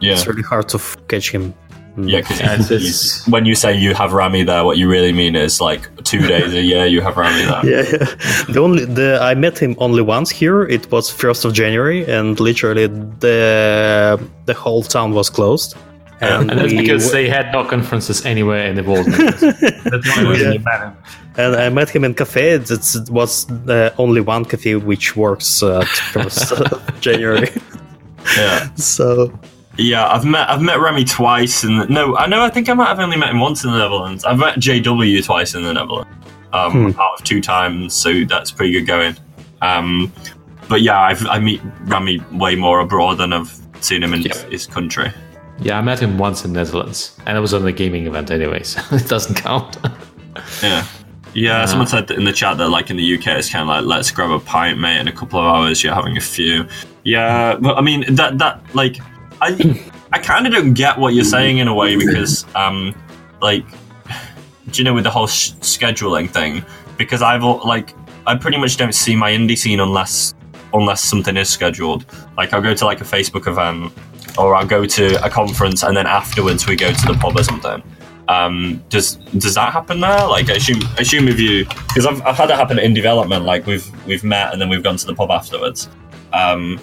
[0.00, 1.54] yeah, it's really hard to f- catch him.
[1.96, 5.12] Yeah, because Yeah, it's- it's- when you say you have Rami there, what you really
[5.12, 7.62] mean is like two days a year you have Rami there.
[7.72, 8.06] Yeah, yeah.
[8.54, 10.58] The only the I met him only once here.
[10.76, 12.88] It was first of January, and literally
[13.20, 15.76] the the whole town was closed.
[16.20, 19.06] And, And that's because w- they had no conferences anywhere in the world.
[19.06, 20.92] that's the only reason you met him.
[21.36, 22.50] and I met him in cafe.
[22.50, 26.52] It's, it's- it was the only one cafe which works uh, first
[27.00, 27.48] January.
[28.36, 28.72] Yeah.
[28.76, 29.32] So
[29.76, 32.88] Yeah, I've met I've met Rami twice, and no, I know I think I might
[32.88, 34.24] have only met him once in the Netherlands.
[34.24, 36.08] I've met JW twice in the Netherlands,
[36.52, 37.00] um, Hmm.
[37.00, 39.16] out of two times, so that's pretty good going.
[39.62, 40.12] Um,
[40.68, 44.42] but yeah, I've, I meet Rami way more abroad than I've seen him in his,
[44.44, 45.12] his country.
[45.60, 48.62] Yeah, I met him once in Netherlands, and it was on a gaming event anyway,
[48.64, 49.78] so it doesn't count.
[50.62, 50.86] Yeah.
[51.34, 53.84] Yeah, someone said in the chat that like in the UK it's kind of like
[53.84, 55.00] let's grab a pint, mate.
[55.00, 56.64] In a couple of hours, you're having a few.
[57.02, 58.98] Yeah, but I mean that that like
[59.40, 59.82] I
[60.12, 62.94] I kind of don't get what you're saying in a way because um
[63.42, 63.66] like
[64.70, 66.64] do you know with the whole sh- scheduling thing
[66.98, 67.94] because I've like
[68.28, 70.34] I pretty much don't see my indie scene unless
[70.72, 72.06] unless something is scheduled.
[72.36, 73.92] Like I'll go to like a Facebook event
[74.38, 77.44] or I'll go to a conference and then afterwards we go to the pub or
[77.44, 77.82] something.
[78.28, 80.26] Um, does does that happen there?
[80.26, 83.44] Like, I assume I assume if you because I've, I've had it happen in development.
[83.44, 85.88] Like we've we've met and then we've gone to the pub afterwards.
[86.32, 86.80] Um,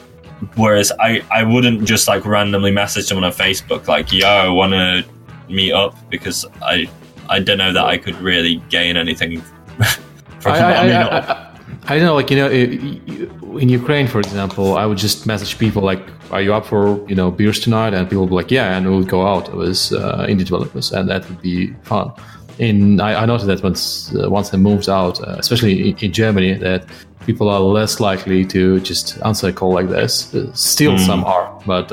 [0.56, 4.74] whereas I I wouldn't just like randomly message someone on Facebook like, "Yo, I want
[4.74, 5.04] to
[5.50, 6.90] meet up," because I
[7.28, 9.42] I don't know that I could really gain anything
[10.40, 11.30] from I, that.
[11.30, 11.51] I,
[11.88, 15.82] I, don't know, like you know, in Ukraine, for example, I would just message people
[15.82, 16.02] like,
[16.32, 18.90] "Are you up for you know beers tonight?" And people would be like, "Yeah," and
[18.90, 19.50] we would go out.
[19.50, 22.12] It was uh, indie developers, and that would be fun.
[22.60, 26.12] In I, I noticed that once uh, once I moved out, uh, especially in, in
[26.12, 26.86] Germany, that
[27.26, 30.34] people are less likely to just answer a call like this.
[30.34, 31.92] Uh, still, some are, but.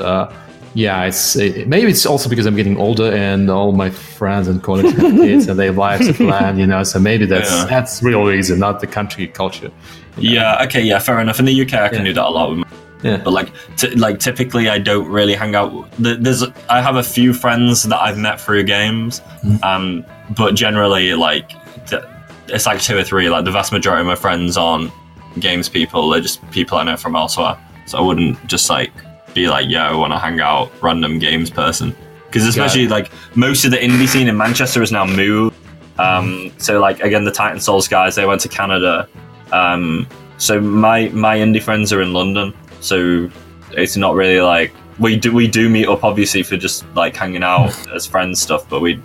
[0.75, 4.61] Yeah, it's it, maybe it's also because I'm getting older and all my friends and
[4.61, 6.83] colleagues have kids and they have lives to plan, you know.
[6.83, 7.65] So maybe that's Yeah.
[7.65, 9.71] that's real reason, not the country culture.
[10.17, 10.63] Yeah.
[10.65, 10.81] Okay.
[10.81, 10.99] Yeah.
[10.99, 11.39] Fair enough.
[11.39, 12.59] In the UK, I can do that a lot with.
[12.59, 12.67] My,
[13.03, 13.17] Yeah.
[13.23, 15.71] But like, t- like typically, I don't really hang out.
[15.97, 19.21] There's, I have a few friends that I've met through games,
[19.63, 20.03] um,
[20.37, 21.49] but generally, like,
[21.87, 22.03] th-
[22.49, 23.29] it's like two or three.
[23.29, 24.91] Like the vast majority of my friends aren't
[25.39, 26.09] games people.
[26.09, 27.57] They're just people I know from elsewhere.
[27.85, 28.91] So I wouldn't just like
[29.33, 31.95] be like, yo, I want to hang out, random games person.
[32.25, 35.55] Because especially like most of the indie scene in Manchester has now moved.
[35.97, 39.09] Um, so like again, the Titan Souls guys, they went to Canada.
[39.51, 40.07] Um,
[40.37, 42.53] so my my indie friends are in London.
[42.81, 43.29] So
[43.71, 47.43] it's not really like we do we do meet up obviously for just like hanging
[47.43, 49.01] out as friends stuff, but we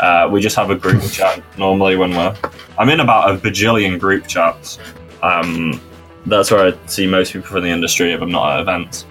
[0.00, 2.34] uh, we just have a group chat normally when we're.
[2.76, 4.78] I'm in about a bajillion group chats.
[5.22, 5.80] Um,
[6.26, 9.06] that's where I see most people from the industry if I'm not at events.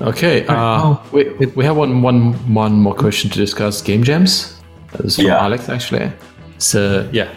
[0.00, 1.24] Okay, uh, we,
[1.56, 4.60] we have one, one, one more question to discuss game jams.
[4.92, 5.42] That is from Yeah.
[5.42, 6.12] Alex, actually.
[6.58, 7.28] So, yeah.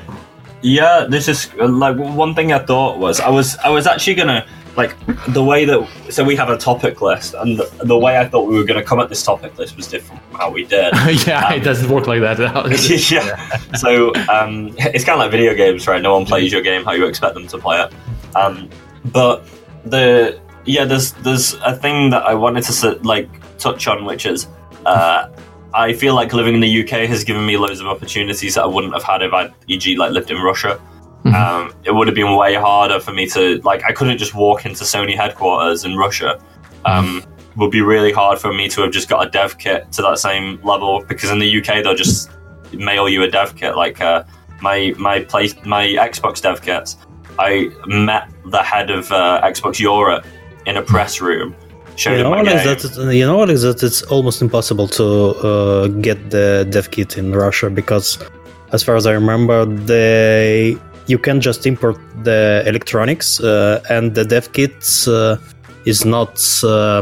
[0.61, 4.13] Yeah, this is uh, like one thing I thought was I was I was actually
[4.13, 4.45] gonna
[4.77, 4.95] like
[5.29, 8.47] the way that so we have a topic list and the, the way I thought
[8.47, 10.93] we were gonna come at this topic list was different from how we did.
[11.27, 12.37] yeah, it doesn't work like that.
[13.11, 13.57] yeah.
[13.75, 15.99] So um, it's kind of like video games, right?
[16.01, 17.91] No one plays your game how you expect them to play it.
[18.35, 18.69] Um,
[19.05, 19.47] but
[19.83, 24.47] the yeah, there's there's a thing that I wanted to like touch on, which is
[24.85, 25.29] uh,
[25.73, 28.67] I feel like living in the UK has given me loads of opportunities that I
[28.67, 30.81] wouldn't have had if I, e.g., like lived in Russia.
[31.23, 33.83] Um, it would have been way harder for me to like.
[33.83, 36.41] I couldn't just walk into Sony headquarters in Russia.
[36.83, 37.23] Um,
[37.57, 40.17] would be really hard for me to have just got a dev kit to that
[40.17, 42.31] same level because in the UK they'll just
[42.73, 43.75] mail you a dev kit.
[43.75, 44.23] Like uh,
[44.61, 46.97] my my place my Xbox dev kits.
[47.37, 50.25] I met the head of uh, Xbox Europe
[50.65, 51.55] in a press room.
[51.95, 52.65] Showed You know, my Alex, game.
[52.95, 57.17] that it- you know, Alex, that it's almost impossible to uh, get the dev kit
[57.17, 58.17] in Russia because,
[58.71, 60.77] as far as I remember, they
[61.07, 64.73] you can just import the electronics uh, and the dev kit
[65.07, 65.35] uh,
[65.85, 66.39] is not.
[66.63, 67.01] Uh,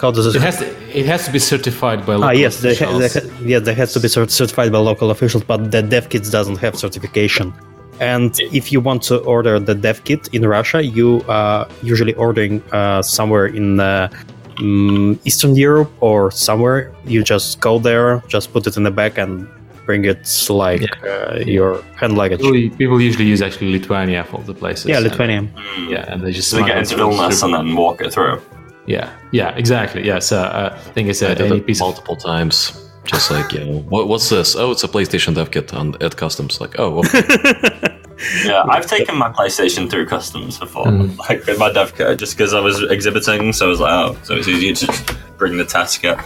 [0.00, 0.36] how does it?
[0.36, 0.66] It has to,
[0.98, 3.74] it has to be certified by local Ah, yes, they, ha- they ha- yeah, they
[3.74, 7.52] have to be cert- certified by local officials, but the dev kit doesn't have certification.
[8.00, 12.62] And if you want to order the dev kit in Russia, you are usually ordering
[12.72, 14.08] uh, somewhere in uh,
[14.56, 16.92] mm, Eastern Europe or somewhere.
[17.04, 19.46] You just go there, just put it in the bag, and
[19.84, 22.40] bring it like uh, your hand luggage.
[22.40, 24.86] People, people usually use actually Lithuania for the places.
[24.86, 25.48] Yeah, and- Lithuania.
[25.88, 27.10] yeah, and they just So they get into it through.
[27.10, 28.40] Vilnius and then walk it through.
[28.86, 30.06] Yeah, yeah, exactly.
[30.06, 32.89] Yeah, so uh, I think I I said did any it piece of multiple times.
[33.04, 34.54] Just like, you know, what, what's this?
[34.56, 36.60] Oh, it's a PlayStation dev kit on, at customs.
[36.60, 37.96] Like, oh, okay.
[38.44, 41.16] Yeah, I've taken my PlayStation through customs before, Mm.
[41.16, 43.54] like with my dev kit, just because I was exhibiting.
[43.54, 46.18] So I was like, oh, so it's easier to bring the test kit.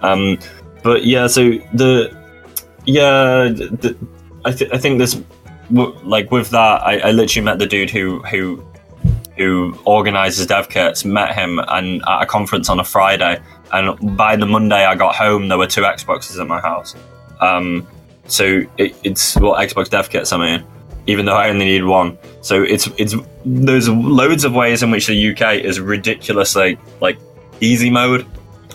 [0.00, 0.38] Um,
[0.82, 2.16] but yeah, so the
[2.86, 3.94] yeah, the,
[4.46, 5.20] I th- I think this
[5.70, 8.64] like with that, I, I literally met the dude who who
[9.36, 11.04] who organizes dev kits.
[11.04, 13.42] Met him and at a conference on a Friday,
[13.72, 16.94] and by the Monday I got home, there were two Xboxes at my house.
[17.40, 17.86] Um,
[18.26, 20.32] so it, it's well Xbox dev kits.
[20.32, 20.64] I mean,
[21.06, 22.18] even though I only need one.
[22.40, 27.18] So it's it's there's loads of ways in which the UK is ridiculously like
[27.60, 28.26] easy mode.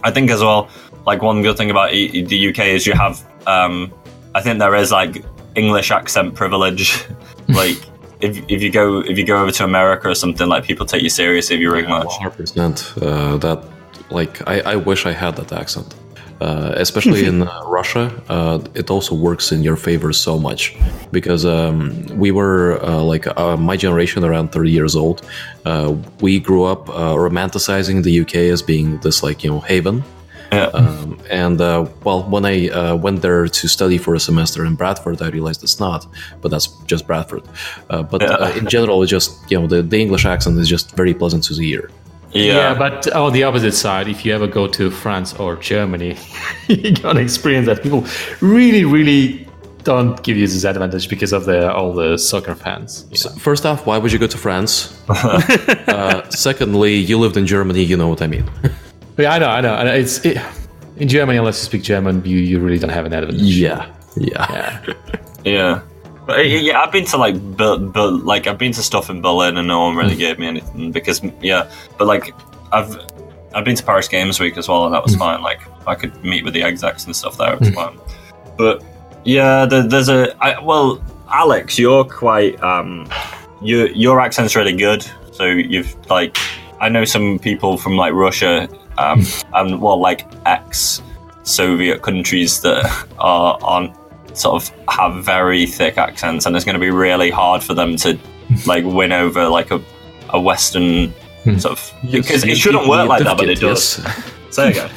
[0.03, 0.69] I think as well.
[1.05, 3.25] Like one good thing about e- the UK is you have.
[3.47, 3.93] Um,
[4.35, 5.23] I think there is like
[5.55, 7.05] English accent privilege.
[7.47, 7.77] like
[8.19, 11.01] if, if you go if you go over to America or something, like people take
[11.01, 12.07] you seriously if you ring much.
[12.07, 13.01] 100%.
[13.01, 13.63] Uh, that,
[14.09, 15.95] like, I, I wish I had that accent.
[16.39, 20.77] Uh, especially in uh, Russia, uh, it also works in your favor so much
[21.11, 25.27] because um, we were uh, like uh, my generation, around 30 years old.
[25.65, 30.03] Uh, we grew up uh, romanticizing the UK as being this like you know haven.
[30.51, 30.65] Yeah.
[30.67, 34.75] Um, and uh, well, when I uh, went there to study for a semester in
[34.75, 36.05] Bradford, I realized it's not,
[36.41, 37.43] but that's just Bradford.
[37.89, 38.29] Uh, but Yeah.
[38.29, 41.43] uh, in general, it's just you know the, the English accent is just very pleasant
[41.45, 41.89] to the ear.
[42.33, 42.73] Yeah.
[42.73, 46.17] but on the opposite side, if you ever go to France or Germany,
[46.67, 48.05] you're gonna experience that people
[48.41, 49.47] really, really
[49.83, 53.05] don't give you this advantage because of the all the soccer fans.
[53.11, 53.35] you know.
[53.37, 55.01] First off, why would you go to France?
[55.09, 58.49] uh, secondly, you lived in Germany, you know what I mean.
[59.19, 59.73] Yeah, I know, I know.
[59.73, 60.37] And it's it,
[60.97, 63.41] in Germany, unless you speak German, you, you really don't have an advantage.
[63.41, 64.45] yeah, yeah.
[64.51, 64.93] Yeah.
[65.43, 65.81] Yeah.
[66.27, 69.55] But yeah, I've been to like, but, but like I've been to stuff in Berlin
[69.57, 71.71] and no one really gave me anything because yeah.
[71.97, 72.35] But like
[72.73, 72.99] I've
[73.55, 75.41] I've been to Paris Games Week as well and that was fine.
[75.41, 77.53] Like I could meet with the execs and stuff there.
[77.53, 77.97] It was fine.
[78.57, 78.83] But
[79.23, 83.09] yeah, there, there's a I, well, Alex, you're quite um,
[83.61, 85.09] your your accent's really good.
[85.31, 86.37] So you've like
[86.81, 88.67] I know some people from like Russia
[88.97, 89.23] um,
[89.53, 91.01] and well like ex
[91.43, 92.85] Soviet countries that
[93.17, 93.95] are on
[94.37, 97.95] sort of have very thick accents, and it's going to be really hard for them
[97.97, 98.17] to
[98.65, 99.81] like win over like a,
[100.29, 101.13] a Western
[101.57, 104.03] sort of because it shouldn't work like that, but it does.
[104.49, 104.91] Say again.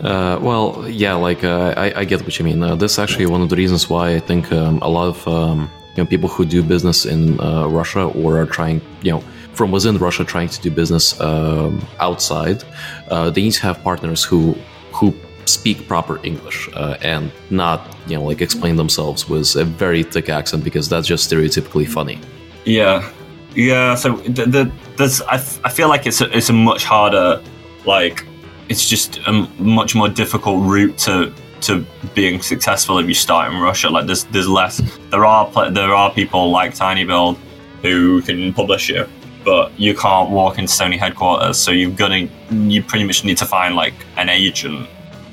[0.00, 2.62] Uh, well, yeah, like uh, I, I get what you mean.
[2.62, 5.26] Uh, this is actually one of the reasons why I think um, a lot of
[5.26, 9.20] um, you know people who do business in uh, Russia or are trying, you know,
[9.54, 12.62] from within Russia trying to do business um, outside,
[13.10, 14.56] uh, they need to have partners who
[14.92, 15.12] who
[15.48, 20.28] speak proper English uh, and not you know like explain themselves with a very thick
[20.28, 22.18] accent because that's just stereotypically funny.
[22.64, 23.10] Yeah,
[23.54, 23.94] yeah.
[23.94, 27.42] So the, the there's I, f- I feel like it's a, it's a much harder
[27.84, 28.24] like
[28.68, 31.84] it's just a much more difficult route to to
[32.14, 33.88] being successful if you start in Russia.
[33.88, 34.80] Like there's there's less
[35.10, 37.36] there are there are people like tinyBuild
[37.82, 39.06] who can publish you,
[39.44, 41.58] but you can't walk into Sony headquarters.
[41.58, 44.88] So you're gonna you pretty much need to find like an agent,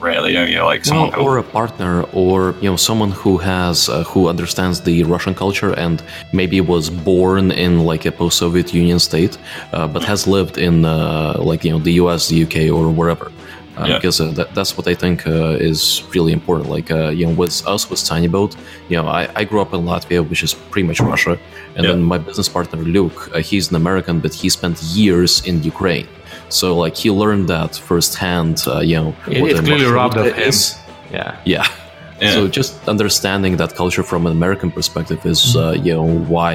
[0.09, 0.61] really, you?
[0.71, 4.77] Like someone who or a partner, or you know, someone who has uh, who understands
[4.87, 5.97] the Russian culture and
[6.39, 9.33] maybe was born in like a post-Soviet Union state,
[9.73, 13.27] uh, but has lived in uh, like you know the U.S., the U.K., or wherever.
[13.77, 13.97] Uh, Yeah.
[13.97, 15.79] Because uh, that, that's what I think uh, is
[16.15, 16.65] really important.
[16.77, 18.51] Like uh, you know, with us with tinyBuild,
[18.89, 21.33] you know, I, I grew up in Latvia, which is pretty much Russia,
[21.75, 21.91] and Yeah.
[21.91, 26.07] then my business partner Luke, uh, he's an American, but he spent years in Ukraine.
[26.59, 28.55] So like he learned that firsthand.
[28.67, 30.49] Uh, you know, It- what it's clearly martial rubbed off him.
[30.49, 30.59] is.
[31.11, 31.35] Yeah.
[31.45, 31.65] Yeah.
[32.21, 32.31] Yeah.
[32.35, 36.53] So just understanding that culture from an American perspective is, uh, you know, why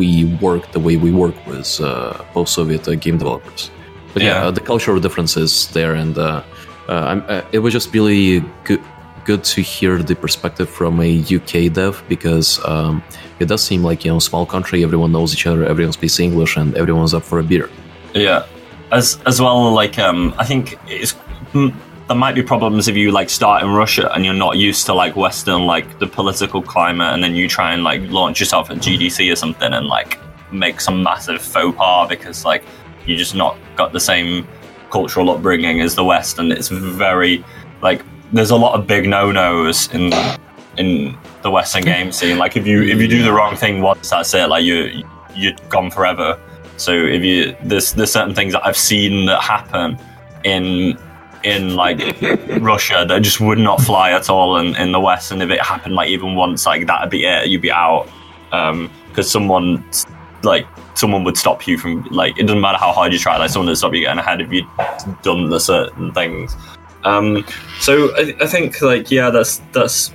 [0.00, 0.08] we
[0.46, 3.70] work the way we work with uh, post-Soviet uh, game developers.
[4.14, 4.46] But yeah, Yeah.
[4.48, 6.24] uh, the cultural differences there, and uh,
[6.88, 8.80] uh, I'm, uh, it was just really good,
[9.28, 13.02] good to hear the perspective from a UK dev because um,
[13.38, 16.56] it does seem like you know, small country, everyone knows each other, everyone speaks English,
[16.56, 17.68] and everyone's up for a beer.
[18.14, 18.40] Yeah,
[18.92, 19.72] as as well.
[19.72, 21.14] Like, um, I think it's
[21.52, 24.94] there might be problems if you like start in Russia and you're not used to
[24.94, 28.78] like Western like the political climate, and then you try and like launch yourself at
[28.78, 30.18] GDC or something and like
[30.52, 32.64] make some massive faux pas because like
[33.06, 34.46] you just not got the same
[34.90, 37.44] cultural upbringing as the West, and it's very
[37.82, 38.02] like
[38.32, 40.12] there's a lot of big no nos in
[40.78, 42.38] in the Western game scene.
[42.38, 44.48] Like if you if you do the wrong thing once, that's it.
[44.48, 45.04] Like you
[45.34, 46.40] you're gone forever.
[46.76, 49.98] So if you there's there's certain things that I've seen that happen
[50.44, 50.98] in
[51.42, 51.98] in like
[52.60, 55.60] Russia that just would not fly at all in, in the West, and if it
[55.62, 57.48] happened like even once, like that'd be it.
[57.48, 58.08] You'd be out
[58.50, 59.84] because someone
[60.42, 63.36] like someone would stop you from like it doesn't matter how hard you try.
[63.36, 64.66] Like someone would stop you getting ahead if you'd
[65.22, 66.56] done the certain things.
[67.04, 67.44] Um,
[67.80, 70.12] so I, I think like yeah, that's that's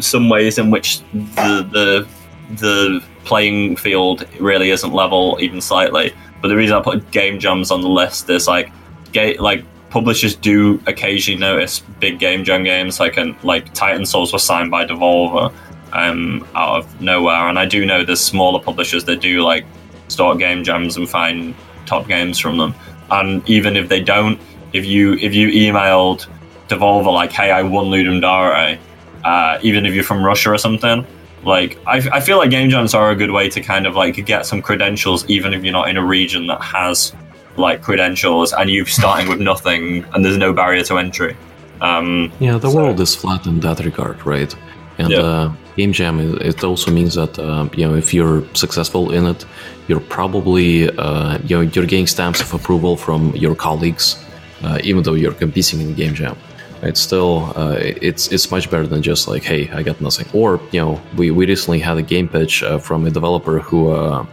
[0.00, 2.08] some ways in which the the
[2.56, 6.14] the playing field really isn't level even slightly.
[6.40, 8.72] But the reason I put game jams on the list is like
[9.12, 14.32] ga- like publishers do occasionally notice big game jam games like and like Titan Souls
[14.32, 15.52] was signed by Devolver
[15.92, 19.64] um, out of nowhere, and I do know there's smaller publishers that do like
[20.08, 21.54] start game jams and find
[21.86, 22.74] top games from them.
[23.10, 24.40] And even if they don't,
[24.72, 26.26] if you if you emailed
[26.68, 28.78] Devolver like, "Hey, I won Ludum Dare,"
[29.24, 31.06] uh, even if you're from Russia or something,
[31.44, 34.24] like I, I feel like game jams are a good way to kind of like
[34.26, 37.12] get some credentials, even if you're not in a region that has
[37.56, 41.36] like credentials and you're starting with nothing and there's no barrier to entry.
[41.80, 44.54] Um, Yeah, the So- world is flat in that regard, right?
[44.98, 45.20] And Yeah.
[45.20, 49.26] uh, game jam, it it also means that uh, you know if you're successful in
[49.26, 49.44] it,
[49.88, 54.16] you're probably uh, you know you're getting stamps of approval from your colleagues,
[54.64, 56.36] uh, even though you're competing in game jam.
[56.82, 60.26] It's still uh, it's it's much better than just like hey I got nothing.
[60.32, 63.90] Or you know we, we recently had a game pitch uh, from a developer who.
[63.90, 64.26] Uh,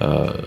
[0.00, 0.42] uh,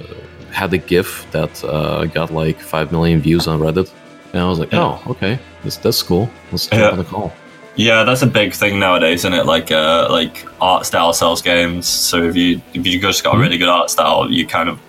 [0.52, 3.92] had a GIF that uh, got like five million views on Reddit,
[4.32, 5.00] and I was like, Yeah.
[5.06, 6.30] "Oh, okay, that's that's cool.
[6.52, 6.90] Let's jump Yeah.
[6.92, 7.34] on the call."
[7.76, 9.46] Yeah, that's a big thing nowadays, isn't it?
[9.46, 11.88] Like, uh, like art style sells games.
[11.88, 14.80] So if you if you just got a really good art style, you kind of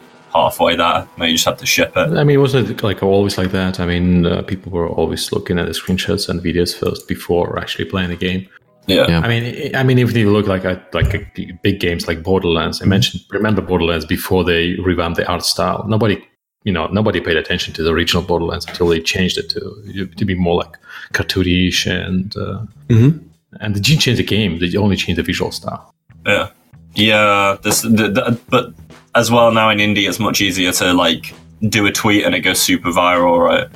[0.45, 1.07] halfway there.
[1.19, 2.09] Maybe you just have to ship it.
[2.19, 3.81] I mean, wasn't it like always like that?
[3.81, 7.87] I mean, uh, people were always looking at the screenshots and videos first before actually
[7.87, 8.47] playing the game.
[8.89, 9.21] Yeah, Yeah.
[9.25, 9.45] I mean,
[9.75, 11.21] I- I mean, if you look like at like a,
[11.63, 15.85] big games like Borderlands, I mentioned remember Borderlands before they revamped the art style.
[15.89, 16.17] Nobody,
[16.65, 19.61] you know, nobody paid attention to the original Borderlands until they changed it to
[20.19, 20.75] to be more like
[21.13, 22.61] cartoonish and uh,
[23.61, 24.59] and they didn't change the game.
[24.61, 25.93] They only changed the visual style.
[26.27, 26.51] yeah,
[26.95, 27.57] yeah.
[27.63, 28.73] This, the, the, but
[29.17, 31.35] as well now in indie, it's much easier to like
[31.69, 33.69] do a tweet and it goes super viral, right?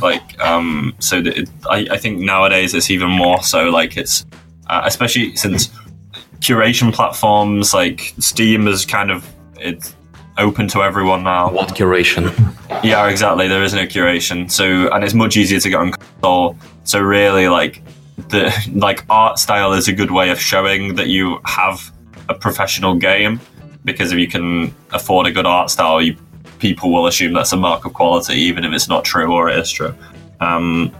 [0.00, 3.70] Like, um, so that it, I, I think nowadays it's even more so.
[3.70, 4.24] Like, it's
[4.68, 5.68] uh, especially since
[6.40, 9.28] curation platforms like Steam is kind of
[9.58, 9.94] it's
[10.38, 11.50] open to everyone now.
[11.50, 12.30] What curation?
[12.84, 13.48] Yeah, exactly.
[13.48, 16.56] There is no curation, so and it's much easier to get on console.
[16.84, 17.82] So really, like
[18.28, 21.90] the like art style is a good way of showing that you have
[22.28, 23.40] a professional game
[23.84, 26.16] because if you can afford a good art style, you
[26.58, 29.58] people will assume that's a mark of quality, even if it's not true or it
[29.58, 29.94] is true.
[30.40, 30.94] Um,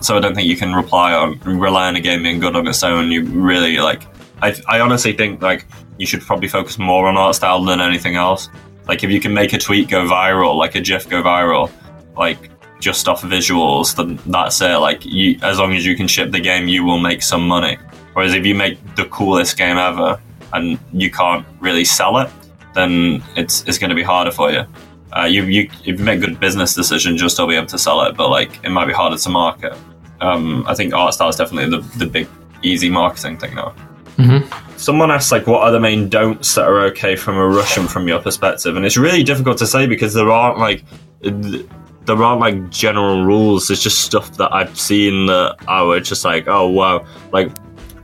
[0.00, 2.66] so I don't think you can rely on rely on a game being good on
[2.66, 3.10] its own.
[3.10, 4.02] You really like.
[4.40, 5.66] I, I honestly think like
[5.98, 8.48] you should probably focus more on art style than anything else.
[8.88, 11.70] Like if you can make a tweet go viral, like a GIF go viral,
[12.16, 12.50] like
[12.80, 14.76] just off visuals, then that's it.
[14.78, 17.78] Like you, as long as you can ship the game, you will make some money.
[18.14, 20.20] Whereas if you make the coolest game ever
[20.52, 22.30] and you can't really sell it,
[22.74, 24.64] then it's it's going to be harder for you.
[25.16, 28.02] Uh, you, you if you make good business decisions, you'll still be able to sell
[28.02, 29.74] it, but like it might be harder to market.
[30.20, 32.28] Um, I think art style is definitely the, the big
[32.62, 33.74] easy marketing thing now.
[34.76, 38.08] Someone asked like, what are the main don'ts that are okay from a Russian from
[38.08, 38.76] your perspective?
[38.76, 40.84] And it's really difficult to say because there aren't like
[41.22, 41.66] th-
[42.04, 43.68] there aren't like general rules.
[43.68, 47.50] There's just stuff that I've seen that I was just like, oh wow, like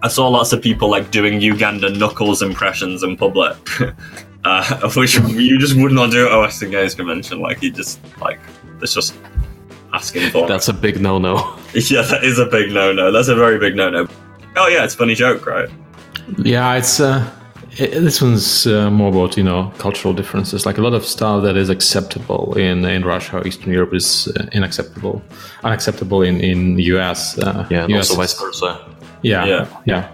[0.03, 3.57] I saw lots of people like doing Uganda knuckles impressions in public,
[4.45, 7.41] uh, which you just would not do at a Western Games convention.
[7.41, 8.39] Like you just like
[8.81, 9.15] it's just
[9.93, 10.45] asking for.
[10.45, 10.49] it.
[10.49, 11.37] That's a big no-no.
[11.75, 13.11] yeah, that is a big no no.
[13.11, 14.07] That's a very big no no.
[14.57, 15.69] Oh yeah, it's a funny joke, right?
[16.39, 17.29] Yeah, it's uh,
[17.81, 20.65] i this one's uh, more about you know cultural differences.
[20.65, 24.29] Like a lot of stuff that is acceptable in in Russia or Eastern Europe is
[24.29, 25.23] uh, unacceptable,
[25.65, 27.39] unacceptable in in US.
[27.39, 28.98] Uh, Yeah, and US also vice versa.
[29.23, 29.67] Yeah, Yeah.
[29.85, 30.09] yeah,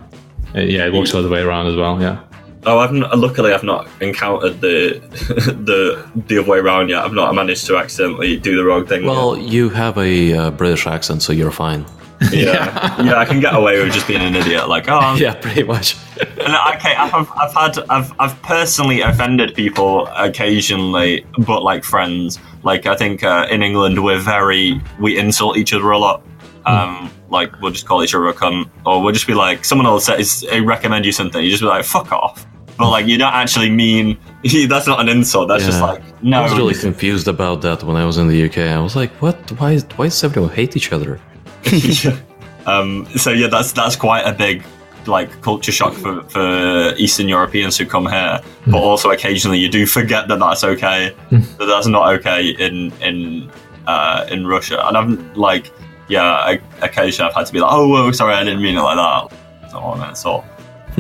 [0.55, 0.87] Uh, yeah.
[0.87, 2.01] It works the other way around as well.
[2.01, 2.19] Yeah.
[2.67, 5.01] Oh, I've n- luckily I've not encountered the
[5.65, 7.05] the the other way around yet.
[7.05, 9.05] I've not managed to accidentally do the wrong thing.
[9.05, 11.85] Well, you have a uh, British accent, so you're fine.
[12.21, 12.33] yet.
[12.33, 14.69] yeah, yeah, I can get away with just being an idiot.
[14.69, 15.97] Like, oh, I'm- Yeah, pretty much.
[16.21, 22.39] And, okay, I've, I've, I've had I've I've personally offended people occasionally, but like friends.
[22.63, 26.23] Like I think uh, in England we're very we insult each other a lot.
[26.67, 29.87] Um, like we'll just call each other a cunt, or we'll just be like someone
[29.87, 32.47] will say "I recommend you something, you just be like fuck off.
[32.79, 34.19] But like you don't actually mean
[34.69, 35.49] that's not an insult.
[35.49, 36.41] That's just like no.
[36.41, 38.59] I was really confused about that when I was in the UK.
[38.59, 39.37] I was like, "What?
[39.59, 39.79] Why?
[39.97, 41.21] Why does everyone hate each other?"
[42.67, 44.65] um, so yeah, that's that's quite a big
[45.07, 48.41] like culture shock for, for Eastern Europeans who come here.
[48.67, 51.15] But also occasionally you do forget that that's okay.
[51.31, 53.51] that that's not okay in in
[53.87, 54.87] uh, in Russia.
[54.87, 55.71] And I'm like,
[56.09, 58.81] yeah, I, occasionally I've had to be like, oh, whoa, sorry, I didn't mean it
[58.83, 59.73] like that.
[59.73, 60.45] Not what I meant at all.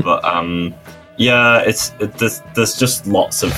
[0.02, 0.74] But um,
[1.16, 3.52] yeah, it's it, there's there's just lots of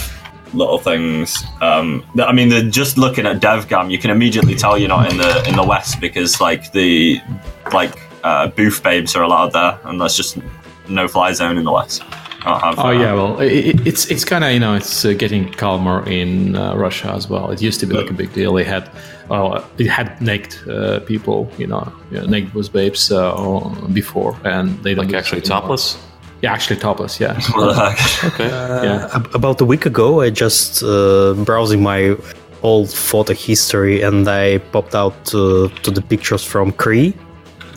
[0.55, 1.43] little things.
[1.61, 5.19] Um, that- I mean, just looking at DevGAMM, you can immediately tell you're not in
[5.19, 7.21] the in the West because like the
[7.73, 7.95] like
[8.25, 10.39] uh, booth babes are allowed there, and that's just
[10.89, 12.03] no fly zone in the West.
[12.43, 15.15] Have, Oh uh, yeah, well, i i- it's it's kind of you know it's uh,
[15.15, 17.51] getting calmer in uh, Russia as well.
[17.51, 18.53] It used to be like a big deal.
[18.53, 18.89] They had
[19.31, 23.33] uh, it had naked uh, people, you know, you know, naked was babes uh,
[23.93, 25.63] before, and they don't Like actually this anymore.
[25.63, 25.99] topless.
[26.43, 27.19] Yeah, actually topless.
[27.21, 28.33] Yeah, What the heck?
[28.33, 28.49] Okay.
[28.49, 29.09] yeah.
[29.35, 32.17] About a week ago, I just uh, browsing my
[32.63, 37.15] old photo history, and I popped out uh, to the pictures from KRI.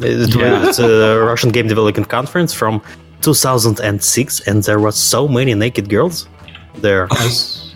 [0.01, 0.65] It Yeah.
[0.67, 2.81] was a Russian Game Development Conference from
[3.21, 6.27] 2006, and there was so many naked girls
[6.81, 7.07] there.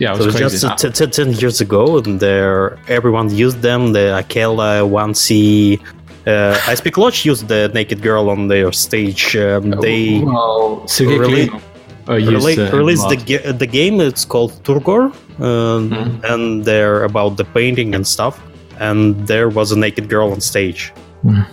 [0.00, 0.58] yeah, it So was was crazy.
[0.68, 3.92] just uh, t- t- 10 years ago, and there everyone used them.
[3.92, 5.80] The Akella 1C.
[6.26, 9.36] Uh, Ice-Pick Lodge used the naked girl on their stage.
[9.36, 11.18] Um, they well, Sergey
[11.48, 11.60] Rela-
[12.08, 14.00] uh, used, uh, released the, ga- the game.
[14.00, 16.24] It's called Turgor, uh, Mhm.
[16.24, 18.40] and they're about the painting and stuff.
[18.80, 20.92] And there was a naked girl on stage.
[21.24, 21.46] Mhm.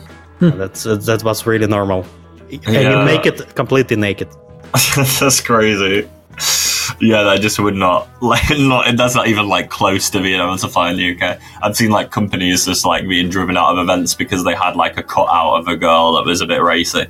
[0.58, 2.06] That's uh, that was really normal.
[2.66, 4.28] And you make it completely naked.
[5.20, 6.08] that's crazy.
[7.02, 8.96] Yeah, that just would not like not.
[8.96, 11.40] That's not even like close to being able to find in the UK.
[11.64, 14.98] I've seen like companies just like being driven out of events because they had like
[14.98, 17.06] a cutout of a girl that was a bit racy.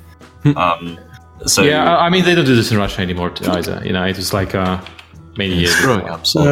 [0.56, 0.98] um,
[1.46, 3.82] so Yeah, I I mean they don't do this in Russia anymore t- either.
[3.84, 4.80] You know, it was like uh,
[5.36, 5.74] many years.
[5.78, 5.84] ago.
[5.96, 6.26] Growing up.
[6.26, 6.42] So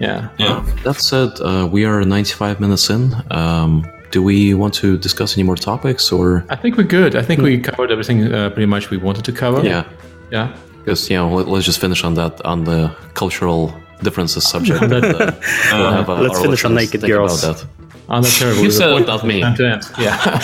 [0.00, 0.28] Yeah.
[0.38, 0.64] yeah.
[0.84, 3.14] that said, uh, we are 95 minutes in.
[3.30, 6.44] Um, do we want to discuss any more topics or?
[6.50, 7.16] I think we're good.
[7.16, 9.62] I think we covered everything uh, pretty much we wanted to cover.
[9.64, 9.84] Yeah,
[10.30, 10.54] Yeah.
[10.83, 13.73] because you know, let, us just finish on that on the cultural
[14.03, 14.79] differences subject.
[14.89, 15.31] That- Uh,
[15.73, 17.43] we'll have, uh, Let's our finish on listeners naked think girls.
[17.43, 17.67] about that.
[18.09, 18.61] I'm not terrible.
[18.61, 19.43] You with said the it, point not me.
[19.43, 19.83] End to end.
[19.99, 20.39] Yeah.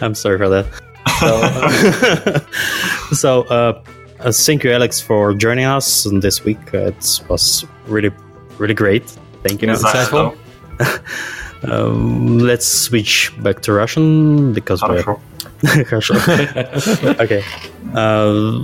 [0.00, 0.66] I'm sorry for that.
[1.20, 1.30] So,
[3.14, 3.82] so uh,
[4.20, 6.58] uh, thank you, Alex, for joining us this week.
[6.74, 8.10] Uh, it was really,
[8.58, 9.04] really great.
[9.42, 9.70] Thank you.
[9.70, 10.36] Is that Insightful.
[10.82, 11.00] so?
[11.64, 15.20] Um, let's switch back to Russian because we're Хорошо.
[15.88, 16.14] Хорошо.
[17.20, 17.42] Окей.
[17.93, 18.63] А,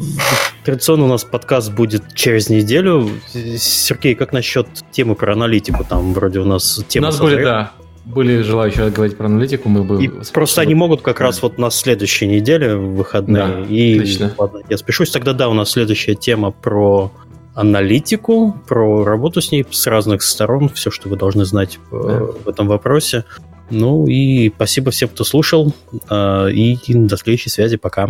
[0.63, 3.09] Традиционно у нас подкаст будет через неделю.
[3.57, 5.85] Сергей, как насчет темы про аналитику?
[5.87, 7.71] Там вроде у нас У тема нас были, да,
[8.03, 10.03] были желающие говорить про аналитику, мы бы...
[10.03, 13.47] И просто они могут как раз вот на следующей неделе, выходные.
[13.47, 14.33] Да, и отлично.
[14.37, 15.09] ладно, я спешусь.
[15.11, 17.11] Тогда да, у нас следующая тема про
[17.53, 22.47] аналитику, про работу с ней с разных сторон, все, что вы должны знать э, в
[22.47, 23.23] этом вопросе.
[23.69, 25.73] Ну и спасибо всем, кто слушал.
[26.10, 27.77] э, И до следующей связи.
[27.77, 28.10] Пока.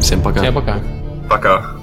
[0.00, 0.40] Всем пока.
[0.40, 0.78] Всем пока.
[1.28, 1.76] Пока.